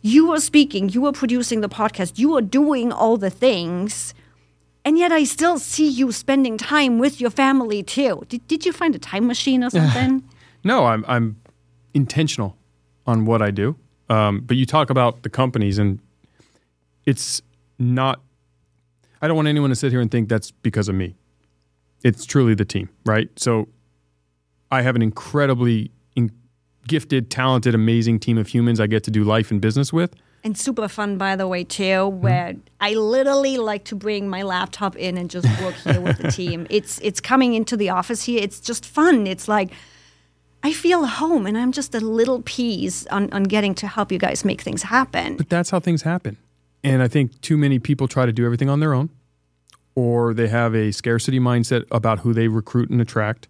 You 0.06 0.32
are 0.32 0.38
speaking, 0.38 0.90
you 0.90 1.06
are 1.06 1.12
producing 1.12 1.62
the 1.62 1.68
podcast, 1.68 2.18
you 2.18 2.36
are 2.36 2.42
doing 2.42 2.92
all 2.92 3.16
the 3.16 3.30
things. 3.30 4.12
And 4.84 4.98
yet 4.98 5.10
I 5.12 5.24
still 5.24 5.58
see 5.58 5.88
you 5.88 6.12
spending 6.12 6.58
time 6.58 6.98
with 6.98 7.22
your 7.22 7.30
family 7.30 7.82
too. 7.82 8.22
Did, 8.28 8.46
did 8.46 8.66
you 8.66 8.72
find 8.72 8.94
a 8.94 8.98
time 8.98 9.26
machine 9.26 9.64
or 9.64 9.70
something? 9.78 10.22
No, 10.62 10.84
I'm 10.84 11.06
I'm 11.08 11.40
intentional 11.94 12.54
on 13.06 13.24
what 13.24 13.40
I 13.40 13.50
do. 13.50 13.76
Um, 14.10 14.40
but 14.40 14.58
you 14.58 14.66
talk 14.66 14.90
about 14.90 15.22
the 15.22 15.30
companies, 15.30 15.78
and 15.78 15.98
it's 17.06 17.40
not. 17.78 18.20
I 19.22 19.26
don't 19.26 19.36
want 19.36 19.48
anyone 19.48 19.70
to 19.70 19.76
sit 19.76 19.90
here 19.90 20.02
and 20.02 20.10
think 20.10 20.28
that's 20.28 20.50
because 20.50 20.86
of 20.90 20.94
me. 20.94 21.16
It's 22.02 22.26
truly 22.26 22.54
the 22.54 22.66
team, 22.66 22.90
right? 23.06 23.30
So, 23.36 23.68
I 24.70 24.82
have 24.82 24.96
an 24.96 25.00
incredibly 25.00 25.80
in- 25.84 25.90
gifted, 26.88 27.30
talented, 27.30 27.74
amazing 27.74 28.20
team 28.20 28.38
of 28.38 28.48
humans 28.48 28.80
I 28.80 28.86
get 28.86 29.02
to 29.04 29.10
do 29.10 29.24
life 29.24 29.50
and 29.50 29.60
business 29.60 29.92
with. 29.92 30.14
and 30.44 30.56
super 30.58 30.88
fun, 30.88 31.16
by 31.18 31.36
the 31.36 31.46
way, 31.48 31.64
too, 31.64 31.82
Mm-hmm. 31.82 32.20
where 32.22 32.54
I 32.80 32.94
literally 32.94 33.56
like 33.58 33.84
to 33.84 33.94
bring 33.96 34.28
my 34.28 34.42
laptop 34.42 34.94
in 34.96 35.16
and 35.16 35.30
just 35.30 35.46
work 35.62 35.74
here 35.74 36.00
with 36.00 36.18
the 36.18 36.30
team. 36.30 36.66
It's 36.70 36.98
it's 37.02 37.20
coming 37.20 37.54
into 37.54 37.76
the 37.76 37.90
office 37.90 38.22
here. 38.24 38.40
It's 38.42 38.60
just 38.60 38.84
fun. 38.86 39.26
It's 39.26 39.48
like 39.48 39.70
I 40.62 40.72
feel 40.72 41.04
home, 41.06 41.46
and 41.46 41.56
I'm 41.58 41.72
just 41.72 41.94
a 41.94 42.00
little 42.00 42.40
piece 42.42 43.06
on, 43.08 43.30
on 43.32 43.42
getting 43.44 43.74
to 43.76 43.86
help 43.86 44.10
you 44.12 44.18
guys 44.18 44.44
make 44.44 44.60
things 44.62 44.82
happen. 44.82 45.36
But 45.36 45.48
that's 45.50 45.70
how 45.70 45.80
things 45.80 46.02
happen. 46.02 46.36
And 46.82 47.02
I 47.02 47.08
think 47.08 47.38
too 47.40 47.56
many 47.56 47.78
people 47.78 48.08
try 48.08 48.24
to 48.26 48.32
do 48.32 48.44
everything 48.44 48.68
on 48.70 48.80
their 48.80 48.94
own, 48.94 49.08
or 49.94 50.34
they 50.34 50.48
have 50.48 50.74
a 50.74 50.90
scarcity 50.92 51.38
mindset 51.40 51.84
about 51.90 52.20
who 52.20 52.32
they 52.32 52.48
recruit 52.48 52.90
and 52.90 53.00
attract. 53.00 53.48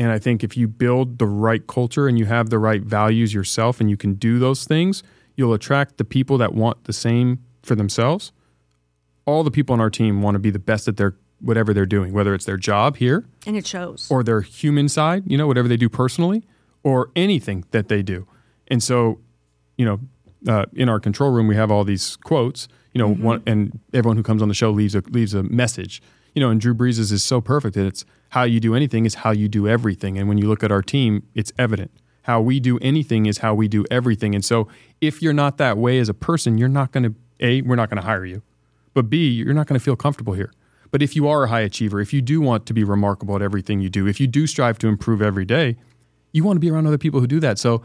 And 0.00 0.10
I 0.10 0.18
think 0.18 0.42
if 0.42 0.56
you 0.56 0.66
build 0.66 1.18
the 1.18 1.26
right 1.26 1.66
culture 1.66 2.08
and 2.08 2.18
you 2.18 2.24
have 2.24 2.48
the 2.48 2.58
right 2.58 2.80
values 2.82 3.34
yourself 3.34 3.80
and 3.80 3.90
you 3.90 3.98
can 3.98 4.14
do 4.14 4.38
those 4.38 4.64
things, 4.64 5.02
you'll 5.36 5.52
attract 5.52 5.98
the 5.98 6.06
people 6.06 6.38
that 6.38 6.54
want 6.54 6.84
the 6.84 6.94
same 6.94 7.40
for 7.62 7.74
themselves. 7.74 8.32
All 9.26 9.44
the 9.44 9.50
people 9.50 9.74
on 9.74 9.80
our 9.80 9.90
team 9.90 10.22
want 10.22 10.36
to 10.36 10.38
be 10.38 10.48
the 10.48 10.58
best 10.58 10.88
at 10.88 10.96
their 10.96 11.16
whatever 11.40 11.74
they're 11.74 11.84
doing, 11.84 12.14
whether 12.14 12.34
it's 12.34 12.46
their 12.46 12.56
job 12.56 12.96
here 12.96 13.26
And 13.46 13.58
it 13.58 13.66
shows. 13.66 14.10
or 14.10 14.22
their 14.22 14.40
human 14.40 14.88
side, 14.88 15.24
you 15.26 15.36
know, 15.36 15.46
whatever 15.46 15.68
they 15.68 15.76
do 15.76 15.90
personally, 15.90 16.44
or 16.82 17.10
anything 17.14 17.64
that 17.72 17.88
they 17.88 18.02
do. 18.02 18.26
And 18.68 18.82
so, 18.82 19.20
you 19.76 19.84
know, 19.84 20.00
uh, 20.48 20.64
in 20.72 20.88
our 20.88 20.98
control 20.98 21.30
room, 21.30 21.46
we 21.46 21.56
have 21.56 21.70
all 21.70 21.84
these 21.84 22.16
quotes, 22.16 22.68
you 22.94 22.98
know, 22.98 23.12
one, 23.12 23.42
and 23.46 23.78
everyone 23.92 24.16
who 24.16 24.22
comes 24.22 24.40
on 24.40 24.48
the 24.48 24.54
show 24.54 24.70
leaves 24.70 24.94
a 24.94 25.02
leaves 25.10 25.34
a 25.34 25.42
message, 25.42 26.00
you 26.34 26.40
know. 26.40 26.50
And 26.50 26.60
Drew 26.60 26.74
Brees' 26.74 26.98
is 26.98 27.22
so 27.22 27.40
perfect 27.40 27.74
that 27.74 27.86
it's 27.86 28.04
how 28.30 28.44
you 28.44 28.60
do 28.60 28.74
anything 28.74 29.06
is 29.06 29.16
how 29.16 29.30
you 29.30 29.48
do 29.48 29.68
everything. 29.68 30.18
And 30.18 30.28
when 30.28 30.38
you 30.38 30.48
look 30.48 30.62
at 30.62 30.70
our 30.70 30.82
team, 30.82 31.26
it's 31.34 31.52
evident 31.58 31.90
how 32.22 32.40
we 32.40 32.60
do 32.60 32.78
anything 32.78 33.26
is 33.26 33.38
how 33.38 33.54
we 33.54 33.66
do 33.66 33.84
everything. 33.90 34.34
And 34.34 34.44
so, 34.44 34.68
if 35.00 35.22
you're 35.22 35.32
not 35.32 35.58
that 35.58 35.78
way 35.78 35.98
as 35.98 36.08
a 36.08 36.14
person, 36.14 36.58
you're 36.58 36.68
not 36.68 36.92
going 36.92 37.04
to 37.04 37.14
a 37.40 37.62
we're 37.62 37.76
not 37.76 37.88
going 37.90 38.00
to 38.00 38.06
hire 38.06 38.24
you, 38.24 38.42
but 38.94 39.10
b 39.10 39.28
you're 39.28 39.54
not 39.54 39.66
going 39.66 39.78
to 39.78 39.84
feel 39.84 39.96
comfortable 39.96 40.34
here. 40.34 40.52
But 40.90 41.02
if 41.02 41.14
you 41.14 41.28
are 41.28 41.44
a 41.44 41.48
high 41.48 41.60
achiever, 41.60 42.00
if 42.00 42.12
you 42.12 42.20
do 42.20 42.40
want 42.40 42.66
to 42.66 42.74
be 42.74 42.82
remarkable 42.84 43.36
at 43.36 43.42
everything 43.42 43.80
you 43.80 43.88
do, 43.88 44.06
if 44.06 44.20
you 44.20 44.26
do 44.26 44.46
strive 44.46 44.78
to 44.78 44.88
improve 44.88 45.22
every 45.22 45.44
day, 45.44 45.76
you 46.32 46.42
want 46.44 46.56
to 46.56 46.60
be 46.60 46.70
around 46.70 46.86
other 46.86 46.98
people 46.98 47.20
who 47.20 47.26
do 47.26 47.40
that. 47.40 47.58
So 47.58 47.82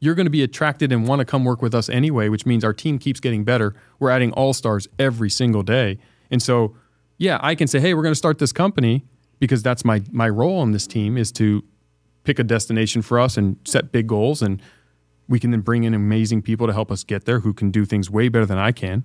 you're 0.00 0.14
going 0.14 0.26
to 0.26 0.30
be 0.30 0.42
attracted 0.42 0.92
and 0.92 1.08
want 1.08 1.20
to 1.20 1.24
come 1.24 1.44
work 1.44 1.62
with 1.62 1.74
us 1.74 1.88
anyway, 1.88 2.28
which 2.28 2.46
means 2.46 2.62
our 2.62 2.72
team 2.72 2.98
keeps 2.98 3.20
getting 3.20 3.42
better. 3.42 3.74
We're 3.98 4.10
adding 4.10 4.32
all 4.32 4.52
stars 4.52 4.86
every 4.98 5.30
single 5.30 5.62
day. 5.62 5.98
And 6.30 6.42
so, 6.42 6.76
yeah, 7.18 7.38
I 7.40 7.54
can 7.54 7.68
say, 7.68 7.80
hey, 7.80 7.94
we're 7.94 8.02
going 8.02 8.12
to 8.12 8.18
start 8.18 8.38
this 8.38 8.52
company 8.52 9.04
because 9.38 9.62
that's 9.62 9.84
my 9.84 10.02
my 10.10 10.28
role 10.28 10.58
on 10.58 10.72
this 10.72 10.86
team 10.86 11.16
is 11.16 11.32
to 11.32 11.62
pick 12.24 12.38
a 12.38 12.44
destination 12.44 13.02
for 13.02 13.20
us 13.20 13.36
and 13.36 13.56
set 13.64 13.92
big 13.92 14.06
goals 14.06 14.40
and 14.40 14.62
we 15.28 15.38
can 15.40 15.50
then 15.50 15.60
bring 15.60 15.84
in 15.84 15.94
amazing 15.94 16.42
people 16.42 16.66
to 16.66 16.72
help 16.72 16.90
us 16.90 17.04
get 17.04 17.24
there 17.24 17.40
who 17.40 17.52
can 17.52 17.70
do 17.70 17.84
things 17.84 18.10
way 18.10 18.28
better 18.28 18.46
than 18.46 18.58
I 18.58 18.72
can. 18.72 19.04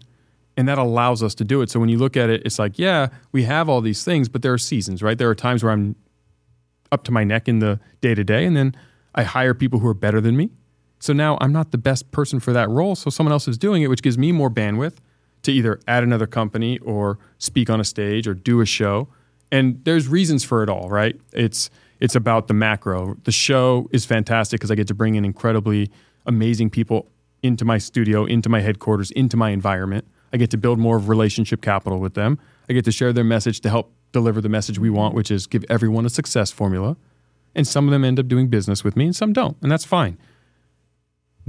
And 0.58 0.68
that 0.68 0.78
allows 0.78 1.24
us 1.24 1.34
to 1.36 1.46
do 1.46 1.62
it. 1.62 1.70
So 1.70 1.80
when 1.80 1.88
you 1.88 1.98
look 1.98 2.18
at 2.18 2.30
it, 2.30 2.42
it's 2.46 2.60
like, 2.60 2.78
yeah, 2.78 3.08
we 3.32 3.44
have 3.44 3.70
all 3.70 3.80
these 3.80 4.04
things, 4.04 4.28
but 4.28 4.42
there 4.42 4.52
are 4.52 4.58
seasons, 4.58 5.02
right? 5.02 5.18
There 5.18 5.30
are 5.30 5.36
times 5.36 5.64
where 5.64 5.72
I'm 5.72 5.96
up 6.92 7.04
to 7.06 7.12
my 7.12 7.24
neck 7.24 7.48
in 7.48 7.60
the 7.60 7.80
day 8.02 8.16
to 8.16 8.24
day, 8.24 8.46
and 8.46 8.58
then 8.58 8.76
I 9.16 9.24
hire 9.24 9.54
people 9.54 9.80
who 9.80 9.88
are 9.88 9.94
better 9.94 10.20
than 10.20 10.36
me. 10.36 10.50
So 11.00 11.14
now 11.14 11.38
I'm 11.40 11.54
not 11.54 11.72
the 11.72 11.78
best 11.78 12.12
person 12.12 12.42
for 12.42 12.52
that 12.52 12.70
role. 12.70 12.96
So 12.96 13.10
someone 13.10 13.32
else 13.32 13.48
is 13.48 13.58
doing 13.58 13.84
it, 13.84 13.88
which 13.88 14.02
gives 14.02 14.18
me 14.18 14.34
more 14.34 14.50
bandwidth 14.50 14.96
to 15.50 15.58
either 15.58 15.80
add 15.88 16.04
another 16.04 16.28
company 16.28 16.78
or 16.80 17.18
speak 17.38 17.70
on 17.70 17.80
a 17.80 17.84
stage 17.84 18.28
or 18.28 18.34
do 18.34 18.62
a 18.62 18.66
show. 18.66 19.08
And 19.52 19.84
there's 19.84 20.08
reasons 20.08 20.44
for 20.44 20.64
it 20.64 20.70
all, 20.70 20.90
right? 20.90 21.20
It's 21.34 21.70
it's 22.00 22.16
about 22.16 22.48
the 22.48 22.54
macro. 22.54 23.18
The 23.24 23.32
show 23.32 23.90
is 23.92 24.06
fantastic 24.06 24.60
because 24.60 24.72
I 24.72 24.76
get 24.76 24.88
to 24.88 24.94
bring 24.94 25.16
in 25.16 25.26
incredibly 25.26 25.92
amazing 26.26 26.70
people 26.70 27.10
into 27.44 27.66
my 27.66 27.78
studio, 27.78 28.26
into 28.26 28.48
my 28.48 28.62
headquarters, 28.62 29.12
into 29.12 29.36
my 29.36 29.50
environment. 29.50 30.06
I 30.32 30.38
get 30.38 30.50
to 30.52 30.58
build 30.58 30.80
more 30.80 30.96
of 30.96 31.10
relationship 31.10 31.62
capital 31.62 32.00
with 32.00 32.14
them. 32.14 32.40
I 32.70 32.74
get 32.74 32.86
to 32.86 32.92
share 32.92 33.12
their 33.12 33.24
message 33.24 33.60
to 33.62 33.70
help 33.70 33.92
deliver 34.12 34.40
the 34.40 34.50
message 34.50 34.80
we 34.80 34.90
want, 34.90 35.14
which 35.14 35.32
is 35.32 35.48
give 35.48 35.66
everyone 35.70 36.06
a 36.06 36.10
success 36.10 36.52
formula. 36.52 36.96
And 37.56 37.68
some 37.68 37.86
of 37.86 37.92
them 37.92 38.06
end 38.06 38.20
up 38.20 38.28
doing 38.28 38.48
business 38.48 38.84
with 38.84 38.96
me 38.96 39.06
and 39.06 39.16
some 39.16 39.34
don't, 39.34 39.58
and 39.62 39.72
that's 39.72 39.86
fine. 39.86 40.18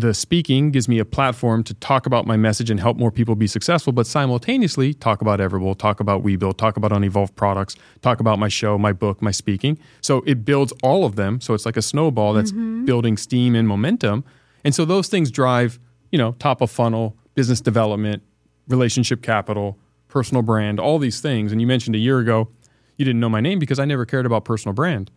The 0.00 0.14
speaking 0.14 0.70
gives 0.70 0.88
me 0.88 0.98
a 0.98 1.04
platform 1.04 1.62
to 1.64 1.74
talk 1.74 2.06
about 2.06 2.26
my 2.26 2.38
message 2.38 2.70
and 2.70 2.80
help 2.80 2.96
more 2.96 3.10
people 3.10 3.34
be 3.34 3.46
successful, 3.46 3.92
but 3.92 4.06
simultaneously 4.06 4.94
talk 4.94 5.20
about 5.20 5.40
Everbowl, 5.40 5.76
talk 5.76 6.00
about 6.00 6.24
WeBuild, 6.24 6.56
talk 6.56 6.78
about 6.78 6.90
Unevolved 6.90 7.36
products, 7.36 7.76
talk 8.00 8.18
about 8.18 8.38
my 8.38 8.48
show, 8.48 8.78
my 8.78 8.94
book, 8.94 9.20
my 9.20 9.30
speaking. 9.30 9.78
So 10.00 10.22
it 10.26 10.42
builds 10.42 10.72
all 10.82 11.04
of 11.04 11.16
them. 11.16 11.42
So 11.42 11.52
it's 11.52 11.66
like 11.66 11.76
a 11.76 11.82
snowball 11.82 12.32
that's 12.32 12.50
mm-hmm. 12.50 12.86
building 12.86 13.18
steam 13.18 13.54
and 13.54 13.68
momentum. 13.68 14.24
And 14.64 14.74
so 14.74 14.86
those 14.86 15.08
things 15.08 15.30
drive, 15.30 15.78
you 16.10 16.16
know, 16.16 16.32
top 16.38 16.62
of 16.62 16.70
funnel, 16.70 17.14
business 17.34 17.60
development, 17.60 18.22
relationship 18.68 19.20
capital, 19.20 19.76
personal 20.08 20.40
brand, 20.42 20.80
all 20.80 20.98
these 20.98 21.20
things. 21.20 21.52
And 21.52 21.60
you 21.60 21.66
mentioned 21.66 21.94
a 21.94 21.98
year 21.98 22.20
ago, 22.20 22.48
you 22.96 23.04
didn't 23.04 23.20
know 23.20 23.28
my 23.28 23.42
name 23.42 23.58
because 23.58 23.78
I 23.78 23.84
never 23.84 24.06
cared 24.06 24.24
about 24.24 24.46
personal 24.46 24.72
brand. 24.72 25.10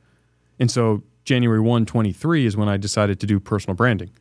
And 0.60 0.70
so 0.70 1.04
January 1.24 1.62
1, 1.62 1.86
23 1.86 2.46
is 2.46 2.58
when 2.58 2.68
I 2.68 2.76
decided 2.76 3.22
to 3.22 3.26
do 3.26 3.40
personal 3.40 3.76
branding 3.76 4.12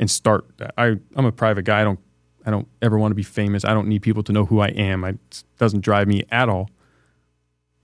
and 0.00 0.10
start 0.10 0.46
that. 0.56 0.74
I, 0.76 0.96
I'm 1.14 1.26
a 1.26 1.30
private 1.30 1.62
guy. 1.62 1.82
I 1.82 1.84
don't 1.84 2.00
I 2.44 2.50
don't 2.50 2.66
ever 2.80 2.98
want 2.98 3.12
to 3.12 3.14
be 3.14 3.22
famous. 3.22 3.66
I 3.66 3.74
don't 3.74 3.86
need 3.86 4.00
people 4.00 4.22
to 4.22 4.32
know 4.32 4.46
who 4.46 4.60
I 4.60 4.68
am. 4.68 5.04
I, 5.04 5.10
it 5.10 5.44
doesn't 5.58 5.82
drive 5.82 6.08
me 6.08 6.24
at 6.30 6.48
all. 6.48 6.70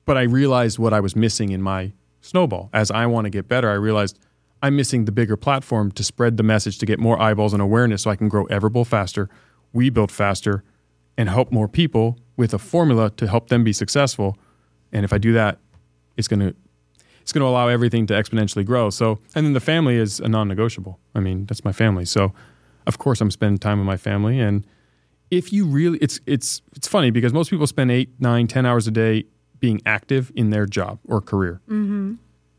But 0.06 0.16
I 0.16 0.22
realized 0.22 0.78
what 0.78 0.94
I 0.94 1.00
was 1.00 1.14
missing 1.14 1.50
in 1.50 1.60
my 1.60 1.92
snowball. 2.22 2.70
As 2.72 2.90
I 2.90 3.04
want 3.04 3.26
to 3.26 3.30
get 3.30 3.48
better, 3.48 3.68
I 3.68 3.74
realized 3.74 4.18
I'm 4.62 4.74
missing 4.74 5.04
the 5.04 5.12
bigger 5.12 5.36
platform 5.36 5.92
to 5.92 6.02
spread 6.02 6.38
the 6.38 6.42
message 6.42 6.78
to 6.78 6.86
get 6.86 6.98
more 6.98 7.20
eyeballs 7.20 7.52
and 7.52 7.60
awareness 7.60 8.02
so 8.02 8.10
I 8.10 8.16
can 8.16 8.28
grow 8.28 8.46
Everbowl 8.46 8.86
faster, 8.86 9.28
we 9.74 9.90
build 9.90 10.10
faster, 10.10 10.64
and 11.18 11.28
help 11.28 11.52
more 11.52 11.68
people 11.68 12.18
with 12.38 12.54
a 12.54 12.58
formula 12.58 13.10
to 13.10 13.28
help 13.28 13.48
them 13.48 13.62
be 13.62 13.74
successful. 13.74 14.38
And 14.90 15.04
if 15.04 15.12
I 15.12 15.18
do 15.18 15.34
that, 15.34 15.58
it's 16.16 16.28
going 16.28 16.40
to 16.40 16.54
it's 17.26 17.32
going 17.32 17.42
to 17.42 17.48
allow 17.48 17.66
everything 17.66 18.06
to 18.06 18.14
exponentially 18.14 18.64
grow. 18.64 18.88
So, 18.88 19.18
and 19.34 19.44
then 19.44 19.52
the 19.52 19.58
family 19.58 19.96
is 19.96 20.20
a 20.20 20.28
non-negotiable. 20.28 21.00
I 21.12 21.18
mean, 21.18 21.46
that's 21.46 21.64
my 21.64 21.72
family. 21.72 22.04
So, 22.04 22.32
of 22.86 22.98
course, 22.98 23.20
I'm 23.20 23.32
spending 23.32 23.58
time 23.58 23.80
with 23.80 23.86
my 23.86 23.96
family. 23.96 24.38
And 24.38 24.64
if 25.32 25.52
you 25.52 25.66
really, 25.66 25.98
it's 25.98 26.20
it's 26.24 26.62
it's 26.76 26.86
funny 26.86 27.10
because 27.10 27.32
most 27.32 27.50
people 27.50 27.66
spend 27.66 27.90
eight, 27.90 28.10
nine, 28.20 28.46
ten 28.46 28.64
hours 28.64 28.86
a 28.86 28.92
day 28.92 29.24
being 29.58 29.80
active 29.84 30.30
in 30.36 30.50
their 30.50 30.66
job 30.66 31.00
or 31.04 31.20
career, 31.20 31.60
mm-hmm. 31.68 32.14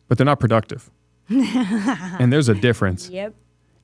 but 0.10 0.18
they're 0.18 0.26
not 0.26 0.42
productive. 0.42 0.92
and 1.30 2.34
there's 2.34 2.50
a 2.50 2.54
difference. 2.54 3.08
Yep. 3.10 3.36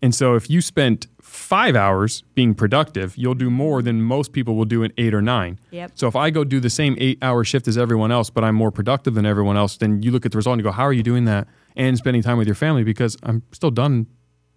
And 0.03 0.13
so, 0.13 0.35
if 0.35 0.49
you 0.49 0.59
spent 0.59 1.07
five 1.21 1.77
hours 1.77 2.23
being 2.35 2.53
productive, 2.55 3.17
you'll 3.17 3.35
do 3.35 3.49
more 3.49 3.81
than 3.81 4.01
most 4.01 4.33
people 4.33 4.55
will 4.55 4.65
do 4.65 4.83
in 4.83 4.91
eight 4.97 5.13
or 5.13 5.21
nine. 5.21 5.61
Yep. 5.71 5.93
So, 5.95 6.09
if 6.09 6.15
I 6.17 6.29
go 6.29 6.43
do 6.43 6.59
the 6.59 6.69
same 6.69 6.97
eight 6.99 7.17
hour 7.21 7.45
shift 7.45 7.69
as 7.69 7.77
everyone 7.77 8.11
else, 8.11 8.29
but 8.29 8.43
I'm 8.43 8.53
more 8.53 8.69
productive 8.69 9.13
than 9.13 9.25
everyone 9.25 9.55
else, 9.55 9.77
then 9.77 10.03
you 10.03 10.11
look 10.11 10.25
at 10.25 10.33
the 10.33 10.37
result 10.37 10.55
and 10.55 10.59
you 10.59 10.63
go, 10.65 10.73
How 10.73 10.83
are 10.83 10.91
you 10.91 11.03
doing 11.03 11.23
that? 11.25 11.47
And 11.77 11.97
spending 11.97 12.21
time 12.21 12.37
with 12.37 12.47
your 12.47 12.55
family 12.55 12.83
because 12.83 13.15
I'm 13.23 13.43
still 13.53 13.71
done 13.71 14.07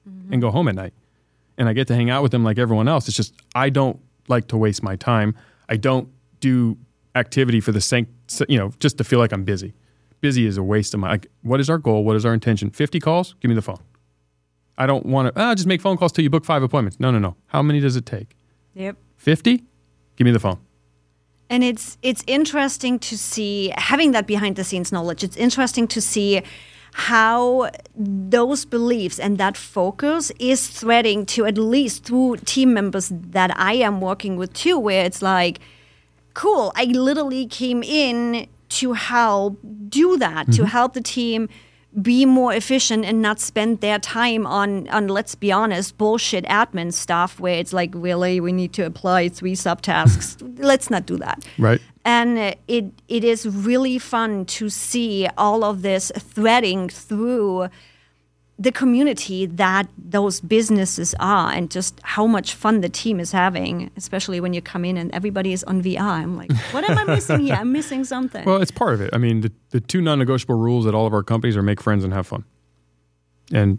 mm-hmm. 0.07 0.33
and 0.33 0.43
go 0.43 0.51
home 0.51 0.67
at 0.67 0.75
night. 0.75 0.95
And 1.57 1.69
I 1.69 1.75
get 1.75 1.87
to 1.87 1.95
hang 1.95 2.11
out 2.11 2.25
with 2.25 2.33
them 2.33 2.43
like 2.43 2.59
everyone 2.59 2.89
else. 2.89 3.07
It's 3.07 3.17
just, 3.17 3.33
I 3.55 3.71
don't 3.71 4.01
like 4.27 4.49
to 4.49 4.57
waste 4.57 4.83
my 4.83 4.97
time. 4.97 5.37
I 5.69 5.77
don't 5.77 6.09
do 6.41 6.77
activity 7.15 7.61
for 7.61 7.71
the 7.71 7.81
sake, 7.81 8.07
you 8.49 8.59
know, 8.59 8.73
just 8.81 8.99
to 8.99 9.05
feel 9.05 9.21
like 9.21 9.33
I'm 9.33 9.45
busy. 9.45 9.75
Busy 10.21 10.45
is 10.45 10.59
a 10.59 10.63
waste 10.63 10.93
of 10.93 11.01
my, 11.01 11.11
like, 11.11 11.29
what 11.43 11.61
is 11.61 11.71
our 11.71 11.79
goal? 11.79 12.05
What 12.05 12.17
is 12.17 12.27
our 12.27 12.35
intention? 12.35 12.71
50 12.71 12.99
calls? 12.99 13.37
Give 13.41 13.49
me 13.49 13.55
the 13.55 13.63
phone. 13.63 13.79
I 14.79 14.87
don't 14.87 15.07
want 15.07 15.35
to, 15.35 15.41
ah, 15.41 15.55
just 15.55 15.67
make 15.67 15.81
phone 15.81 15.97
calls 15.97 16.13
till 16.13 16.23
you 16.23 16.31
book 16.31 16.45
five 16.45 16.63
appointments. 16.63 17.01
No, 17.01 17.11
no, 17.11 17.19
no. 17.19 17.37
How 17.47 17.63
many 17.63 17.81
does 17.81 17.97
it 17.97 18.07
take? 18.07 18.37
Yep. 18.75 18.97
50? 19.17 19.65
Give 20.17 20.25
me 20.25 20.31
the 20.31 20.39
phone. 20.39 20.59
And 21.49 21.63
it's 21.63 21.97
it's 22.03 22.25
interesting 22.27 22.99
to 22.99 23.17
see 23.17 23.73
having 23.77 24.11
that 24.13 24.27
behind 24.27 24.57
the 24.57 24.65
scenes 24.65 24.91
knowledge. 24.91 25.23
It's 25.23 25.37
interesting 25.37 25.87
to 25.89 26.01
see 26.01 26.43
how 26.93 27.71
those 27.95 28.65
beliefs 28.65 29.21
and 29.21 29.39
that 29.39 29.57
focus 29.57 30.33
is 30.41 30.67
threading 30.67 31.27
to 31.27 31.45
at 31.45 31.59
least 31.59 32.05
through 32.05 32.39
team 32.39 32.73
members 32.73 33.13
that 33.13 33.57
I 33.57 33.75
am 33.75 34.01
working 34.01 34.37
with 34.37 34.55
too, 34.55 34.79
where 34.79 35.05
it's 35.05 35.23
like, 35.23 35.61
cool, 36.35 36.73
I 36.75 36.85
literally 36.85 37.47
came 37.47 37.83
in 37.83 38.49
to 38.69 38.95
help 38.95 39.59
do 39.89 40.17
that, 40.17 40.51
to 40.53 40.65
help 40.67 40.95
the 40.95 41.03
team 41.03 41.49
be 42.03 42.27
more 42.27 42.53
efficient 42.53 43.05
and 43.05 43.23
not 43.23 43.41
spend 43.41 43.81
their 43.81 43.99
time 43.99 44.47
on 44.47 44.87
on 44.89 45.09
let's 45.09 45.35
be 45.35 45.51
honest 45.51 45.97
bullshit 45.97 46.45
admin 46.45 46.93
stuff 46.93 47.41
where 47.41 47.59
it's 47.59 47.73
like 47.73 47.91
really 47.95 48.39
we 48.41 48.53
need 48.53 48.73
to 48.73 48.83
apply 48.85 49.29
three 49.29 49.55
subtasks 49.55 50.37
let's 50.59 50.91
not 50.91 51.07
do 51.07 51.17
that 51.17 51.43
Right. 51.59 51.81
and 52.05 52.39
uh, 52.39 52.55
it 52.69 52.85
it 53.09 53.25
is 53.25 53.47
really 53.49 53.99
fun 53.99 54.45
to 54.47 54.69
see 54.69 55.27
all 55.39 55.65
of 55.65 55.81
this 55.81 56.13
threading 56.19 56.91
through 56.91 57.69
the 58.59 58.73
community 58.73 59.45
that 59.45 59.87
those 59.99 60.41
businesses 60.41 61.15
are 61.21 61.53
and 61.53 61.71
just 61.71 62.01
how 62.03 62.27
much 62.27 62.55
fun 62.55 62.81
the 62.81 62.89
team 62.89 63.21
is 63.21 63.31
having 63.33 63.91
especially 63.97 64.41
when 64.41 64.55
you 64.55 64.63
come 64.63 64.85
in 64.85 64.97
and 64.97 65.13
everybody 65.13 65.53
is 65.53 65.63
on 65.65 65.83
VR 65.83 66.01
I'm 66.01 66.37
like 66.37 66.51
what 66.73 66.89
am 66.89 66.97
I 66.97 67.05
missing 67.15 67.41
here 67.41 67.55
I'm 67.55 67.71
missing 67.73 68.05
something 68.05 68.45
Well, 68.45 68.63
it's 68.63 68.71
part 68.71 68.95
of 68.95 69.01
it. 69.01 69.11
I 69.13 69.19
mean, 69.19 69.43
the, 69.43 69.53
the 69.71 69.81
two 69.81 70.01
non 70.01 70.19
negotiable 70.19 70.57
rules 70.57 70.87
at 70.87 70.95
all 70.95 71.07
of 71.07 71.13
our 71.13 71.23
companies 71.23 71.57
are 71.57 71.63
make 71.63 71.83
friends 71.83 72.03
and 72.05 72.13
have 72.13 72.27
fun. 72.27 72.45
And 73.53 73.79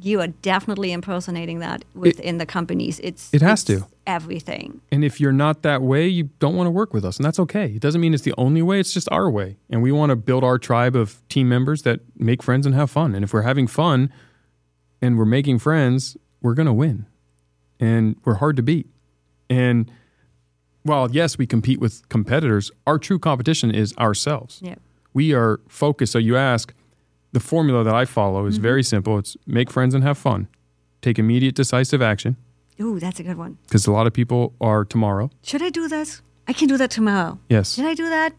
you 0.00 0.20
are 0.20 0.28
definitely 0.28 0.92
impersonating 0.92 1.60
that 1.60 1.84
within 1.94 2.38
the 2.38 2.46
companies 2.46 3.00
it's 3.00 3.32
It 3.32 3.42
has 3.42 3.68
it's 3.68 3.82
to. 3.82 3.86
everything 4.06 4.80
And 4.90 5.04
if 5.04 5.20
you're 5.20 5.32
not 5.32 5.62
that 5.62 5.82
way, 5.82 6.06
you 6.06 6.24
don't 6.38 6.54
want 6.54 6.66
to 6.66 6.70
work 6.70 6.92
with 6.92 7.04
us, 7.04 7.16
and 7.16 7.24
that's 7.24 7.38
okay. 7.40 7.66
It 7.66 7.80
doesn't 7.80 8.00
mean 8.00 8.14
it's 8.14 8.22
the 8.22 8.34
only 8.36 8.62
way, 8.62 8.80
it's 8.80 8.92
just 8.92 9.08
our 9.10 9.30
way. 9.30 9.56
And 9.70 9.82
we 9.82 9.92
want 9.92 10.10
to 10.10 10.16
build 10.16 10.44
our 10.44 10.58
tribe 10.58 10.94
of 10.96 11.22
team 11.28 11.48
members 11.48 11.82
that 11.82 12.00
make 12.16 12.42
friends 12.42 12.66
and 12.66 12.74
have 12.74 12.90
fun. 12.90 13.14
And 13.14 13.24
if 13.24 13.32
we're 13.32 13.42
having 13.42 13.66
fun 13.66 14.12
and 15.00 15.18
we're 15.18 15.24
making 15.24 15.58
friends, 15.58 16.16
we're 16.42 16.54
going 16.54 16.66
to 16.66 16.72
win. 16.72 17.06
And 17.80 18.16
we're 18.24 18.34
hard 18.34 18.56
to 18.56 18.62
beat. 18.62 18.86
And 19.50 19.90
while, 20.82 21.10
yes, 21.10 21.36
we 21.36 21.46
compete 21.46 21.80
with 21.80 22.08
competitors, 22.08 22.70
our 22.86 22.98
true 22.98 23.18
competition 23.18 23.70
is 23.70 23.94
ourselves. 23.98 24.60
yeah 24.62 24.76
We 25.12 25.34
are 25.34 25.60
focused. 25.68 26.12
So 26.12 26.18
you 26.18 26.36
ask, 26.36 26.72
the 27.36 27.40
formula 27.40 27.84
that 27.84 27.94
I 27.94 28.04
follow 28.06 28.46
is 28.46 28.56
very 28.56 28.82
simple 28.82 29.18
it's 29.18 29.36
make 29.58 29.68
friends 29.70 29.92
and 29.94 30.02
have 30.02 30.16
fun, 30.16 30.48
take 31.02 31.18
immediate, 31.18 31.54
decisive 31.54 32.00
action, 32.12 32.36
ooh 32.80 32.98
that's 32.98 33.20
a 33.20 33.22
good 33.28 33.36
one 33.44 33.52
because 33.66 33.86
a 33.86 33.92
lot 33.92 34.06
of 34.06 34.12
people 34.20 34.42
are 34.60 34.84
tomorrow. 34.86 35.28
should 35.42 35.62
I 35.62 35.70
do 35.70 35.86
this 35.96 36.22
I 36.48 36.52
can 36.54 36.68
do 36.68 36.76
that 36.82 36.90
tomorrow 36.90 37.38
Yes. 37.50 37.74
Should 37.74 37.84
I 37.92 37.94
do 37.94 38.08
that? 38.08 38.30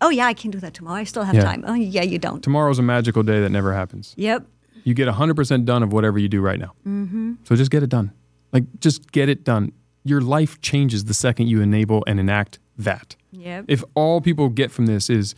Oh 0.00 0.08
yeah, 0.18 0.26
I 0.32 0.34
can 0.34 0.50
do 0.50 0.58
that 0.64 0.74
tomorrow. 0.74 0.96
I 0.96 1.04
still 1.04 1.24
have 1.28 1.34
Yeah. 1.36 1.44
time. 1.50 1.62
Oh 1.70 1.74
yeah, 1.74 2.02
you 2.12 2.18
don't. 2.18 2.42
Tomorrow's 2.42 2.78
a 2.78 2.82
magical 2.82 3.22
day 3.22 3.38
that 3.42 3.50
never 3.58 3.70
happens. 3.80 4.14
Yep. 4.16 4.40
You 4.84 4.94
get 4.94 5.08
100% 5.08 5.64
done 5.66 5.82
of 5.86 5.92
whatever 5.92 6.18
you 6.18 6.28
do 6.36 6.40
right 6.40 6.58
now. 6.58 6.72
Mm-hmm. 6.86 7.34
So 7.44 7.54
just 7.54 7.70
get 7.70 7.82
it 7.82 7.90
done. 7.90 8.08
Like, 8.54 8.64
just 8.80 9.12
get 9.12 9.28
it 9.28 9.44
done. 9.44 9.64
Your 10.04 10.22
life 10.22 10.52
changes 10.62 11.04
the 11.04 11.12
second 11.26 11.44
you 11.52 11.60
enable 11.60 12.02
and 12.06 12.18
enact 12.18 12.58
that. 12.78 13.14
Yep. 13.32 13.66
If 13.68 13.84
all 13.94 14.22
people 14.22 14.48
get 14.48 14.70
from 14.72 14.86
this 14.86 15.10
is, 15.10 15.34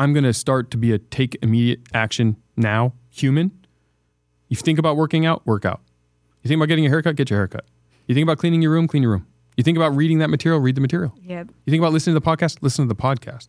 I'm 0.00 0.12
going 0.12 0.24
to 0.24 0.32
start 0.34 0.70
to 0.72 0.76
be 0.76 0.90
a 0.92 0.98
take 0.98 1.36
immediate 1.40 1.80
action 1.94 2.36
now 2.60 2.92
human, 3.10 3.50
you 4.48 4.56
think 4.56 4.78
about 4.78 4.96
working 4.96 5.26
out, 5.26 5.44
work 5.46 5.64
out. 5.64 5.80
You 6.42 6.48
think 6.48 6.58
about 6.58 6.66
getting 6.66 6.86
a 6.86 6.88
haircut, 6.88 7.16
get 7.16 7.30
your 7.30 7.38
haircut. 7.38 7.64
You 8.06 8.14
think 8.14 8.24
about 8.24 8.38
cleaning 8.38 8.62
your 8.62 8.72
room, 8.72 8.86
clean 8.88 9.02
your 9.02 9.12
room. 9.12 9.26
You 9.56 9.64
think 9.64 9.76
about 9.76 9.94
reading 9.94 10.18
that 10.18 10.30
material, 10.30 10.60
read 10.60 10.74
the 10.74 10.80
material. 10.80 11.12
yep. 11.22 11.48
You 11.66 11.70
think 11.70 11.80
about 11.80 11.92
listening 11.92 12.14
to 12.14 12.20
the 12.20 12.26
podcast? 12.26 12.58
Listen 12.62 12.86
to 12.88 12.94
the 12.94 13.00
podcast. 13.00 13.48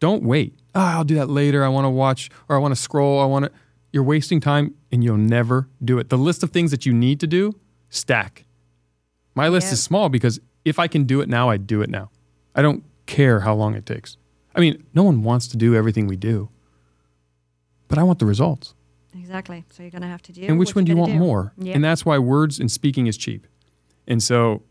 Don't 0.00 0.22
wait. 0.22 0.54
Oh, 0.74 0.80
I'll 0.80 1.04
do 1.04 1.14
that 1.16 1.28
later. 1.28 1.64
I 1.64 1.68
want 1.68 1.84
to 1.84 1.90
watch 1.90 2.30
or 2.48 2.56
I 2.56 2.58
want 2.58 2.74
to 2.74 2.80
scroll. 2.80 3.20
I 3.20 3.24
want 3.24 3.46
to 3.46 3.52
you're 3.92 4.02
wasting 4.02 4.40
time 4.40 4.74
and 4.90 5.04
you'll 5.04 5.16
never 5.18 5.68
do 5.84 5.98
it. 5.98 6.08
The 6.08 6.16
list 6.16 6.42
of 6.42 6.50
things 6.50 6.70
that 6.70 6.86
you 6.86 6.92
need 6.94 7.20
to 7.20 7.26
do, 7.26 7.52
stack. 7.90 8.44
My 9.34 9.48
list 9.48 9.66
Yep. 9.66 9.72
is 9.74 9.82
small 9.82 10.08
because 10.08 10.40
if 10.64 10.78
I 10.78 10.86
can 10.88 11.04
do 11.04 11.20
it 11.20 11.28
now, 11.28 11.50
I 11.50 11.56
do 11.58 11.82
it 11.82 11.90
now. 11.90 12.10
I 12.54 12.62
don't 12.62 12.84
care 13.06 13.40
how 13.40 13.54
long 13.54 13.74
it 13.74 13.84
takes. 13.84 14.16
I 14.54 14.60
mean, 14.60 14.84
no 14.94 15.02
one 15.02 15.22
wants 15.22 15.46
to 15.48 15.56
do 15.56 15.74
everything 15.74 16.06
we 16.06 16.16
do, 16.16 16.48
but 17.92 17.98
I 17.98 18.04
want 18.04 18.20
the 18.20 18.24
results. 18.24 18.72
Exactly. 19.14 19.66
So 19.70 19.82
you're 19.82 19.90
going 19.90 20.00
to 20.00 20.08
have 20.08 20.22
to 20.22 20.32
do. 20.32 20.46
and 20.46 20.58
which 20.58 20.74
one 20.74 20.86
do 20.86 20.92
you 20.92 20.96
want 20.96 21.12
more? 21.14 21.52
Yeah. 21.58 21.74
And 21.74 21.84
that's 21.84 22.06
why 22.06 22.16
words 22.16 22.58
and 22.58 22.72
speaking 22.72 23.06
is 23.06 23.18
cheap. 23.18 23.46
And 24.08 24.22
so 24.22 24.62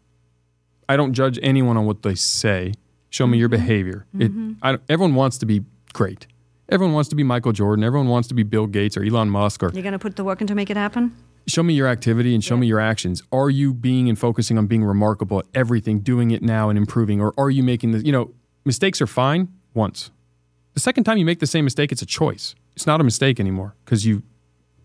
I 0.89 0.97
don't 0.97 1.13
judge 1.13 1.37
anyone 1.43 1.77
on 1.77 1.85
what 1.85 2.01
they 2.01 2.15
say. 2.15 2.73
Show 3.11 3.27
me 3.27 3.37
your 3.37 3.47
Mm-hmm. 3.47 3.61
behavior. 3.67 4.05
It, 4.17 4.31
I, 4.63 4.79
everyone 4.89 5.13
wants 5.13 5.37
to 5.37 5.45
be 5.45 5.63
great. 5.93 6.25
Everyone 6.69 6.95
wants 6.95 7.09
to 7.09 7.15
be 7.15 7.21
Michael 7.21 7.51
Jordan. 7.51 7.83
Everyone 7.83 8.07
wants 8.09 8.27
to 8.29 8.33
be 8.33 8.41
Bill 8.41 8.65
Gates 8.65 8.97
or 8.97 9.03
Elon 9.03 9.29
Musk 9.29 9.61
or 9.61 9.69
You're 9.71 9.83
going 9.83 9.93
to 9.93 9.99
put 9.99 10.15
the 10.15 10.23
work 10.23 10.41
in 10.41 10.47
to 10.47 10.55
make 10.55 10.71
it 10.71 10.77
happen? 10.77 11.15
show 11.47 11.61
me 11.61 11.75
your 11.75 11.87
activity 11.87 12.33
and 12.33 12.43
show 12.43 12.57
me 12.57 12.65
your 12.65 12.79
actions. 12.79 13.21
Are 13.31 13.51
you 13.51 13.73
being 13.75 14.09
and 14.09 14.17
focusing 14.17 14.57
on 14.57 14.65
being 14.65 14.83
remarkable 14.83 15.37
at 15.39 15.45
everything, 15.53 15.99
doing 15.99 16.31
it 16.31 16.41
now 16.41 16.69
and 16.69 16.77
improving? 16.77 17.21
Or 17.21 17.33
are 17.37 17.51
you 17.51 17.61
making 17.61 17.91
the, 17.91 17.99
you 18.03 18.11
know, 18.11 18.31
mistakes 18.65 18.99
are 19.01 19.07
fine 19.07 19.49
once. 19.75 20.09
The 20.73 20.79
second 20.79 21.03
time 21.03 21.17
you 21.19 21.25
make 21.25 21.39
the 21.39 21.47
same 21.47 21.63
mistake, 21.65 21.91
it's 21.91 22.01
a 22.01 22.05
choice. 22.07 22.55
It's 22.75 22.87
not 22.87 23.01
a 23.01 23.03
mistake 23.03 23.39
anymore 23.39 23.75
because 23.85 24.05
you 24.05 24.23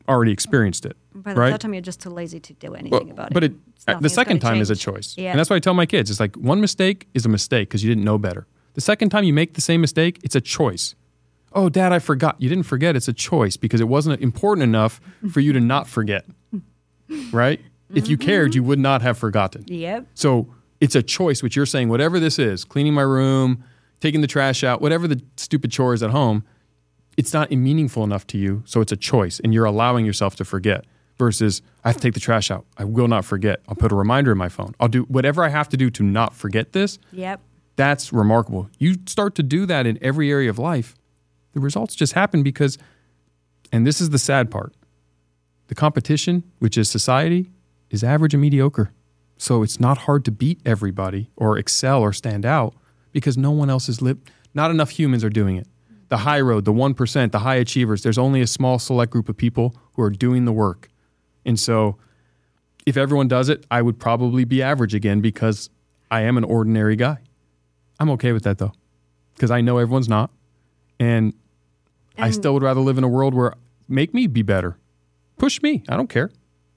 already 0.09 0.33
experienced 0.33 0.87
it. 0.87 0.96
By 1.14 1.35
the 1.35 1.40
right? 1.40 1.51
third 1.53 1.61
time, 1.62 1.75
you're 1.75 1.81
just 1.81 2.01
too 2.01 2.11
lazy 2.11 2.40
to 2.40 2.53
do 2.55 2.75
anything 2.75 2.90
Well, 2.90 3.11
about 3.11 3.33
but 3.33 3.44
it. 3.44 3.53
It's 3.75 3.85
uh, 3.88 3.99
the 4.01 4.09
second 4.09 4.40
time 4.40 4.61
is 4.61 4.70
a 4.70 4.77
choice. 4.77 5.14
Yeah. 5.16 5.31
And 5.31 5.38
that's 5.38 5.51
why 5.51 5.57
I 5.57 5.61
tell 5.61 5.75
my 5.75 5.87
kids 5.87 6.11
it's 6.11 6.20
like 6.20 6.37
one 6.37 6.61
mistake 6.61 7.09
is 7.14 7.25
a 7.25 7.29
mistake 7.29 7.68
because 7.68 7.83
you 7.83 7.90
didn't 7.90 8.05
know 8.05 8.18
better. 8.18 8.46
The 8.75 8.81
second 8.81 9.11
time 9.11 9.25
you 9.25 9.33
make 9.33 9.55
the 9.55 9.61
same 9.61 9.81
mistake, 9.81 10.20
it's 10.22 10.35
a 10.35 10.40
choice. 10.40 10.94
Oh, 11.53 11.68
dad, 11.70 11.92
I 11.92 11.99
forgot. 11.99 12.37
You 12.38 12.49
didn't 12.49 12.66
forget. 12.66 12.96
It's 12.96 13.09
a 13.09 13.12
choice 13.12 13.57
because 13.57 13.81
it 13.81 13.88
wasn't 13.88 14.20
important 14.20 14.64
enough 14.64 15.01
for 15.31 15.40
you 15.40 15.53
to 15.55 15.61
not 15.61 15.88
forget. 15.88 16.27
Right? 17.33 17.61
If 17.94 18.09
you 18.09 18.18
cared, 18.18 18.55
you 18.55 18.62
would 18.62 18.79
not 18.79 19.01
have 19.01 19.16
forgotten. 19.16 19.64
Yep. 19.68 20.07
So 20.14 20.49
it's 20.81 20.94
a 20.94 21.03
choice, 21.03 21.42
which 21.42 21.57
you're 21.57 21.64
saying, 21.64 21.88
whatever 21.88 22.20
this 22.20 22.38
is, 22.38 22.64
cleaning 22.64 22.92
my 22.92 23.03
room, 23.03 23.64
taking 24.01 24.20
the 24.20 24.27
trash 24.27 24.62
out, 24.64 24.83
whatever 24.83 25.09
the 25.09 25.22
stupid 25.37 25.70
chore 25.70 25.94
is 25.94 26.03
at 26.03 26.11
home, 26.11 26.44
it's 27.16 27.33
not 27.33 27.50
meaningful 27.50 28.05
enough 28.05 28.26
to 28.29 28.38
you. 28.38 28.62
So 28.66 28.81
it's 28.81 28.92
a 28.92 28.96
choice, 28.96 29.40
and 29.40 29.55
you're 29.55 29.64
allowing 29.64 30.05
yourself 30.07 30.37
to 30.37 30.44
forget. 30.44 30.85
Versus, 31.18 31.62
I 31.83 31.88
have 31.88 31.96
to 31.96 32.02
take 32.02 32.12
the 32.12 32.20
trash 32.20 32.50
out. 32.50 32.66
I 32.76 32.85
will 32.85 33.09
not 33.09 33.24
forget. 33.24 33.62
I'll 33.68 33.74
put 33.74 33.90
a 33.90 33.94
reminder 33.94 34.33
in 34.33 34.38
my 34.38 34.50
phone. 34.50 34.74
I'll 34.79 34.88
do 34.88 35.05
whatever 35.05 35.42
I 35.42 35.48
have 35.48 35.66
to 35.70 35.76
do 35.79 35.88
to 35.90 36.02
not 36.02 36.35
forget 36.35 36.72
this. 36.72 36.98
Yep. 37.11 37.40
That's 37.76 38.12
remarkable. 38.12 38.68
You 38.79 38.96
start 39.07 39.35
to 39.37 39.42
do 39.42 39.64
that 39.64 39.87
in 39.87 39.98
every 40.02 40.31
area 40.31 40.50
of 40.50 40.59
life, 40.59 40.94
the 41.55 41.61
results 41.61 41.94
just 41.94 42.12
happen 42.12 42.42
because, 42.42 42.76
and 43.72 43.87
this 43.87 43.98
is 44.00 44.11
the 44.11 44.18
sad 44.18 44.50
part 44.50 44.74
the 45.68 45.74
competition, 45.74 46.44
which 46.59 46.79
is 46.79 46.90
society, 46.90 47.50
is 47.90 48.05
average 48.05 48.35
and 48.35 48.40
mediocre. 48.40 48.92
So 49.38 49.62
it's 49.62 49.81
not 49.81 49.98
hard 49.98 50.24
to 50.26 50.31
beat 50.31 50.61
everybody 50.64 51.31
or 51.35 51.59
excel 51.59 52.00
or 52.00 52.12
stand 52.12 52.46
out 52.46 52.74
because 53.12 53.37
no 53.37 53.50
one 53.50 53.70
else 53.70 53.88
is 53.88 54.00
lip. 54.00 54.29
Not 54.55 54.70
enough 54.70 54.90
humans 54.90 55.24
are 55.24 55.31
doing 55.31 55.57
it. 55.57 55.66
The 56.09 56.19
high 56.19 56.40
road, 56.40 56.64
the 56.64 56.73
1%, 56.73 57.33
the 57.33 57.40
high 57.40 57.57
achievers, 57.57 58.03
there's 58.03 58.19
only 58.19 58.40
a 58.40 58.47
small 58.47 58.79
select 58.79 59.11
group 59.11 59.29
of 59.29 59.37
people 59.37 59.77
who 59.95 60.03
are 60.03 60.11
doing 60.11 60.45
the 60.45 60.53
work. 60.53 60.88
And 61.45 61.59
so 61.59 61.97
if 62.87 62.97
everyone 62.97 63.29
does 63.29 63.49
it, 63.49 63.66
I 63.71 63.83
would 63.83 63.99
probably 63.99 64.45
be 64.45 64.62
average 64.62 64.95
again 64.95 65.21
because 65.21 65.69
I 66.11 66.21
am 66.23 66.37
an 66.37 66.45
ordinary 66.45 66.95
guy. 66.95 67.19
I'm 67.99 68.11
okay 68.11 68.33
with 68.33 68.45
that 68.45 68.59
though, 68.59 68.73
because 69.35 69.51
I 69.51 69.61
know 69.61 69.79
everyone's 69.79 70.09
not. 70.09 70.31
And, 71.01 71.35
I 72.19 72.31
still 72.31 72.55
would 72.55 72.62
rather 72.62 72.81
live 72.81 72.97
in 72.97 73.05
a 73.05 73.09
world 73.09 73.35
where 73.35 73.53
make 73.88 74.14
me 74.14 74.27
be 74.27 74.40
better. 74.40 74.79
Push 75.37 75.61
me. 75.61 75.83
I 75.87 75.99
don't 75.99 76.09
care. 76.09 76.31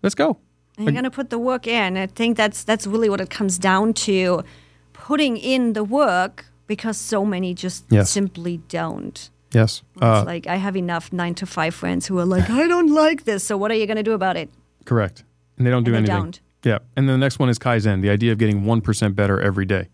Let's 0.03 0.15
go. 0.15 0.37
And 0.75 0.85
you're 0.85 0.91
going 0.91 1.05
to 1.05 1.11
put 1.11 1.29
the 1.29 1.39
work 1.39 1.65
in. 1.65 1.95
I 1.95 2.07
think 2.07 2.35
that's 2.35 2.63
that's 2.65 2.85
really 2.85 3.09
what 3.09 3.21
it 3.21 3.29
comes 3.29 3.57
down 3.57 3.93
to, 3.93 4.43
putting 4.91 5.37
in 5.37 5.73
the 5.73 5.83
work 5.83 6.45
because 6.69 6.97
so 6.97 7.25
many 7.25 7.53
just 7.53 7.83
Yes. 7.89 8.09
simply 8.09 8.61
don't. 8.69 9.29
Yes. 9.53 9.81
It's 9.95 10.03
Uh, 10.03 10.23
like 10.25 10.47
I 10.47 10.55
have 10.57 10.77
enough 10.77 11.11
nine 11.11 11.33
to 11.35 11.45
five 11.45 11.73
friends 11.75 12.07
who 12.07 12.17
are 12.19 12.25
like, 12.25 12.49
I 12.61 12.67
don't 12.67 12.93
like 12.93 13.23
this. 13.25 13.43
So 13.43 13.57
what 13.57 13.71
are 13.71 13.75
you 13.75 13.85
going 13.87 13.97
to 13.97 14.03
do 14.11 14.13
about 14.13 14.37
it? 14.37 14.49
correct. 14.85 15.23
And 15.57 15.67
they 15.67 15.71
don't 15.71 15.83
do 15.83 15.93
And 15.93 16.05
they 16.07 16.11
anything. 16.11 16.31
don't. 16.31 16.39
Yeah. 16.63 16.79
And 16.95 17.07
then 17.07 17.19
the 17.19 17.23
next 17.25 17.37
one 17.39 17.49
is 17.49 17.59
Kaizen, 17.59 18.01
the 18.01 18.09
idea 18.09 18.31
of 18.31 18.37
getting 18.37 18.63
1% 18.63 19.15
better 19.15 19.39
every 19.41 19.65
day. 19.65 19.89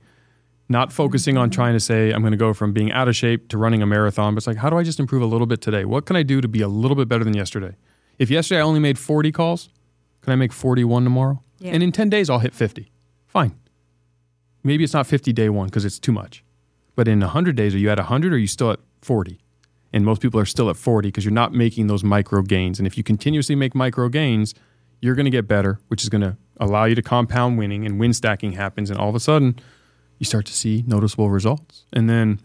Not 0.70 0.92
focusing 0.94 1.36
Mm-hmm. 1.36 1.42
on 1.44 1.50
trying 1.50 1.74
to 1.74 1.80
say, 1.80 2.12
I'm 2.12 2.22
going 2.22 2.32
to 2.40 2.44
go 2.48 2.54
from 2.54 2.72
being 2.74 2.92
out 2.92 3.08
of 3.08 3.16
shape 3.16 3.50
to 3.50 3.58
running 3.58 3.82
a 3.82 3.86
marathon, 3.86 4.34
but 4.34 4.38
it's 4.40 4.48
like, 4.48 4.58
how 4.58 4.70
do 4.70 4.78
I 4.78 4.84
just 4.84 5.00
improve 5.00 5.22
a 5.22 5.26
little 5.34 5.48
bit 5.48 5.62
today? 5.62 5.84
What 5.86 6.06
can 6.06 6.16
I 6.16 6.24
do 6.24 6.40
to 6.42 6.48
be 6.48 6.62
a 6.62 6.68
little 6.68 6.96
bit 6.96 7.08
better 7.08 7.24
than 7.24 7.34
yesterday? 7.36 7.76
If 8.20 8.30
yesterday 8.30 8.60
I 8.60 8.64
only 8.64 8.80
made 8.80 8.98
40 8.98 9.32
calls, 9.32 9.70
can 10.22 10.32
I 10.34 10.36
make 10.38 10.54
41 10.54 11.04
tomorrow? 11.04 11.42
Yeah. 11.60 11.72
And 11.74 11.84
in 11.84 11.92
10 11.92 12.10
days, 12.10 12.30
I'll 12.30 12.40
hit 12.40 12.54
50. 12.54 12.90
Fine. 13.28 13.52
Maybe 14.64 14.84
it's 14.84 14.94
not 14.94 15.08
50 15.08 15.34
day 15.34 15.50
one 15.50 15.68
because 15.68 15.84
it's 15.86 16.00
too 16.00 16.12
much. 16.14 16.44
But 16.96 17.08
in 17.08 17.20
100 17.20 17.56
days, 17.56 17.76
are 17.76 17.78
you 17.78 17.90
at 17.90 17.98
100 17.98 18.32
or 18.32 18.36
are 18.36 18.40
you 18.40 18.48
still 18.48 18.72
at 18.72 18.80
40? 19.02 19.40
And 19.94 20.04
most 20.04 20.22
people 20.22 20.40
are 20.40 20.46
still 20.46 20.70
at 20.70 20.78
40 20.78 21.10
because 21.10 21.24
you're 21.24 21.34
not 21.34 21.54
making 21.54 21.88
those 21.88 22.04
micro 22.04 22.42
gains. 22.42 22.80
And 22.80 22.88
if 22.88 22.98
you 22.98 23.04
continuously 23.04 23.56
make 23.56 23.76
micro 23.76 24.10
gains, 24.10 24.54
you're 25.02 25.16
going 25.16 25.26
to 25.26 25.32
get 25.32 25.48
better, 25.48 25.80
which 25.88 26.04
is 26.04 26.10
going 26.10 26.22
to 26.22 26.38
allow 26.60 26.86
you 26.86 26.96
to 26.96 27.02
compound 27.02 27.58
winning 27.58 27.86
and 27.86 28.00
win 28.00 28.14
stacking 28.14 28.54
happens. 28.54 28.90
And 28.90 29.00
all 29.00 29.10
of 29.10 29.16
a 29.16 29.20
sudden, 29.20 29.60
you 30.18 30.26
start 30.26 30.46
to 30.48 30.54
see 30.54 30.84
noticeable 30.88 31.30
results. 31.30 31.86
And 31.94 32.10
then, 32.10 32.40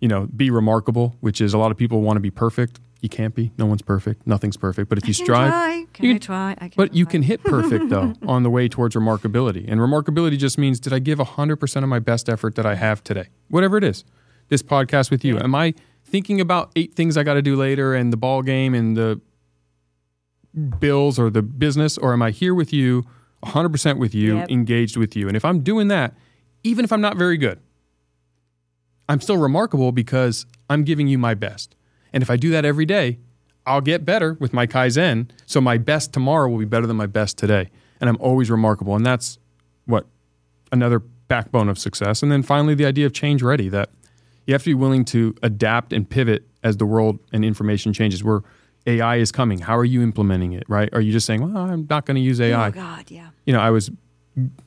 you 0.00 0.08
know, 0.08 0.26
be 0.36 0.50
remarkable, 0.50 1.16
which 1.20 1.40
is 1.40 1.54
a 1.54 1.58
lot 1.58 1.70
of 1.70 1.76
people 1.76 2.02
want 2.02 2.16
to 2.16 2.20
be 2.20 2.30
perfect. 2.30 2.80
You 3.00 3.08
can't 3.08 3.34
be. 3.34 3.52
No 3.58 3.66
one's 3.66 3.82
perfect. 3.82 4.26
Nothing's 4.26 4.56
perfect. 4.56 4.88
But 4.88 4.96
if 4.98 5.06
you 5.06 5.12
strive, 5.14 5.50
try. 5.50 5.84
Can 5.92 6.04
you 6.06 6.12
can- 6.14 6.20
try? 6.20 6.50
I 6.52 6.68
can 6.68 6.72
but 6.76 6.94
you 6.94 7.04
can 7.04 7.22
hit 7.22 7.42
perfect 7.44 7.90
though 7.90 8.14
on 8.26 8.42
the 8.44 8.50
way 8.50 8.66
towards 8.68 8.94
remarkability. 8.96 9.64
And 9.70 9.78
remarkability 9.80 10.38
just 10.38 10.56
means 10.56 10.80
did 10.80 10.92
I 10.94 10.98
give 11.00 11.18
100% 11.18 11.82
of 11.82 11.88
my 11.88 11.98
best 11.98 12.28
effort 12.30 12.54
that 12.54 12.64
I 12.64 12.76
have 12.76 13.04
today? 13.04 13.26
Whatever 13.48 13.76
it 13.76 13.84
is. 13.84 14.04
This 14.48 14.62
podcast 14.62 15.10
with 15.10 15.22
you. 15.24 15.36
Yeah. 15.36 15.44
Am 15.44 15.54
I 15.54 15.74
thinking 16.04 16.40
about 16.40 16.70
eight 16.76 16.94
things 16.94 17.16
I 17.18 17.22
got 17.24 17.34
to 17.34 17.42
do 17.42 17.56
later 17.56 17.94
and 17.94 18.10
the 18.12 18.16
ball 18.16 18.40
game 18.42 18.72
and 18.74 18.96
the 18.96 19.20
bills 20.78 21.18
or 21.18 21.30
the 21.30 21.42
business 21.42 21.98
or 21.98 22.12
am 22.12 22.22
I 22.22 22.30
here 22.30 22.54
with 22.54 22.72
you 22.72 23.04
100% 23.44 23.98
with 23.98 24.14
you, 24.14 24.36
Yep. 24.38 24.50
engaged 24.50 24.96
with 24.96 25.14
you? 25.16 25.28
And 25.28 25.36
if 25.36 25.44
I'm 25.44 25.60
doing 25.60 25.88
that, 25.88 26.14
even 26.62 26.84
if 26.84 26.92
I'm 26.92 27.00
not 27.02 27.16
very 27.18 27.36
good, 27.36 27.58
I'm 29.08 29.20
still 29.20 29.36
remarkable 29.36 29.92
because 29.92 30.46
I'm 30.70 30.84
giving 30.84 31.08
you 31.08 31.18
my 31.18 31.34
best. 31.34 31.74
And 32.12 32.22
if 32.22 32.30
I 32.30 32.36
do 32.36 32.50
that 32.50 32.64
every 32.64 32.86
day, 32.86 33.18
I'll 33.66 33.80
get 33.80 34.04
better 34.04 34.34
with 34.40 34.52
my 34.52 34.66
Kaizen. 34.66 35.30
So 35.46 35.60
my 35.60 35.78
best 35.78 36.12
tomorrow 36.12 36.48
will 36.48 36.58
be 36.58 36.64
better 36.64 36.86
than 36.86 36.96
my 36.96 37.06
best 37.06 37.38
today. 37.38 37.70
And 38.00 38.08
I'm 38.08 38.18
always 38.20 38.50
remarkable. 38.50 38.94
And 38.94 39.04
that's 39.04 39.38
what 39.86 40.06
another 40.72 41.00
backbone 41.28 41.68
of 41.68 41.78
success. 41.78 42.22
And 42.22 42.30
then 42.30 42.42
finally, 42.42 42.74
the 42.74 42.84
idea 42.86 43.06
of 43.06 43.12
change 43.12 43.42
ready 43.42 43.68
that 43.70 43.90
you 44.46 44.54
have 44.54 44.62
to 44.62 44.70
be 44.70 44.74
willing 44.74 45.04
to 45.06 45.34
adapt 45.42 45.92
and 45.92 46.08
pivot 46.08 46.46
as 46.62 46.76
the 46.76 46.86
world 46.86 47.18
and 47.32 47.44
information 47.44 47.92
changes. 47.92 48.22
Where 48.22 48.42
AI 48.86 49.16
is 49.16 49.32
coming, 49.32 49.60
how 49.60 49.76
are 49.76 49.84
you 49.84 50.02
implementing 50.02 50.52
it, 50.52 50.64
right? 50.68 50.90
Are 50.92 51.00
you 51.00 51.12
just 51.12 51.26
saying, 51.26 51.40
well, 51.40 51.64
I'm 51.64 51.86
not 51.88 52.04
going 52.04 52.16
to 52.16 52.20
use 52.20 52.40
AI? 52.40 52.68
Oh, 52.68 52.70
God, 52.70 53.10
yeah. 53.10 53.28
you 53.46 53.52
know, 53.52 53.60
I 53.60 53.70
was 53.70 53.90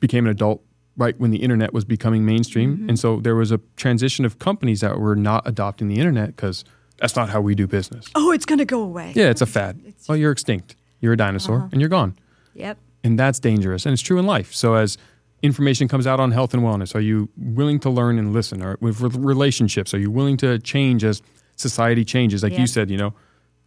became 0.00 0.24
an 0.24 0.30
adult 0.30 0.62
right 0.98 1.18
when 1.18 1.30
the 1.30 1.38
internet 1.38 1.72
was 1.72 1.84
becoming 1.86 2.24
mainstream, 2.26 2.76
Mm-hmm. 2.76 2.88
and 2.90 2.98
so 2.98 3.20
there 3.20 3.34
was 3.36 3.50
a 3.52 3.58
transition 3.76 4.24
of 4.26 4.38
companies 4.38 4.80
that 4.80 4.98
were 4.98 5.16
not 5.16 5.46
adopting 5.48 5.88
the 5.88 5.96
internet 5.98 6.36
because 6.36 6.64
that's 7.00 7.16
not 7.16 7.30
how 7.30 7.40
we 7.40 7.54
do 7.54 7.66
business. 7.66 8.06
Oh, 8.14 8.32
it's 8.32 8.44
going 8.44 8.58
to 8.58 8.64
go 8.66 8.82
away. 8.82 9.12
Yeah, 9.14 9.30
it's 9.30 9.40
a 9.40 9.46
fad. 9.46 9.78
It's- 9.86 10.08
Well, 10.08 10.18
you're 10.18 10.32
extinct. 10.32 10.74
You're 11.00 11.12
a 11.14 11.16
dinosaur, 11.16 11.56
Uh-huh. 11.58 11.68
and 11.72 11.80
you're 11.80 11.88
gone, 11.88 12.14
Yep. 12.54 12.76
and 13.04 13.18
that's 13.18 13.38
dangerous, 13.38 13.86
and 13.86 13.92
it's 13.92 14.02
true 14.02 14.18
in 14.18 14.26
life. 14.26 14.52
So 14.52 14.74
as 14.74 14.98
information 15.42 15.86
comes 15.86 16.06
out 16.06 16.18
on 16.18 16.32
health 16.32 16.52
and 16.52 16.62
wellness, 16.64 16.94
are 16.96 17.00
you 17.00 17.28
willing 17.36 17.78
to 17.80 17.90
learn 17.90 18.18
and 18.18 18.32
listen? 18.32 18.60
Or 18.60 18.76
with 18.80 19.00
relationships, 19.14 19.94
are 19.94 19.98
you 20.00 20.10
willing 20.10 20.36
to 20.38 20.58
change 20.58 21.04
as 21.04 21.22
society 21.54 22.04
changes? 22.04 22.42
Like 22.42 22.54
Yeah. 22.54 22.60
you 22.62 22.66
said, 22.66 22.90
you 22.90 22.96
know, 22.98 23.14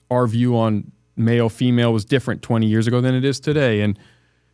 our 0.09 0.27
view 0.27 0.57
on 0.57 0.91
male 1.15 1.47
female 1.47 1.93
was 1.93 2.03
different 2.03 2.41
20 2.41 2.67
years 2.67 2.87
ago 2.87 2.99
than 2.99 3.15
it 3.15 3.23
is 3.23 3.39
today 3.39 3.79
and 3.79 3.97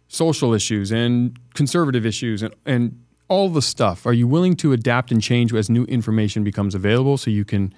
social 0.07 0.53
issues 0.53 0.91
and 0.91 1.37
conservative 1.53 2.05
issues 2.05 2.41
and, 2.41 2.53
and 2.65 2.99
all 3.27 3.49
the 3.49 3.61
stuff. 3.61 4.05
Are 4.05 4.13
you 4.13 4.27
willing 4.27 4.55
to 4.57 4.71
adapt 4.71 5.11
and 5.11 5.21
change 5.21 5.53
as 5.53 5.69
new 5.69 5.83
information 5.85 6.43
becomes 6.43 6.75
available 6.75 7.17
so 7.17 7.29
you 7.29 7.43
can 7.43 7.73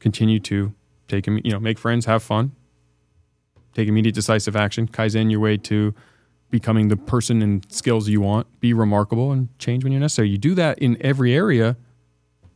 continue 0.00 0.38
to 0.40 0.74
take 1.08 1.26
you 1.26 1.50
know 1.50 1.60
make 1.60 1.78
friends 1.78 2.06
have 2.06 2.22
fun 2.22 2.52
take 3.74 3.88
immediate 3.88 4.14
decisive 4.14 4.56
action 4.56 4.86
kaizen 4.86 5.30
your 5.30 5.40
way 5.40 5.56
to 5.56 5.94
becoming 6.54 6.86
the 6.86 6.96
person 6.96 7.42
and 7.42 7.66
skills 7.68 8.08
you 8.08 8.20
want 8.20 8.46
be 8.60 8.72
remarkable 8.72 9.32
and 9.32 9.48
change 9.58 9.82
when 9.82 9.92
you're 9.92 10.00
necessary? 10.00 10.28
You 10.28 10.38
do 10.38 10.54
that 10.54 10.78
in 10.78 10.96
every 11.00 11.34
area 11.34 11.76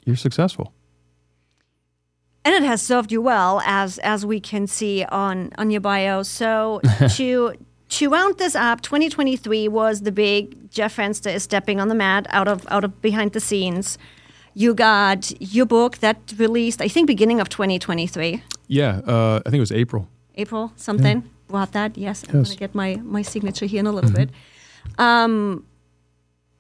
you're 0.04 0.14
successful. 0.14 0.72
And 2.44 2.54
it 2.54 2.62
has 2.62 2.80
served 2.80 3.10
you 3.10 3.20
well 3.20 3.60
as 3.66 3.98
as 3.98 4.24
we 4.24 4.38
can 4.38 4.68
see 4.68 5.04
on 5.04 5.50
on 5.58 5.72
your 5.72 5.80
bio. 5.80 6.22
So 6.22 6.80
to 7.10 7.54
to 7.88 8.11
round 8.11 8.38
this 8.38 8.55
up 8.55 8.81
2023 8.83 9.68
was 9.68 10.03
the 10.03 10.12
big 10.12 10.70
jeff 10.70 10.96
fenster 10.96 11.35
is 11.35 11.42
stepping 11.42 11.81
on 11.81 11.88
the 11.88 11.94
mat 11.94 12.27
out 12.31 12.48
of 12.48 12.66
out 12.70 12.85
of 12.85 13.01
behind 13.01 13.33
the 13.33 13.40
scenes 13.40 13.98
you 14.55 14.74
got 14.74 15.33
your 15.40 15.66
book 15.66 15.98
that 15.98 16.16
released 16.37 16.81
i 16.83 16.88
think 16.88 17.07
beginning 17.07 17.40
of 17.40 17.48
2023 17.48 18.42
yeah 18.66 19.01
uh, 19.07 19.40
i 19.44 19.51
think 19.51 19.57
it 19.57 19.61
was 19.61 19.72
april 19.72 20.09
April 20.38 20.72
something. 20.77 21.29
Bought 21.48 21.72
that. 21.72 21.98
Yes, 21.98 22.24
I'm 22.29 22.42
gonna 22.42 22.55
get 22.55 22.74
my 22.74 22.96
my 23.03 23.22
signature 23.22 23.66
here 23.66 23.81
in 23.81 23.87
a 23.87 23.92
little 23.92 24.12
bit. 24.12 24.31
Um, 24.98 25.66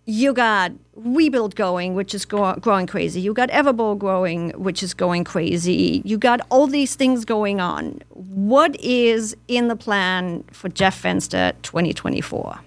you 0.08 0.32
got 0.32 0.72
Rebuild 0.94 1.54
going, 1.54 1.94
which 1.94 2.14
is 2.14 2.24
go- 2.24 2.54
growing 2.54 2.86
crazy. 2.86 3.20
You 3.20 3.34
got 3.34 3.50
Everbowl 3.50 3.98
growing, 3.98 4.50
which 4.52 4.82
is 4.82 4.94
going 4.94 5.22
crazy. 5.22 6.00
You 6.02 6.16
got 6.16 6.40
all 6.48 6.66
these 6.66 6.96
things 6.96 7.26
going 7.26 7.60
on. 7.60 8.00
What 8.14 8.74
is 8.80 9.36
in 9.48 9.68
the 9.68 9.76
plan 9.76 10.44
for 10.50 10.70
Jeff 10.70 11.00
Fenster 11.00 11.52
2024? 11.60 12.58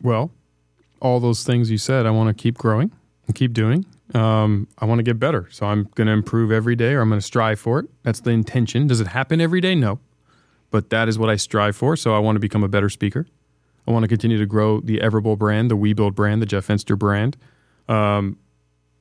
Well, 0.00 0.30
all 1.00 1.18
those 1.18 1.42
things 1.42 1.72
you 1.72 1.78
said, 1.78 2.06
I 2.06 2.10
want 2.10 2.34
to 2.34 2.40
keep 2.40 2.56
growing 2.56 2.92
and 3.26 3.34
keep 3.34 3.52
doing. 3.52 3.84
Um, 4.14 4.68
I 4.78 4.84
want 4.84 5.00
to 5.00 5.02
get 5.02 5.18
better. 5.18 5.48
So 5.50 5.66
I'm 5.66 5.88
going 5.96 6.06
to 6.06 6.12
improve 6.12 6.52
every 6.52 6.76
day 6.76 6.92
or 6.92 7.00
I'm 7.00 7.08
going 7.08 7.20
to 7.20 7.26
strive 7.26 7.58
for 7.58 7.80
it. 7.80 7.86
That's 8.04 8.20
the 8.20 8.30
intention. 8.30 8.86
Does 8.86 9.00
it 9.00 9.08
happen 9.08 9.40
every 9.40 9.60
day? 9.60 9.74
No. 9.74 9.98
But 10.70 10.90
that 10.90 11.08
is 11.08 11.18
what 11.18 11.30
I 11.30 11.36
strive 11.36 11.74
for. 11.74 11.96
So 11.96 12.14
I 12.14 12.20
want 12.20 12.36
to 12.36 12.40
become 12.40 12.62
a 12.62 12.68
better 12.68 12.88
speaker. 12.88 13.26
I 13.86 13.90
want 13.90 14.04
to 14.04 14.08
continue 14.08 14.38
to 14.38 14.46
grow 14.46 14.80
the 14.80 14.98
Everbowl 14.98 15.38
brand, 15.38 15.70
the 15.70 15.76
WeBuild 15.76 16.14
brand, 16.14 16.40
the 16.40 16.46
Jeff 16.46 16.66
Fenster 16.66 16.98
brand. 16.98 17.36
Um, 17.88 18.38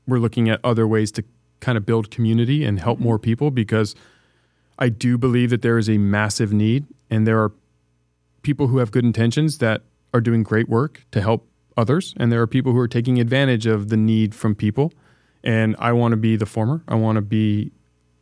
we're 0.07 0.19
looking 0.19 0.49
at 0.49 0.59
other 0.63 0.87
ways 0.87 1.11
to 1.13 1.23
kind 1.61 1.77
of 1.77 1.85
build 1.85 2.11
community 2.11 2.65
and 2.65 2.79
help 2.79 2.99
more 2.99 3.17
people 3.17 3.49
because 3.49 3.95
I 4.77 4.89
do 4.89 5.17
believe 5.17 5.49
that 5.51 5.61
there 5.61 5.77
is 5.77 5.89
a 5.89 5.97
massive 5.97 6.51
need 6.51 6.85
and 7.09 7.25
there 7.25 7.41
are 7.41 7.53
people 8.41 8.67
who 8.67 8.77
have 8.79 8.91
good 8.91 9.05
intentions 9.05 9.59
that 9.59 9.81
are 10.13 10.21
doing 10.21 10.43
great 10.43 10.69
work 10.69 11.05
to 11.11 11.21
help 11.21 11.47
others, 11.75 12.13
and 12.17 12.31
there 12.31 12.41
are 12.41 12.47
people 12.47 12.71
who 12.71 12.77
are 12.77 12.87
taking 12.87 13.19
advantage 13.19 13.65
of 13.65 13.89
the 13.89 13.97
need 13.97 14.35
from 14.35 14.53
people. 14.53 14.93
And 15.43 15.75
I 15.79 15.91
want 15.91 16.11
to 16.11 16.17
be 16.17 16.35
the 16.35 16.45
former. 16.45 16.83
I 16.87 16.95
want 16.95 17.17
to 17.17 17.21
be 17.21 17.71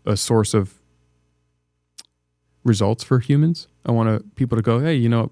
a 0.05 0.17
source 0.17 0.53
of 0.53 0.81
results 2.63 3.03
for 3.03 3.19
humans. 3.19 3.67
I 3.85 3.91
want 3.91 4.09
to, 4.09 4.27
people 4.35 4.55
to 4.55 4.61
go, 4.61 4.79
hey, 4.79 4.95
you 4.95 5.09
know, 5.09 5.31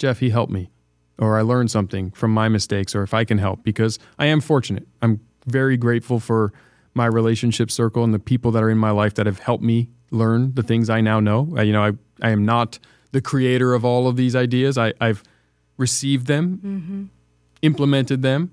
Jeff, 0.00 0.18
he 0.18 0.30
helped 0.30 0.50
me, 0.50 0.70
or 1.18 1.38
I 1.38 1.42
learned 1.42 1.70
something 1.70 2.10
from 2.12 2.32
my 2.32 2.48
mistakes, 2.48 2.94
or 2.94 3.02
if 3.02 3.12
I 3.12 3.24
can 3.24 3.36
help, 3.36 3.62
because 3.62 3.98
I 4.18 4.26
am 4.26 4.40
fortunate. 4.40 4.88
I'm 5.02 5.20
very 5.46 5.76
grateful 5.76 6.18
for 6.20 6.54
my 6.94 7.04
relationship 7.04 7.70
circle 7.70 8.02
and 8.02 8.14
the 8.14 8.18
people 8.18 8.50
that 8.52 8.62
are 8.62 8.70
in 8.70 8.78
my 8.78 8.90
life 8.90 9.14
that 9.14 9.26
have 9.26 9.40
helped 9.40 9.62
me 9.62 9.90
learn 10.10 10.54
the 10.54 10.62
things 10.62 10.88
I 10.88 11.02
now 11.02 11.20
know. 11.20 11.54
Uh, 11.54 11.60
you 11.60 11.74
know, 11.74 11.84
I, 11.84 11.92
I 12.22 12.30
am 12.30 12.46
not 12.46 12.78
the 13.12 13.20
creator 13.20 13.74
of 13.74 13.84
all 13.84 14.08
of 14.08 14.16
these 14.16 14.34
ideas. 14.34 14.78
I, 14.78 14.94
I've 15.02 15.22
received 15.76 16.26
them, 16.26 17.10
implemented 17.60 18.22
them, 18.22 18.50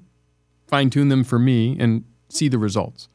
fine 0.67 0.89
tuned 0.89 1.11
them 1.11 1.23
for 1.23 1.39
me, 1.39 1.77
and 1.79 2.03
see 2.27 2.49
the 2.49 2.59
results. 2.59 3.07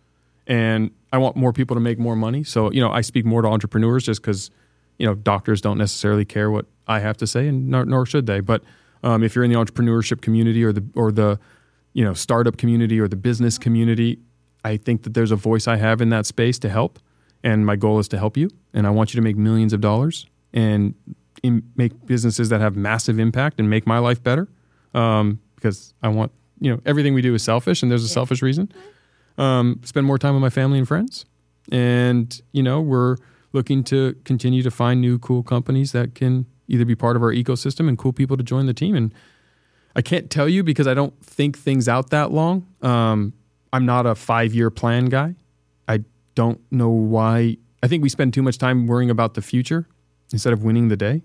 And 0.46 0.90
I 1.12 1.18
want 1.18 1.36
more 1.36 1.52
people 1.52 1.76
to 1.76 1.80
make 1.80 1.98
more 1.98 2.16
money. 2.16 2.44
So, 2.44 2.72
you 2.72 2.80
know, 2.80 2.90
I 2.90 3.02
speak 3.02 3.26
more 3.26 3.42
to 3.42 3.48
entrepreneurs 3.48 4.04
just 4.04 4.22
because, 4.22 4.50
you 4.98 5.06
know, 5.06 5.14
doctors 5.14 5.60
don't 5.60 5.76
necessarily 5.76 6.24
care 6.24 6.50
what 6.50 6.64
I 6.86 7.00
have 7.00 7.16
to 7.18 7.26
say, 7.26 7.48
and 7.48 7.68
nor, 7.68 7.84
nor 7.84 8.06
should 8.06 8.26
they. 8.26 8.40
But 8.40 8.62
um, 9.02 9.22
if 9.22 9.34
you're 9.34 9.44
in 9.44 9.52
the 9.52 9.58
entrepreneurship 9.58 10.20
community 10.20 10.64
or 10.64 10.72
the 10.72 10.84
or 10.94 11.12
the 11.12 11.38
you 11.92 12.04
know 12.04 12.14
startup 12.14 12.56
community 12.56 13.00
or 13.00 13.08
the 13.08 13.16
business 13.16 13.58
community, 13.58 14.18
I 14.64 14.76
think 14.76 15.02
that 15.02 15.14
there's 15.14 15.30
a 15.30 15.36
voice 15.36 15.66
I 15.66 15.76
have 15.76 16.00
in 16.00 16.10
that 16.10 16.26
space 16.26 16.58
to 16.60 16.68
help, 16.68 16.98
and 17.42 17.66
my 17.66 17.76
goal 17.76 17.98
is 17.98 18.08
to 18.08 18.18
help 18.18 18.36
you. 18.36 18.50
And 18.72 18.86
I 18.86 18.90
want 18.90 19.14
you 19.14 19.18
to 19.18 19.22
make 19.22 19.36
millions 19.36 19.72
of 19.72 19.80
dollars 19.80 20.26
and 20.52 20.94
in, 21.42 21.62
make 21.76 22.06
businesses 22.06 22.48
that 22.50 22.60
have 22.60 22.76
massive 22.76 23.18
impact 23.18 23.58
and 23.58 23.68
make 23.68 23.86
my 23.86 23.98
life 23.98 24.22
better. 24.22 24.48
Um, 24.94 25.40
because 25.56 25.94
I 26.02 26.08
want 26.08 26.32
you 26.60 26.72
know 26.72 26.80
everything 26.84 27.14
we 27.14 27.22
do 27.22 27.34
is 27.34 27.42
selfish, 27.42 27.82
and 27.82 27.90
there's 27.90 28.04
a 28.04 28.08
selfish 28.08 28.42
reason. 28.42 28.70
Um, 29.38 29.80
spend 29.84 30.06
more 30.06 30.18
time 30.18 30.34
with 30.34 30.42
my 30.42 30.50
family 30.50 30.78
and 30.78 30.86
friends, 30.86 31.24
and 31.70 32.40
you 32.52 32.62
know 32.62 32.80
we're 32.80 33.16
looking 33.52 33.84
to 33.84 34.16
continue 34.24 34.62
to 34.62 34.70
find 34.70 35.00
new 35.00 35.18
cool 35.18 35.42
companies 35.42 35.92
that 35.92 36.14
can 36.14 36.46
either 36.68 36.84
be 36.84 36.94
part 36.94 37.16
of 37.16 37.22
our 37.22 37.32
ecosystem 37.32 37.88
and 37.88 37.98
cool 37.98 38.12
people 38.12 38.36
to 38.36 38.42
join 38.42 38.66
the 38.66 38.74
team. 38.74 38.94
And 38.94 39.12
I 39.96 40.02
can't 40.02 40.30
tell 40.30 40.48
you 40.48 40.62
because 40.62 40.86
I 40.86 40.94
don't 40.94 41.14
think 41.24 41.58
things 41.58 41.88
out 41.88 42.10
that 42.10 42.30
long. 42.32 42.66
Um, 42.82 43.32
I'm 43.72 43.84
not 43.86 44.06
a 44.06 44.14
five 44.14 44.54
year 44.54 44.70
plan 44.70 45.06
guy. 45.06 45.34
I 45.88 46.00
don't 46.34 46.60
know 46.70 46.88
why. 46.90 47.56
I 47.82 47.88
think 47.88 48.02
we 48.02 48.08
spend 48.08 48.32
too 48.32 48.42
much 48.42 48.58
time 48.58 48.86
worrying 48.86 49.10
about 49.10 49.34
the 49.34 49.42
future 49.42 49.86
instead 50.32 50.52
of 50.52 50.62
winning 50.64 50.88
the 50.88 50.96
day. 50.96 51.22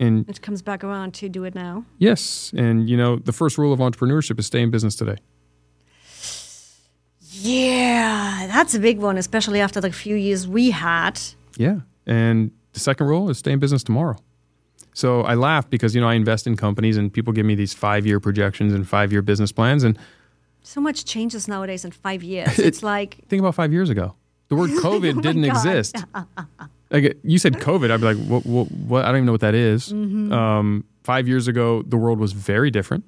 And 0.00 0.28
It 0.28 0.42
comes 0.42 0.62
back 0.62 0.82
around 0.82 1.14
to 1.14 1.28
do 1.28 1.44
it 1.44 1.54
now. 1.54 1.84
yes, 1.98 2.52
and 2.56 2.90
you 2.90 2.96
know, 2.96 3.16
the 3.16 3.32
first 3.32 3.56
rule 3.56 3.72
of 3.72 3.78
entrepreneurship 3.78 4.38
is 4.38 4.46
stay 4.46 4.60
in 4.60 4.70
business 4.70 4.96
today. 4.96 5.16
Yeah, 7.34 8.46
that's 8.48 8.74
a 8.74 8.78
big 8.80 8.98
one, 8.98 9.16
especially 9.16 9.60
after 9.60 9.80
the 9.80 9.90
few 9.92 10.16
years 10.16 10.46
we 10.46 10.70
had. 10.70 11.20
Yeah. 11.56 11.80
And 12.06 12.50
the 12.72 12.80
second 12.80 13.06
rule 13.06 13.30
is 13.30 13.38
stay 13.38 13.52
in 13.52 13.58
business 13.58 13.82
tomorrow. 13.82 14.16
So 14.94 15.22
I 15.22 15.34
laugh 15.34 15.68
because, 15.70 15.94
you 15.94 16.00
know, 16.00 16.08
I 16.08 16.14
invest 16.14 16.46
in 16.46 16.56
companies 16.56 16.96
and 16.98 17.12
people 17.12 17.32
give 17.32 17.46
me 17.46 17.54
these 17.54 17.72
five 17.72 18.06
year 18.06 18.20
projections 18.20 18.72
and 18.74 18.86
five 18.88 19.10
year 19.12 19.22
business 19.22 19.50
plans. 19.52 19.84
And 19.84 19.98
So 20.62 20.80
much 20.80 21.04
changes 21.04 21.48
nowadays 21.48 21.84
in 21.84 21.90
five 21.92 22.22
years. 22.22 22.58
It's 22.68 22.82
like 22.82 23.16
think 23.28 23.40
about 23.40 23.54
five 23.54 23.72
years 23.72 23.90
ago. 23.90 24.14
The 24.48 24.54
word 24.56 24.70
COVID 24.82 25.22
didn't 25.22 25.42
God. 25.42 25.56
exist. 25.56 25.96
Like 26.90 27.16
you 27.24 27.38
said 27.38 27.54
COVID, 27.54 27.90
I'd 27.90 28.00
be 28.02 28.06
like, 28.14 28.26
what, 28.28 28.44
what, 28.44 28.70
what? 28.70 29.04
I 29.06 29.08
don't 29.08 29.16
even 29.16 29.24
know 29.26 29.32
what 29.32 29.40
that 29.40 29.54
is. 29.54 29.90
Um, 29.92 30.84
five 31.04 31.26
years 31.26 31.48
ago, 31.48 31.80
the 31.88 31.96
world 31.96 32.18
was 32.18 32.32
very 32.32 32.70
different. 32.70 33.04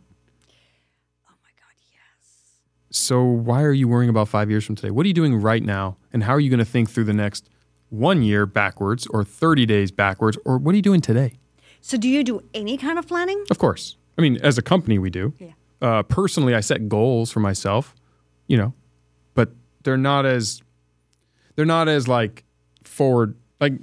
oh 1.28 1.34
my 1.44 1.50
god, 1.60 1.74
yes. 1.92 2.56
So 2.90 3.22
why 3.22 3.62
are 3.62 3.74
you 3.74 3.86
worrying 3.86 4.08
about 4.08 4.28
five 4.28 4.48
years 4.48 4.64
from 4.64 4.74
today? 4.74 4.90
What 4.90 5.04
are 5.04 5.08
you 5.08 5.12
doing 5.12 5.36
right 5.36 5.62
now? 5.62 5.98
And 6.14 6.22
how 6.24 6.32
are 6.32 6.40
you 6.40 6.48
going 6.48 6.64
to 6.64 6.64
think 6.64 6.88
through 6.88 7.04
the 7.04 7.12
next 7.12 7.50
one 7.90 8.22
year 8.22 8.46
backwards 8.46 9.06
or 9.08 9.22
30 9.22 9.66
days 9.66 9.90
backwards? 9.90 10.38
Or 10.46 10.56
what 10.56 10.72
are 10.72 10.76
you 10.76 10.82
doing 10.82 11.02
today? 11.02 11.34
So 11.86 11.98
do 11.98 12.08
you 12.08 12.24
do 12.24 12.42
any 12.54 12.78
kind 12.78 12.98
of 12.98 13.06
planning? 13.06 13.44
Of 13.50 13.58
course. 13.58 13.98
I 14.16 14.22
mean, 14.22 14.38
as 14.38 14.56
a 14.56 14.62
company, 14.62 14.98
we 14.98 15.10
do. 15.10 15.34
Yeah. 15.38 15.50
Uh, 15.82 16.02
personally, 16.02 16.54
I 16.54 16.60
set 16.60 16.88
goals 16.88 17.30
for 17.30 17.40
myself, 17.40 17.94
you 18.46 18.56
know, 18.56 18.72
but 19.34 19.50
they're 19.82 19.98
not 19.98 20.24
as 20.24 20.62
they're 21.56 21.66
not 21.66 21.86
as 21.86 22.08
like 22.08 22.42
forward. 22.84 23.36
Like, 23.60 23.74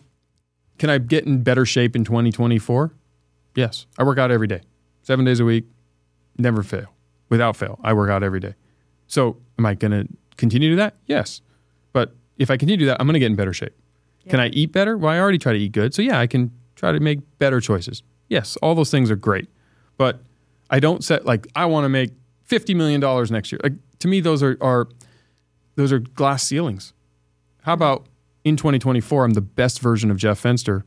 can 0.80 0.90
I 0.90 0.98
get 0.98 1.28
in 1.28 1.44
better 1.44 1.64
shape 1.64 1.96
in 1.96 2.04
2024? 2.04 2.92
Yes, 3.54 3.86
I 4.00 4.04
work 4.04 4.18
out 4.18 4.32
every 4.32 4.48
day, 4.48 4.62
seven 5.04 5.24
days 5.24 5.40
a 5.40 5.46
week, 5.46 5.66
never 6.40 6.64
fail, 6.64 6.92
without 7.30 7.56
fail. 7.56 7.80
I 7.84 7.94
work 7.94 8.10
out 8.10 8.24
every 8.24 8.40
day. 8.40 8.56
So, 9.06 9.38
am 9.60 9.68
I 9.68 9.76
going 9.76 9.92
to 9.92 10.08
continue 10.38 10.70
to 10.70 10.74
do 10.74 10.78
that? 10.78 10.96
Yes, 11.06 11.42
but 11.94 12.16
if 12.40 12.50
I 12.50 12.58
continue 12.58 12.78
to 12.78 12.82
do 12.82 12.88
that, 12.88 12.98
I'm 13.00 13.06
going 13.06 13.14
to 13.14 13.20
get 13.20 13.28
in 13.28 13.36
better 13.36 13.54
shape. 13.54 13.78
Can 14.28 14.40
I 14.40 14.48
eat 14.48 14.72
better? 14.72 14.98
Well, 14.98 15.12
I 15.12 15.20
already 15.20 15.38
try 15.38 15.54
to 15.54 15.60
eat 15.60 15.72
good, 15.72 15.94
so 15.94 16.02
yeah, 16.02 16.20
I 16.20 16.26
can 16.26 16.52
try 16.82 16.91
to 16.91 17.00
make 17.00 17.20
better 17.38 17.62
choices. 17.62 18.02
Yes, 18.28 18.58
all 18.58 18.74
those 18.74 18.89
things 18.89 19.12
are 19.12 19.15
great, 19.15 19.48
but 19.98 20.20
I 20.70 20.80
don't 20.80 21.04
set 21.04 21.26
like 21.26 21.48
I 21.56 21.65
want 21.65 21.86
to 21.86 21.89
make 21.89 22.12
fifty 22.44 22.74
million 22.74 23.00
dollars 23.00 23.30
next 23.30 23.52
year. 23.52 23.62
Like 23.63 23.74
to 24.00 24.08
me, 24.08 24.20
those 24.20 24.41
are, 24.41 24.58
are 24.62 24.88
those 25.76 25.91
are 25.91 26.00
glass 26.00 26.44
ceilings. 26.44 26.94
How 27.62 27.74
about 27.74 28.08
in 28.44 28.58
2024, 28.58 29.24
I'm 29.24 29.34
the 29.34 29.41
best 29.41 29.80
version 29.80 30.10
of 30.10 30.17
Jeff 30.17 30.41
Fenster 30.41 30.84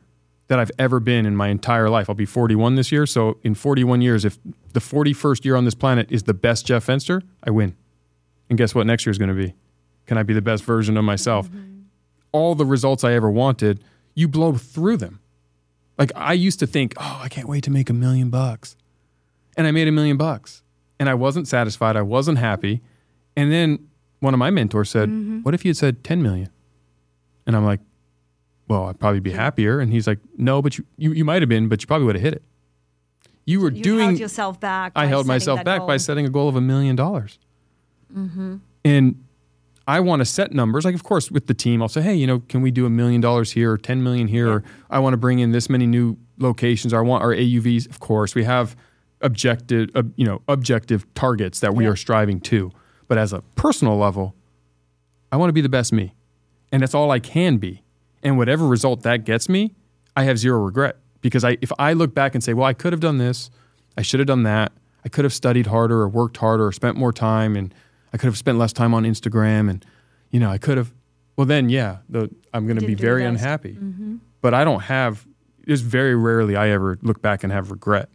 that 0.49 0.59
I've 0.59 0.73
ever 0.79 0.99
been 0.99 1.25
in 1.25 1.37
my 1.37 1.49
entire 1.49 1.89
life. 1.89 2.11
I'll 2.11 2.17
be 2.17 2.27
41 2.27 2.75
this 2.75 2.91
year, 2.91 3.07
so 3.07 3.39
in 3.45 3.55
41 3.55 4.03
years, 4.03 4.25
if 4.25 4.39
the 4.73 4.81
41st 4.81 5.45
year 5.45 5.55
on 5.55 5.65
this 5.65 5.77
planet 5.77 6.11
is 6.11 6.25
the 6.25 6.35
best 6.35 6.67
Jeff 6.67 6.85
Fenster, 6.85 7.23
I 7.45 7.51
win. 7.51 7.77
And 8.51 8.59
guess 8.59 8.75
what? 8.75 8.87
Next 8.87 9.07
year 9.07 9.13
is 9.13 9.19
going 9.19 9.29
to 9.29 9.35
be. 9.35 9.55
Can 10.07 10.19
I 10.19 10.25
be 10.25 10.35
the 10.35 10.43
best 10.43 10.65
version 10.65 10.97
of 10.97 11.05
myself? 11.05 11.49
Mm-hmm. 11.49 11.83
All 12.33 12.57
the 12.57 12.67
results 12.67 13.05
I 13.05 13.13
ever 13.13 13.31
wanted, 13.31 13.83
you 14.15 14.27
blow 14.27 14.55
through 14.55 14.97
them. 14.97 15.21
Like 15.99 16.13
I 16.15 16.33
used 16.33 16.59
to 16.61 16.67
think, 16.67 16.95
oh, 16.97 17.21
I 17.23 17.29
can't 17.29 17.49
wait 17.49 17.65
to 17.65 17.71
make 17.71 17.89
a 17.91 17.93
million 17.93 18.31
bucks. 18.31 18.77
And 19.57 19.67
I 19.67 19.71
made 19.71 19.89
a 19.89 19.93
million 19.93 20.17
bucks. 20.17 20.63
And 20.99 21.09
I 21.09 21.15
wasn't 21.15 21.49
satisfied. 21.49 21.97
I 21.97 22.03
wasn't 22.03 22.39
happy. 22.39 22.83
And 23.37 23.53
then 23.53 23.89
one 24.21 24.35
of 24.35 24.39
my 24.39 24.51
mentors 24.51 24.91
said, 24.91 25.09
mm-hmm. 25.09 25.41
What 25.41 25.55
if 25.55 25.65
you 25.65 25.71
had 25.71 25.77
said 25.77 26.05
10 26.05 26.23
million? 26.23 26.51
And 27.47 27.57
I'm 27.57 27.65
like, 27.65 27.81
Well, 28.69 28.87
I'd 28.87 28.99
probably 28.99 29.21
be 29.21 29.33
happier. 29.33 29.81
And 29.81 29.93
he's 29.93 30.07
like, 30.07 30.19
No, 30.37 30.63
but 30.63 30.79
you, 30.79 30.85
you, 30.97 31.13
you 31.13 31.25
might 31.25 31.43
have 31.43 31.49
been, 31.49 31.69
but 31.69 31.83
you 31.83 31.87
probably 31.87 32.07
would 32.07 32.17
have 32.17 32.23
hit 32.23 32.35
it. 32.35 32.43
You 33.45 33.61
were 33.61 33.71
You 33.71 33.83
doing 33.83 34.07
held 34.09 34.19
yourself 34.19 34.59
back. 34.59 34.93
I 34.97 35.07
held 35.07 35.27
myself 35.27 35.63
back 35.65 35.81
goal. 35.81 35.87
by 35.87 35.99
setting 35.99 36.27
a 36.27 36.31
goal 36.31 36.49
of 36.49 36.57
a 36.57 36.61
million 36.61 36.97
dollars. 36.97 37.39
Mm-hmm. 38.17 38.57
And 38.85 39.24
I 39.87 40.01
want 40.01 40.21
to 40.21 40.25
set 40.25 40.53
numbers. 40.53 40.85
Like, 40.85 40.95
of 40.95 41.03
course, 41.05 41.31
with 41.31 41.47
the 41.47 41.55
team, 41.55 41.83
I'll 41.83 41.89
say, 41.89 42.01
hey, 42.01 42.15
you 42.15 42.27
know, 42.27 42.41
can 42.41 42.63
we 42.63 42.71
do 42.71 42.87
a 42.87 42.91
million 42.91 43.21
dollars 43.21 43.53
here 43.53 43.73
or 43.73 43.79
10 43.79 44.03
million 44.03 44.29
here? 44.29 44.51
Or 44.51 44.65
I 44.89 44.99
want 44.99 45.13
to 45.13 45.19
bring 45.19 45.41
in 45.41 45.53
this 45.53 45.69
many 45.69 45.87
new 45.87 46.17
locations. 46.39 46.95
Or 46.95 46.99
I 46.99 47.03
want 47.03 47.23
our 47.23 47.33
AUVs. 47.35 47.89
Of 47.91 48.01
course, 48.01 48.35
we 48.35 48.45
have 48.45 48.75
objective, 49.21 49.91
uh, 49.95 50.03
you 50.17 50.25
know, 50.27 50.41
objective 50.49 51.07
targets 51.15 51.61
that 51.61 51.75
we 51.75 51.85
Yeah. 51.85 51.91
are 51.91 51.97
striving 51.97 52.41
to. 52.43 52.71
But 53.09 53.19
as 53.19 53.33
a 53.33 53.43
personal 53.57 53.97
level, 53.99 54.35
I 55.31 55.37
want 55.37 55.49
to 55.51 55.55
be 55.55 55.61
the 55.61 55.69
best 55.69 55.93
me. 55.93 56.15
And 56.73 56.83
that's 56.83 56.95
all 56.95 57.11
I 57.11 57.19
can 57.21 57.59
be. 57.59 57.83
And 58.23 58.39
whatever 58.39 58.67
result 58.67 59.03
that 59.03 59.25
gets 59.25 59.49
me, 59.49 59.75
I 60.17 60.25
have 60.25 60.39
zero 60.39 60.61
regret. 60.61 60.97
Because 61.21 61.45
I, 61.45 61.59
if 61.61 61.73
I 61.79 61.93
look 61.93 62.15
back 62.15 62.35
and 62.35 62.43
say, 62.43 62.55
well, 62.55 62.67
I 62.67 62.73
could 62.73 62.93
have 62.93 63.01
done 63.01 63.19
this, 63.19 63.51
I 63.97 64.03
should 64.03 64.21
have 64.21 64.27
done 64.27 64.43
that, 64.45 64.73
I 65.05 65.09
could 65.09 65.25
have 65.25 65.33
studied 65.35 65.67
harder 65.67 66.01
or 66.01 66.09
worked 66.09 66.39
harder 66.39 66.67
or 66.67 66.73
spent 66.73 66.97
more 66.97 67.13
time, 67.13 67.57
and 67.57 67.73
I 68.15 68.17
could 68.17 68.27
have 68.27 68.39
spent 68.39 68.57
less 68.57 68.73
time 68.73 68.95
on 68.95 69.03
Instagram, 69.05 69.69
and 69.69 69.85
you 70.31 70.41
know, 70.41 70.51
I 70.51 70.57
could 70.57 70.79
have. 70.79 70.95
Well, 71.37 71.47
then, 71.47 71.69
yeah, 71.69 71.99
the, 72.09 72.31
I'm 72.55 72.67
going 72.67 72.79
to 72.79 72.87
be 72.87 72.95
very 72.95 73.25
unhappy. 73.25 73.73
Mm-hmm. 73.73 74.17
But 74.41 74.55
I 74.55 74.63
don't 74.65 74.83
have 74.83 75.27
it's 75.67 75.83
very 75.83 76.15
rarely 76.15 76.57
I 76.57 76.69
ever 76.71 76.99
look 77.03 77.23
back 77.23 77.43
and 77.43 77.53
have 77.53 77.71
regret, 77.71 78.09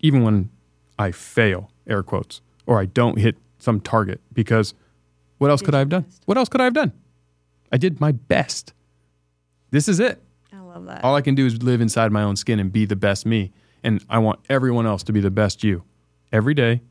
even 0.00 0.22
when 0.22 0.50
I 0.98 1.12
fail, 1.12 1.70
air 1.86 2.02
quotes, 2.02 2.40
or 2.66 2.80
I 2.80 2.86
don't 2.86 3.18
hit 3.18 3.36
some 3.58 3.80
target 3.80 4.20
because 4.32 4.74
what 5.38 5.50
else 5.50 5.60
Did 5.60 5.66
could 5.66 5.74
I 5.74 5.78
have 5.80 5.88
done? 5.88 6.02
best. 6.02 6.22
What 6.26 6.38
else 6.38 6.48
could 6.48 6.60
I 6.60 6.64
have 6.64 6.74
done? 6.74 6.92
I 7.72 7.76
did 7.76 8.00
my 8.00 8.12
best. 8.12 8.72
This 9.70 9.88
is 9.88 10.00
it. 10.00 10.20
I 10.52 10.60
love 10.60 10.86
that. 10.86 11.04
All 11.04 11.14
I 11.14 11.20
can 11.20 11.34
do 11.34 11.46
is 11.46 11.62
live 11.62 11.80
inside 11.80 12.12
my 12.12 12.22
own 12.22 12.36
skin 12.36 12.58
and 12.58 12.72
be 12.72 12.84
the 12.84 12.96
best 12.96 13.26
me. 13.26 13.52
And 13.82 14.04
I 14.08 14.18
want 14.18 14.40
everyone 14.48 14.86
else 14.86 15.02
to 15.04 15.12
be 15.12 15.20
the 15.20 15.30
best 15.30 15.62
you 15.62 15.84
every 16.32 16.54
day, 16.54 16.82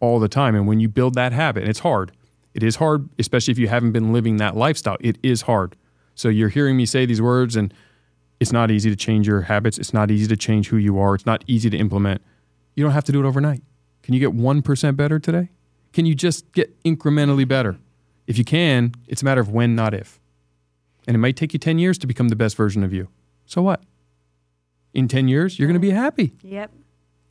all 0.00 0.18
the 0.18 0.28
time. 0.28 0.54
And 0.54 0.66
when 0.66 0.80
you 0.80 0.88
build 0.88 1.14
that 1.14 1.32
habit, 1.32 1.62
and 1.62 1.70
it's 1.70 1.80
hard, 1.80 2.12
it 2.54 2.62
is 2.62 2.76
hard, 2.76 3.08
especially 3.18 3.52
if 3.52 3.58
you 3.58 3.68
haven't 3.68 3.92
been 3.92 4.12
living 4.12 4.38
that 4.38 4.56
lifestyle. 4.56 4.96
It 5.00 5.18
is 5.22 5.42
hard. 5.42 5.76
So 6.14 6.28
you're 6.28 6.48
hearing 6.48 6.76
me 6.76 6.86
say 6.86 7.04
these 7.04 7.20
words, 7.20 7.56
and 7.56 7.72
it's 8.40 8.52
not 8.52 8.70
easy 8.70 8.88
to 8.90 8.96
change 8.96 9.26
your 9.26 9.42
habits. 9.42 9.78
It's 9.78 9.92
not 9.92 10.10
easy 10.10 10.26
to 10.28 10.36
change 10.36 10.68
who 10.68 10.76
you 10.76 10.98
are. 10.98 11.14
It's 11.14 11.26
not 11.26 11.44
easy 11.46 11.68
to 11.70 11.76
implement. 11.76 12.22
You 12.74 12.84
don't 12.84 12.92
have 12.92 13.04
to 13.04 13.12
do 13.12 13.22
it 13.22 13.26
overnight. 13.26 13.62
Can 14.02 14.14
you 14.14 14.20
get 14.20 14.32
1% 14.32 14.96
better 14.96 15.18
today? 15.18 15.50
Can 15.92 16.06
you 16.06 16.14
just 16.14 16.50
get 16.52 16.82
incrementally 16.82 17.46
better? 17.46 17.78
If 18.26 18.38
you 18.38 18.44
can, 18.44 18.92
it's 19.06 19.22
a 19.22 19.24
matter 19.24 19.40
of 19.40 19.50
when, 19.50 19.74
not 19.74 19.94
if. 19.94 20.20
And 21.06 21.14
it 21.14 21.18
might 21.18 21.36
take 21.36 21.52
you 21.52 21.58
10 21.58 21.78
years 21.78 21.98
to 21.98 22.06
become 22.06 22.28
the 22.28 22.36
best 22.36 22.56
version 22.56 22.82
of 22.82 22.92
you. 22.92 23.08
So 23.46 23.62
what? 23.62 23.82
In 24.92 25.08
10 25.08 25.28
years, 25.28 25.58
you're 25.58 25.68
going 25.68 25.74
to 25.74 25.80
be 25.80 25.90
happy. 25.90 26.32
Yep. 26.42 26.70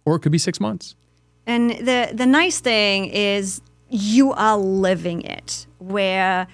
Or 0.05 0.15
it 0.15 0.19
could 0.19 0.31
be 0.31 0.37
six 0.37 0.59
months. 0.59 0.95
And 1.47 1.71
the 1.71 2.11
the 2.13 2.25
nice 2.25 2.59
thing 2.59 3.05
is 3.05 3.61
you 3.89 4.33
are 4.33 4.57
living 4.57 5.21
it. 5.21 5.67
Where 5.79 6.47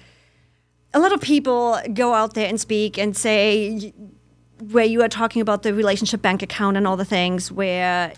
a 0.94 0.98
lot 0.98 1.12
of 1.12 1.20
people 1.20 1.80
go 1.94 2.14
out 2.14 2.34
there 2.34 2.48
and 2.48 2.60
speak 2.60 2.98
and 2.98 3.16
say 3.16 3.92
where 4.70 4.84
you 4.84 5.02
are 5.02 5.08
talking 5.08 5.42
about 5.42 5.62
the 5.62 5.74
relationship 5.74 6.22
bank 6.22 6.42
account 6.42 6.76
and 6.76 6.86
all 6.86 6.96
the 6.96 7.04
things 7.04 7.50
where 7.50 8.12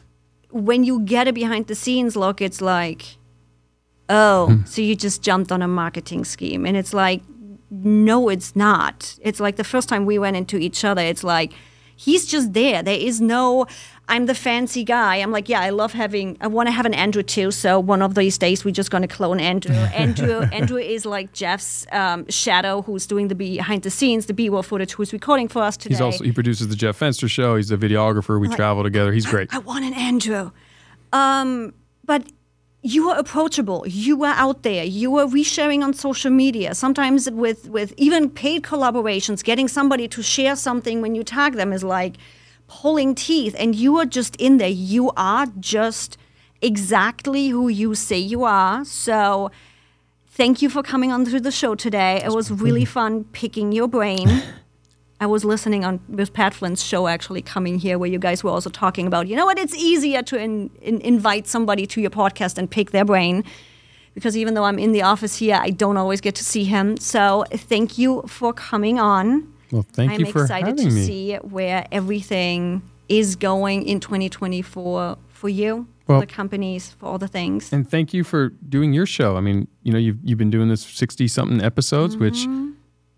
when 0.51 0.85
you 0.85 1.01
get 1.01 1.27
a 1.27 1.33
behind 1.33 1.67
the 1.69 1.75
scenes 1.75 2.17
look 2.17 2.43
it's 2.43 2.61
like 2.61 3.17
oh 4.09 4.49
hmm. 4.49 4.65
so 4.65 4.83
you 4.83 4.95
just 4.95 5.23
jumped 5.23 5.51
on 5.51 5.63
a 5.63 5.69
marketing 5.69 6.25
scheme 6.25 6.67
and 6.67 6.77
it's 6.77 6.93
like 6.93 7.23
no 7.71 8.29
it's 8.29 8.55
not 8.55 9.17
it's 9.23 9.41
like 9.41 9.57
the 9.57 9.65
first 9.65 9.89
time 9.89 10.05
we 10.05 10.19
went 10.19 10.37
into 10.37 10.59
each 10.59 10.85
other 10.85 11.01
it's 11.01 11.25
like 11.25 11.53
he's 11.97 12.27
just 12.27 12.53
there 12.53 12.83
there 12.83 12.99
is 12.99 13.21
no 13.21 13.67
i'm 14.09 14.27
the 14.27 14.35
fancy 14.35 14.85
guy 14.85 15.17
i'm 15.17 15.31
like 15.31 15.49
yeah 15.49 15.61
i 15.61 15.71
love 15.71 15.93
having 15.93 16.37
i 16.41 16.47
want 16.47 16.67
to 16.67 16.71
have 16.73 16.87
an 16.87 16.95
andrew 16.95 17.23
too 17.23 17.51
so 17.51 17.81
one 17.81 18.03
of 18.03 18.15
these 18.15 18.37
days 18.37 18.65
we're 18.65 18.71
just 18.71 18.91
going 18.91 19.03
to 19.03 19.09
clone 19.09 19.41
andrew 19.41 19.75
andrew 19.95 20.41
andrew 20.53 20.79
is 20.79 21.07
like 21.07 21.33
jeff's 21.33 21.87
um, 21.93 22.29
shadow 22.29 22.83
who's 22.83 23.07
doing 23.07 23.29
the 23.29 23.35
behind 23.35 23.83
the 23.83 23.91
scenes 23.91 24.27
the 24.27 24.35
b-roll 24.35 24.63
footage 24.63 24.93
who's 24.93 25.13
recording 25.13 25.49
for 25.49 25.63
us 25.63 25.77
today 25.77 25.95
He's 25.95 26.01
also 26.01 26.25
he 26.25 26.33
produces 26.33 26.69
the 26.69 26.77
Jeff 26.77 26.99
Fenster 26.99 27.29
show. 27.29 27.57
He's 27.57 27.71
a 27.71 27.77
videographer. 27.77 28.41
We 28.41 28.49
travel 28.49 28.83
together. 28.83 29.13
He's 29.13 29.27
great. 29.27 29.55
I 29.55 29.59
want 29.59 29.85
an 29.85 29.95
Andrew. 29.95 30.51
Um, 31.13 31.73
but 32.05 32.27
you 32.87 33.07
were 33.09 33.15
approachable. 33.15 33.83
You 33.89 34.15
were 34.15 34.35
out 34.37 34.63
there. 34.63 34.85
You 34.85 35.17
are 35.17 35.25
resharing 35.25 35.83
on 35.83 35.95
social 35.95 36.31
media. 36.31 36.75
Sometimes 36.75 37.31
with 37.31 37.67
with 37.71 37.95
even 37.97 38.29
paid 38.29 38.63
collaborations, 38.63 39.43
getting 39.43 39.69
somebody 39.69 40.07
to 40.09 40.23
share 40.23 40.55
something 40.55 41.01
when 41.01 41.15
you 41.15 41.25
tag 41.25 41.55
them 41.55 41.73
is 41.73 41.83
like 41.83 42.17
pulling 42.69 43.15
teeth. 43.15 43.57
And 43.59 43.75
you 43.75 43.97
are 43.97 44.05
just 44.05 44.37
in 44.37 44.59
there. 44.59 44.69
You 44.69 45.13
are 45.17 45.47
just 45.59 46.19
exactly 46.61 47.49
who 47.49 47.69
you 47.69 47.95
say 47.95 48.19
you 48.19 48.45
are. 48.45 48.85
So. 48.85 49.51
Thank 50.37 50.63
you 50.63 50.69
for 50.69 50.83
coming 50.83 51.13
on 51.13 51.25
to 51.27 51.39
the 51.39 51.53
show 51.53 51.77
today. 51.77 52.21
It 52.25 52.33
was 52.33 52.51
really 52.51 52.85
fun 52.85 53.23
picking 53.23 53.71
your 53.71 53.87
brain. 53.87 54.43
I 55.21 55.27
was 55.27 55.45
listening 55.45 55.85
on 55.85 56.01
with 56.09 56.33
Pat 56.33 56.55
Flynn's 56.55 56.83
show 56.83 57.07
actually 57.07 57.41
coming 57.43 57.79
here, 57.79 57.99
where 57.99 58.11
you 58.11 58.19
guys 58.19 58.43
were 58.43 58.51
also 58.51 58.69
talking 58.71 59.07
about, 59.07 59.29
you 59.29 59.37
know 59.37 59.47
what, 59.47 59.59
it's 59.59 59.75
easier 59.75 60.23
to 60.23 60.37
in, 60.37 60.71
in, 60.83 61.01
invite 61.03 61.47
somebody 61.47 61.87
to 61.87 62.01
your 62.01 62.11
podcast 62.11 62.59
and 62.59 62.71
pick 62.71 62.91
their 62.91 63.05
brain. 63.05 63.45
Because 64.15 64.37
even 64.37 64.55
though 64.55 64.65
I'm 64.65 64.79
in 64.79 64.93
the 64.93 65.03
office 65.03 65.37
here, 65.39 65.59
I 65.61 65.71
don't 65.71 65.97
always 65.97 66.21
get 66.21 66.35
to 66.37 66.45
see 66.45 66.65
him. 66.65 66.97
So 66.99 67.45
thank 67.53 67.97
you 67.99 68.23
for 68.27 68.53
coming 68.53 68.99
on. 69.01 69.53
Well, 69.73 69.85
thank 69.93 70.13
I'm 70.13 70.21
you 70.21 70.27
for 70.27 70.43
excited 70.43 70.77
to 70.79 70.91
see 70.91 71.35
where 71.37 71.87
everything 71.91 72.83
is 73.09 73.35
going 73.37 73.85
in 73.87 74.01
2024 74.01 75.19
for 75.29 75.49
you, 75.49 75.87
Well- 76.07 76.21
for 76.21 76.27
the 76.27 76.33
companies, 76.33 76.91
for 76.99 77.07
all 77.07 77.19
the 77.19 77.29
things. 77.29 77.73
And 77.73 77.89
thank 77.89 78.13
you 78.15 78.25
for 78.25 78.51
doing 78.69 78.93
your 78.93 79.07
show. 79.07 79.37
I 79.37 79.41
mean, 79.41 79.67
you 79.83 79.93
know, 79.93 79.99
you've 79.99 80.19
you've 80.23 80.39
been 80.39 80.51
doing 80.51 80.69
this 80.69 80.83
sixty 80.83 81.27
something 81.29 81.61
episodes, 81.61 82.17
which 82.17 82.47
Mm-hmm. 82.47 82.71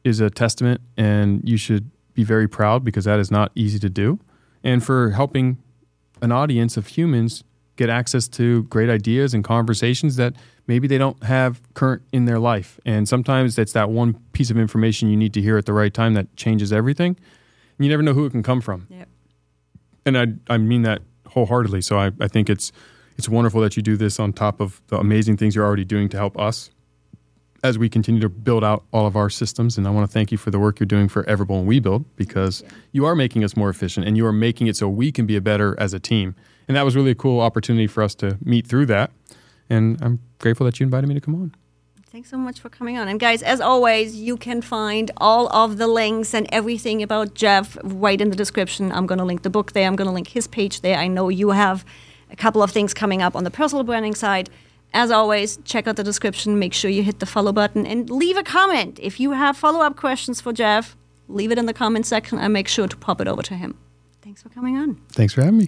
Is 0.06 0.20
a 0.20 0.30
testament, 0.30 0.80
and 0.96 1.46
you 1.48 1.56
should 1.56 1.90
be 2.14 2.24
very 2.24 2.48
proud 2.48 2.84
because 2.84 3.04
that 3.04 3.18
is 3.18 3.30
not 3.30 3.50
easy 3.54 3.78
to 3.80 3.90
do. 3.90 4.18
And 4.64 4.82
for 4.82 5.10
helping 5.10 5.58
an 6.22 6.32
audience 6.32 6.76
of 6.76 6.86
humans 6.86 7.44
get 7.76 7.90
access 7.90 8.26
to 8.28 8.62
great 8.64 8.88
ideas 8.88 9.34
and 9.34 9.44
conversations 9.44 10.16
that 10.16 10.34
maybe 10.66 10.88
they 10.88 10.96
don't 10.96 11.22
have 11.24 11.60
current 11.74 12.02
in 12.12 12.24
their 12.24 12.38
life. 12.38 12.80
And 12.86 13.06
sometimes 13.06 13.58
it's 13.58 13.72
that 13.72 13.90
one 13.90 14.14
piece 14.32 14.50
of 14.50 14.56
information 14.56 15.10
you 15.10 15.16
need 15.16 15.34
to 15.34 15.42
hear 15.42 15.58
at 15.58 15.66
the 15.66 15.74
right 15.74 15.92
time 15.92 16.14
that 16.14 16.34
changes 16.36 16.72
everything. 16.72 17.16
And 17.76 17.84
you 17.84 17.90
never 17.90 18.02
know 18.02 18.14
who 18.14 18.24
it 18.24 18.30
can 18.30 18.42
come 18.42 18.62
from 18.62 18.86
Yep. 18.88 19.08
and 20.06 20.16
I 20.18 20.26
I 20.48 20.56
mean 20.56 20.82
that 20.82 21.02
wholeheartedly. 21.28 21.82
So 21.82 21.98
I, 21.98 22.12
I 22.18 22.28
think 22.28 22.48
it's 22.48 22.72
it's 23.18 23.28
wonderful 23.28 23.60
that 23.60 23.76
you 23.76 23.82
do 23.82 23.96
this 23.98 24.18
on 24.18 24.32
top 24.32 24.60
of 24.60 24.80
the 24.86 24.96
amazing 24.98 25.36
things 25.36 25.54
you're 25.54 25.66
already 25.66 25.84
doing 25.84 26.08
to 26.10 26.16
help 26.16 26.38
us 26.38 26.70
as 27.66 27.78
we 27.78 27.88
continue 27.88 28.20
to 28.20 28.28
build 28.28 28.64
out 28.64 28.84
all 28.92 29.06
of 29.06 29.16
our 29.16 29.28
systems. 29.28 29.76
And 29.76 29.86
I 29.86 29.90
want 29.90 30.08
to 30.08 30.12
thank 30.12 30.32
you 30.32 30.38
for 30.38 30.50
the 30.50 30.58
work 30.58 30.80
you're 30.80 30.86
doing 30.86 31.08
for 31.08 31.24
Everbowl 31.24 31.58
and 31.58 31.66
We 31.66 31.80
Build 31.80 32.04
because 32.16 32.64
you 32.92 33.04
are 33.04 33.14
making 33.14 33.44
us 33.44 33.56
more 33.56 33.68
efficient 33.68 34.06
and 34.06 34.16
you 34.16 34.24
are 34.26 34.32
making 34.32 34.68
it 34.68 34.76
so 34.76 34.88
we 34.88 35.12
can 35.12 35.26
be 35.26 35.36
a 35.36 35.40
better 35.40 35.78
as 35.78 35.92
a 35.92 36.00
team. 36.00 36.34
And 36.68 36.76
that 36.76 36.84
was 36.84 36.96
really 36.96 37.10
a 37.10 37.14
cool 37.14 37.40
opportunity 37.40 37.86
for 37.86 38.02
us 38.02 38.14
to 38.16 38.38
meet 38.42 38.66
through 38.66 38.86
that. 38.86 39.10
And 39.68 39.98
I'm 40.00 40.20
grateful 40.38 40.64
that 40.66 40.80
you 40.80 40.84
invited 40.84 41.06
me 41.08 41.14
to 41.14 41.20
come 41.20 41.34
on. 41.34 41.54
Thanks 42.10 42.30
so 42.30 42.38
much 42.38 42.60
for 42.60 42.70
coming 42.70 42.96
on. 42.96 43.08
And 43.08 43.20
guys, 43.20 43.42
as 43.42 43.60
always, 43.60 44.16
you 44.16 44.36
can 44.38 44.62
find 44.62 45.10
all 45.18 45.48
of 45.48 45.76
the 45.76 45.86
links 45.86 46.32
and 46.32 46.46
everything 46.50 47.02
about 47.02 47.34
Jeff 47.34 47.76
right 47.82 48.18
in 48.18 48.30
the 48.30 48.36
description. 48.36 48.90
I'm 48.90 49.06
going 49.06 49.18
to 49.18 49.24
link 49.24 49.42
the 49.42 49.50
book 49.50 49.72
there. 49.72 49.86
I'm 49.86 49.96
going 49.96 50.06
to 50.06 50.14
link 50.14 50.28
his 50.28 50.46
page 50.46 50.80
there. 50.80 50.96
I 50.96 51.08
know 51.08 51.28
you 51.28 51.50
have 51.50 51.84
a 52.30 52.36
couple 52.36 52.62
of 52.62 52.70
things 52.70 52.94
coming 52.94 53.20
up 53.20 53.36
on 53.36 53.44
the 53.44 53.50
personal 53.50 53.84
branding 53.84 54.14
side. 54.14 54.48
As 54.96 55.10
always, 55.10 55.58
check 55.64 55.86
out 55.86 55.96
the 55.96 56.02
description. 56.02 56.58
Make 56.58 56.72
sure 56.72 56.90
you 56.90 57.02
hit 57.02 57.18
the 57.20 57.26
follow 57.26 57.52
button 57.52 57.84
and 57.86 58.08
leave 58.08 58.38
a 58.38 58.42
comment. 58.42 58.98
If 59.02 59.20
you 59.20 59.32
have 59.32 59.54
follow 59.54 59.80
up 59.80 59.96
questions 59.96 60.40
for 60.40 60.54
Jeff, 60.54 60.96
leave 61.28 61.52
it 61.52 61.58
in 61.58 61.66
the 61.66 61.74
comment 61.74 62.06
section 62.06 62.38
and 62.38 62.50
make 62.50 62.66
sure 62.66 62.88
to 62.88 62.96
pop 62.96 63.20
it 63.20 63.28
over 63.28 63.42
to 63.42 63.54
him. 63.54 63.76
Thanks 64.22 64.42
for 64.42 64.48
coming 64.48 64.78
on. 64.78 64.98
Thanks 65.12 65.34
for 65.34 65.42
having 65.42 65.58
me. 65.58 65.64